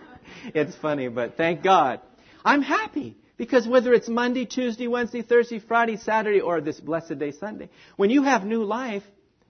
it's 0.55 0.77
funny, 0.77 1.09
but 1.09 1.39
thank 1.39 1.63
God, 1.63 2.03
I'm 2.45 2.61
happy. 2.61 3.17
Because 3.37 3.67
whether 3.67 3.93
it's 3.93 4.09
Monday, 4.09 4.45
Tuesday, 4.45 4.87
Wednesday, 4.87 5.23
Thursday, 5.23 5.59
Friday, 5.59 5.97
Saturday, 5.97 6.41
or 6.41 6.61
this 6.61 6.79
blessed 6.79 7.19
day 7.19 7.33
Sunday, 7.33 7.71
when 7.97 8.11
you 8.11 8.23
have 8.23 8.45
new 8.45 8.65
life, 8.65 9.03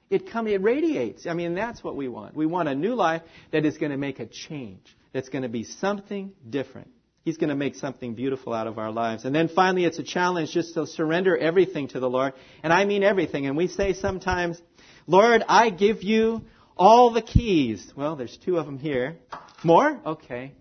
it 0.09 0.31
come, 0.31 0.47
it 0.47 0.63
radiates. 0.63 1.27
I 1.27 1.35
mean, 1.35 1.55
that's 1.55 1.83
what 1.83 1.97
we 1.97 2.09
want. 2.09 2.37
We 2.37 2.47
want 2.47 2.69
a 2.69 2.75
new 2.75 2.95
life 2.95 3.23
that 3.51 3.65
is 3.65 3.79
going 3.79 3.93
to 3.93 3.99
make 3.99 4.21
a 4.21 4.27
change. 4.27 4.97
That's 5.13 5.29
going 5.29 5.43
to 5.43 5.49
be 5.49 5.65
something 5.65 6.33
different. 6.49 6.91
He's 7.25 7.37
going 7.37 7.51
to 7.51 7.57
make 7.57 7.77
something 7.77 8.15
beautiful 8.15 8.53
out 8.53 8.67
of 8.67 8.79
our 8.79 8.91
lives. 8.91 9.25
And 9.25 9.35
then 9.35 9.49
finally, 9.49 9.85
it's 9.85 9.99
a 9.99 10.03
challenge 10.03 10.53
just 10.53 10.75
to 10.75 10.87
surrender 10.87 11.37
everything 11.37 11.89
to 11.89 12.01
the 12.01 12.11
Lord. 12.11 12.35
And 12.63 12.73
I 12.73 12.85
mean 12.85 13.03
everything. 13.03 13.47
And 13.47 13.57
we 13.57 13.69
say 13.69 13.93
sometimes, 13.93 14.61
Lord, 15.07 15.45
I 15.49 15.71
give 15.71 16.03
you 16.03 16.43
all 16.77 17.13
the 17.13 17.23
keys. 17.23 17.93
Well, 17.97 18.17
there's 18.17 18.37
two 18.37 18.59
of 18.59 18.67
them 18.67 18.79
here. 18.79 19.17
More? 19.65 20.01
Okay 20.05 20.53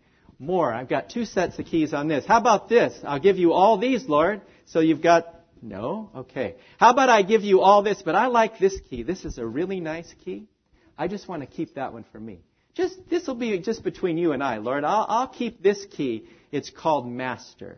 more. 0.41 0.73
I've 0.73 0.89
got 0.89 1.09
two 1.09 1.23
sets 1.23 1.59
of 1.59 1.65
keys 1.65 1.93
on 1.93 2.07
this. 2.07 2.25
How 2.25 2.39
about 2.39 2.67
this? 2.67 2.97
I'll 3.03 3.19
give 3.19 3.37
you 3.37 3.53
all 3.53 3.77
these, 3.77 4.05
Lord. 4.09 4.41
So 4.65 4.79
you've 4.79 5.01
got, 5.01 5.33
no? 5.61 6.09
Okay. 6.15 6.55
How 6.77 6.89
about 6.89 7.09
I 7.09 7.21
give 7.21 7.43
you 7.43 7.61
all 7.61 7.83
this, 7.83 8.01
but 8.01 8.15
I 8.15 8.25
like 8.25 8.57
this 8.57 8.77
key. 8.89 9.03
This 9.03 9.23
is 9.23 9.37
a 9.37 9.45
really 9.45 9.79
nice 9.79 10.11
key. 10.25 10.47
I 10.97 11.07
just 11.07 11.27
want 11.27 11.43
to 11.43 11.47
keep 11.47 11.75
that 11.75 11.93
one 11.93 12.05
for 12.11 12.19
me. 12.19 12.39
Just, 12.73 12.97
this 13.09 13.27
will 13.27 13.35
be 13.35 13.59
just 13.59 13.83
between 13.83 14.17
you 14.17 14.31
and 14.31 14.43
I, 14.43 14.57
Lord. 14.57 14.83
I'll, 14.83 15.05
I'll 15.07 15.27
keep 15.27 15.61
this 15.61 15.85
key. 15.85 16.25
It's 16.51 16.69
called 16.69 17.07
master. 17.07 17.77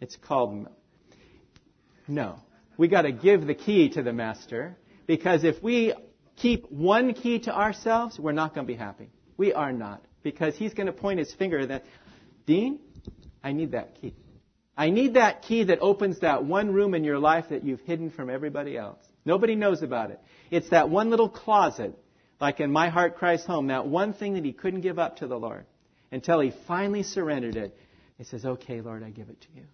It's 0.00 0.16
called 0.16 0.68
No. 2.08 2.40
We 2.76 2.88
got 2.88 3.02
to 3.02 3.12
give 3.12 3.46
the 3.46 3.54
key 3.54 3.90
to 3.90 4.02
the 4.02 4.12
master 4.12 4.76
because 5.06 5.44
if 5.44 5.62
we 5.62 5.94
keep 6.36 6.70
one 6.70 7.12
key 7.12 7.40
to 7.40 7.54
ourselves, 7.54 8.18
we're 8.18 8.32
not 8.32 8.54
going 8.54 8.66
to 8.66 8.72
be 8.72 8.78
happy. 8.78 9.10
We 9.36 9.52
are 9.52 9.72
not 9.72 10.02
because 10.22 10.56
he's 10.56 10.74
going 10.74 10.86
to 10.86 10.92
point 10.92 11.18
his 11.18 11.32
finger 11.34 11.58
at 11.58 11.68
that, 11.68 11.84
Dean, 12.46 12.80
I 13.42 13.52
need 13.52 13.72
that 13.72 14.00
key. 14.00 14.14
I 14.76 14.90
need 14.90 15.14
that 15.14 15.42
key 15.42 15.64
that 15.64 15.80
opens 15.80 16.20
that 16.20 16.44
one 16.44 16.72
room 16.72 16.94
in 16.94 17.04
your 17.04 17.18
life 17.18 17.46
that 17.50 17.64
you've 17.64 17.80
hidden 17.80 18.10
from 18.10 18.30
everybody 18.30 18.76
else. 18.76 18.98
Nobody 19.24 19.54
knows 19.54 19.82
about 19.82 20.10
it. 20.10 20.20
It's 20.50 20.70
that 20.70 20.88
one 20.88 21.10
little 21.10 21.28
closet, 21.28 21.98
like 22.40 22.60
in 22.60 22.72
My 22.72 22.88
Heart 22.88 23.16
Christ's 23.16 23.46
Home, 23.46 23.66
that 23.66 23.86
one 23.86 24.14
thing 24.14 24.34
that 24.34 24.44
he 24.44 24.52
couldn't 24.52 24.80
give 24.80 24.98
up 24.98 25.18
to 25.18 25.26
the 25.26 25.38
Lord 25.38 25.66
until 26.10 26.40
he 26.40 26.52
finally 26.66 27.02
surrendered 27.02 27.56
it. 27.56 27.76
He 28.16 28.24
says, 28.24 28.44
Okay, 28.44 28.80
Lord, 28.80 29.02
I 29.02 29.10
give 29.10 29.28
it 29.28 29.40
to 29.42 29.48
you. 29.54 29.64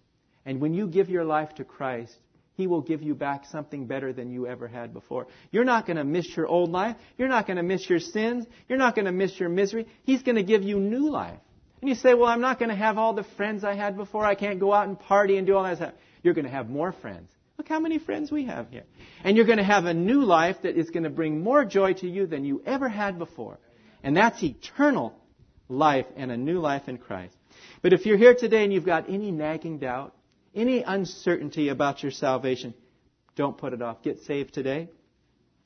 And 0.45 0.61
when 0.61 0.73
you 0.73 0.87
give 0.87 1.09
your 1.09 1.25
life 1.25 1.55
to 1.55 1.63
Christ, 1.63 2.15
he 2.57 2.65
will 2.65 2.81
give 2.81 3.03
you 3.03 3.13
back 3.13 3.45
something 3.45 3.85
better 3.85 4.11
than 4.11 4.31
you 4.31 4.47
ever 4.47 4.67
had 4.67 4.91
before. 4.91 5.27
You're 5.51 5.63
not 5.63 5.85
going 5.85 5.97
to 5.97 6.03
miss 6.03 6.35
your 6.35 6.47
old 6.47 6.71
life. 6.71 6.95
You're 7.15 7.27
not 7.27 7.45
going 7.45 7.57
to 7.57 7.63
miss 7.63 7.87
your 7.87 7.99
sins. 7.99 8.47
You're 8.67 8.79
not 8.79 8.95
going 8.95 9.05
to 9.05 9.11
miss 9.11 9.39
your 9.39 9.47
misery. 9.47 9.87
He's 10.03 10.23
going 10.23 10.37
to 10.37 10.43
give 10.43 10.63
you 10.63 10.79
new 10.79 11.09
life. 11.11 11.39
And 11.81 11.89
you 11.89 11.93
say, 11.93 12.15
well, 12.15 12.25
I'm 12.25 12.41
not 12.41 12.57
going 12.57 12.69
to 12.69 12.75
have 12.75 12.97
all 12.97 13.13
the 13.13 13.25
friends 13.37 13.63
I 13.63 13.75
had 13.75 13.95
before. 13.95 14.25
I 14.25 14.33
can't 14.33 14.59
go 14.59 14.73
out 14.73 14.87
and 14.87 14.99
party 14.99 15.37
and 15.37 15.45
do 15.45 15.55
all 15.55 15.63
that 15.63 15.77
stuff. 15.77 15.93
You're 16.23 16.33
going 16.33 16.45
to 16.45 16.51
have 16.51 16.67
more 16.67 16.91
friends. 16.91 17.29
Look 17.59 17.69
how 17.69 17.79
many 17.79 17.99
friends 17.99 18.31
we 18.31 18.45
have 18.45 18.71
here. 18.71 18.85
And 19.23 19.37
you're 19.37 19.45
going 19.45 19.59
to 19.59 19.63
have 19.63 19.85
a 19.85 19.93
new 19.93 20.23
life 20.23 20.57
that 20.63 20.75
is 20.75 20.89
going 20.89 21.03
to 21.03 21.11
bring 21.11 21.43
more 21.43 21.63
joy 21.63 21.93
to 21.93 22.09
you 22.09 22.25
than 22.25 22.43
you 22.43 22.63
ever 22.65 22.89
had 22.89 23.19
before. 23.19 23.59
And 24.01 24.17
that's 24.17 24.41
eternal 24.41 25.13
life 25.69 26.07
and 26.15 26.31
a 26.31 26.37
new 26.37 26.59
life 26.59 26.89
in 26.89 26.97
Christ. 26.97 27.35
But 27.83 27.93
if 27.93 28.07
you're 28.07 28.17
here 28.17 28.33
today 28.33 28.63
and 28.63 28.73
you've 28.73 28.85
got 28.85 29.09
any 29.09 29.29
nagging 29.31 29.77
doubt, 29.77 30.15
any 30.55 30.83
uncertainty 30.83 31.69
about 31.69 32.03
your 32.03 32.11
salvation, 32.11 32.73
don't 33.35 33.57
put 33.57 33.73
it 33.73 33.81
off. 33.81 34.01
Get 34.01 34.19
saved 34.23 34.53
today. 34.53 34.89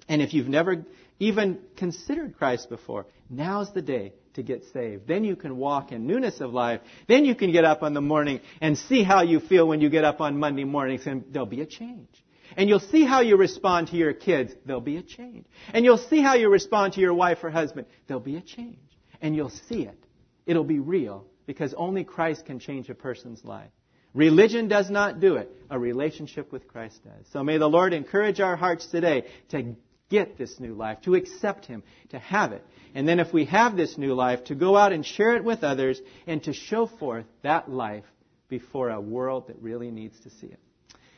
And 0.07 0.21
if 0.21 0.33
you've 0.33 0.49
never 0.49 0.85
even 1.19 1.59
considered 1.77 2.37
Christ 2.37 2.69
before, 2.69 3.05
now's 3.29 3.73
the 3.73 3.81
day 3.81 4.13
to 4.33 4.43
get 4.43 4.63
saved. 4.73 5.07
Then 5.07 5.23
you 5.23 5.35
can 5.35 5.57
walk 5.57 5.91
in 5.91 6.07
newness 6.07 6.41
of 6.41 6.53
life. 6.53 6.81
Then 7.07 7.25
you 7.25 7.35
can 7.35 7.51
get 7.51 7.65
up 7.65 7.83
on 7.83 7.93
the 7.93 8.01
morning 8.01 8.41
and 8.59 8.77
see 8.77 9.03
how 9.03 9.21
you 9.21 9.39
feel 9.39 9.67
when 9.67 9.81
you 9.81 9.89
get 9.89 10.03
up 10.03 10.21
on 10.21 10.37
Monday 10.39 10.63
mornings 10.63 11.05
and 11.05 11.25
there'll 11.31 11.45
be 11.45 11.61
a 11.61 11.65
change. 11.65 12.09
And 12.57 12.67
you'll 12.67 12.79
see 12.79 13.05
how 13.05 13.21
you 13.21 13.37
respond 13.37 13.87
to 13.89 13.95
your 13.95 14.13
kids. 14.13 14.53
There'll 14.65 14.81
be 14.81 14.97
a 14.97 15.01
change. 15.01 15.45
And 15.73 15.85
you'll 15.85 15.97
see 15.97 16.21
how 16.21 16.33
you 16.35 16.49
respond 16.49 16.93
to 16.93 17.01
your 17.01 17.13
wife 17.13 17.43
or 17.43 17.49
husband. 17.49 17.87
There'll 18.07 18.21
be 18.21 18.35
a 18.35 18.41
change. 18.41 18.79
And 19.21 19.35
you'll 19.35 19.53
see 19.69 19.83
it. 19.83 20.03
It'll 20.45 20.65
be 20.65 20.79
real 20.79 21.25
because 21.45 21.73
only 21.75 22.03
Christ 22.03 22.45
can 22.45 22.59
change 22.59 22.89
a 22.89 22.95
person's 22.95 23.43
life. 23.45 23.71
Religion 24.13 24.67
does 24.67 24.89
not 24.89 25.19
do 25.19 25.35
it. 25.35 25.49
A 25.69 25.79
relationship 25.79 26.51
with 26.51 26.67
Christ 26.67 26.99
does. 27.03 27.25
So 27.31 27.43
may 27.43 27.57
the 27.57 27.69
Lord 27.69 27.93
encourage 27.93 28.41
our 28.41 28.57
hearts 28.57 28.85
today 28.87 29.25
to 29.49 29.75
get 30.09 30.37
this 30.37 30.59
new 30.59 30.73
life, 30.73 31.01
to 31.03 31.15
accept 31.15 31.65
Him, 31.65 31.83
to 32.09 32.19
have 32.19 32.51
it. 32.51 32.65
And 32.93 33.07
then 33.07 33.19
if 33.21 33.31
we 33.31 33.45
have 33.45 33.77
this 33.77 33.97
new 33.97 34.13
life, 34.13 34.43
to 34.45 34.55
go 34.55 34.75
out 34.75 34.91
and 34.91 35.05
share 35.05 35.37
it 35.37 35.43
with 35.45 35.63
others 35.63 35.99
and 36.27 36.43
to 36.43 36.53
show 36.53 36.87
forth 36.87 37.25
that 37.41 37.69
life 37.69 38.03
before 38.49 38.89
a 38.89 38.99
world 38.99 39.47
that 39.47 39.61
really 39.61 39.91
needs 39.91 40.19
to 40.21 40.29
see 40.29 40.47
it. 40.47 40.59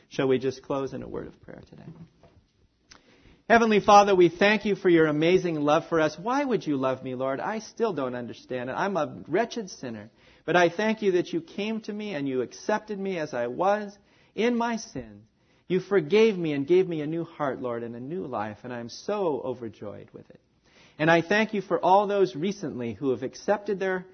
Shall 0.08 0.28
we 0.28 0.38
just 0.38 0.62
close 0.62 0.92
in 0.92 1.02
a 1.02 1.08
word 1.08 1.26
of 1.26 1.40
prayer 1.42 1.62
today? 1.68 1.82
Heavenly 3.48 3.80
Father, 3.80 4.14
we 4.14 4.30
thank 4.30 4.64
you 4.64 4.76
for 4.76 4.88
your 4.88 5.06
amazing 5.06 5.56
love 5.56 5.88
for 5.88 6.00
us. 6.00 6.16
Why 6.16 6.44
would 6.44 6.66
you 6.66 6.76
love 6.76 7.02
me, 7.02 7.14
Lord? 7.14 7.40
I 7.40 7.58
still 7.58 7.92
don't 7.92 8.14
understand 8.14 8.70
it. 8.70 8.74
I'm 8.74 8.96
a 8.96 9.22
wretched 9.28 9.68
sinner. 9.68 10.08
But 10.44 10.56
I 10.56 10.68
thank 10.68 11.02
you 11.02 11.12
that 11.12 11.32
you 11.32 11.40
came 11.40 11.80
to 11.82 11.92
me 11.92 12.14
and 12.14 12.28
you 12.28 12.42
accepted 12.42 12.98
me 12.98 13.18
as 13.18 13.34
I 13.34 13.46
was 13.46 13.96
in 14.34 14.56
my 14.56 14.76
sins 14.76 15.24
you 15.66 15.80
forgave 15.80 16.36
me 16.36 16.52
and 16.52 16.66
gave 16.66 16.86
me 16.88 17.00
a 17.00 17.06
new 17.06 17.24
heart, 17.24 17.60
Lord, 17.60 17.82
and 17.82 17.96
a 17.96 18.00
new 18.00 18.26
life, 18.26 18.58
and 18.64 18.72
I 18.72 18.80
am 18.80 18.90
so 18.90 19.40
overjoyed 19.44 20.10
with 20.12 20.28
it. 20.30 20.40
And 20.98 21.10
I 21.10 21.22
thank 21.22 21.54
you 21.54 21.62
for 21.62 21.82
all 21.82 22.06
those 22.06 22.36
recently 22.36 22.92
who 22.92 23.10
have 23.10 23.22
accepted 23.22 23.80
their, 23.80 24.06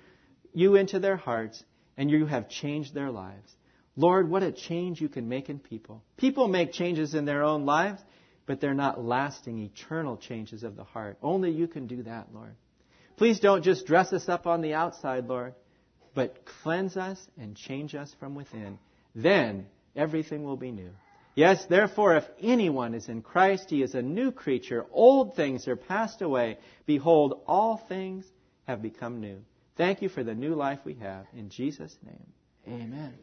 you 0.55 0.77
into 0.77 0.99
their 0.99 1.17
hearts 1.17 1.63
and 1.97 2.11
you 2.11 2.25
have 2.27 2.49
changed 2.49 2.95
their 2.95 3.11
lives. 3.11 3.53
Lord, 3.97 4.31
what 4.31 4.43
a 4.43 4.53
change 4.53 5.01
you 5.01 5.09
can 5.09 5.29
make 5.29 5.51
in 5.51 5.59
people. 5.59 6.03
People 6.17 6.49
make 6.49 6.73
changes 6.73 7.15
in 7.15 7.25
their 7.25 7.43
own 7.43 7.67
lives, 7.67 8.01
but 8.47 8.61
they're 8.61 8.73
not 8.73 9.05
lasting, 9.05 9.59
eternal 9.59 10.17
changes 10.17 10.63
of 10.63 10.77
the 10.77 10.85
heart. 10.85 11.19
Only 11.21 11.51
you 11.51 11.67
can 11.67 11.87
do 11.87 12.05
that, 12.05 12.29
Lord. 12.33 12.55
Please 13.17 13.41
don't 13.41 13.63
just 13.63 13.87
dress 13.87 14.13
us 14.13 14.29
up 14.29 14.47
on 14.47 14.63
the 14.63 14.73
outside, 14.73 15.27
Lord, 15.27 15.55
but 16.15 16.45
cleanse 16.63 16.97
us 16.97 17.19
and 17.39 17.57
change 17.57 17.95
us 17.95 18.15
from 18.19 18.35
within. 18.35 18.79
Then 19.15 19.67
everything 19.97 20.45
will 20.45 20.57
be 20.57 20.71
new. 20.71 20.91
Yes, 21.35 21.65
therefore, 21.67 22.17
if 22.17 22.25
anyone 22.41 22.95
is 22.95 23.09
in 23.09 23.23
Christ, 23.23 23.71
he 23.71 23.83
is 23.83 23.95
a 23.95 24.03
new 24.03 24.33
creature. 24.33 24.85
Old 24.91 25.37
things 25.37 25.69
are 25.69 25.77
passed 25.77 26.23
away. 26.23 26.59
Behold, 26.87 27.41
all 27.47 27.77
things 27.77 28.27
have 28.67 28.83
become 28.83 29.21
new. 29.21 29.39
Thank 29.77 30.03
you 30.03 30.09
for 30.09 30.25
the 30.25 30.35
new 30.35 30.55
life 30.55 30.81
we 30.85 30.95
have. 30.95 31.27
In 31.35 31.49
Jesus' 31.49 31.97
name, 32.05 32.27
amen. 32.67 33.15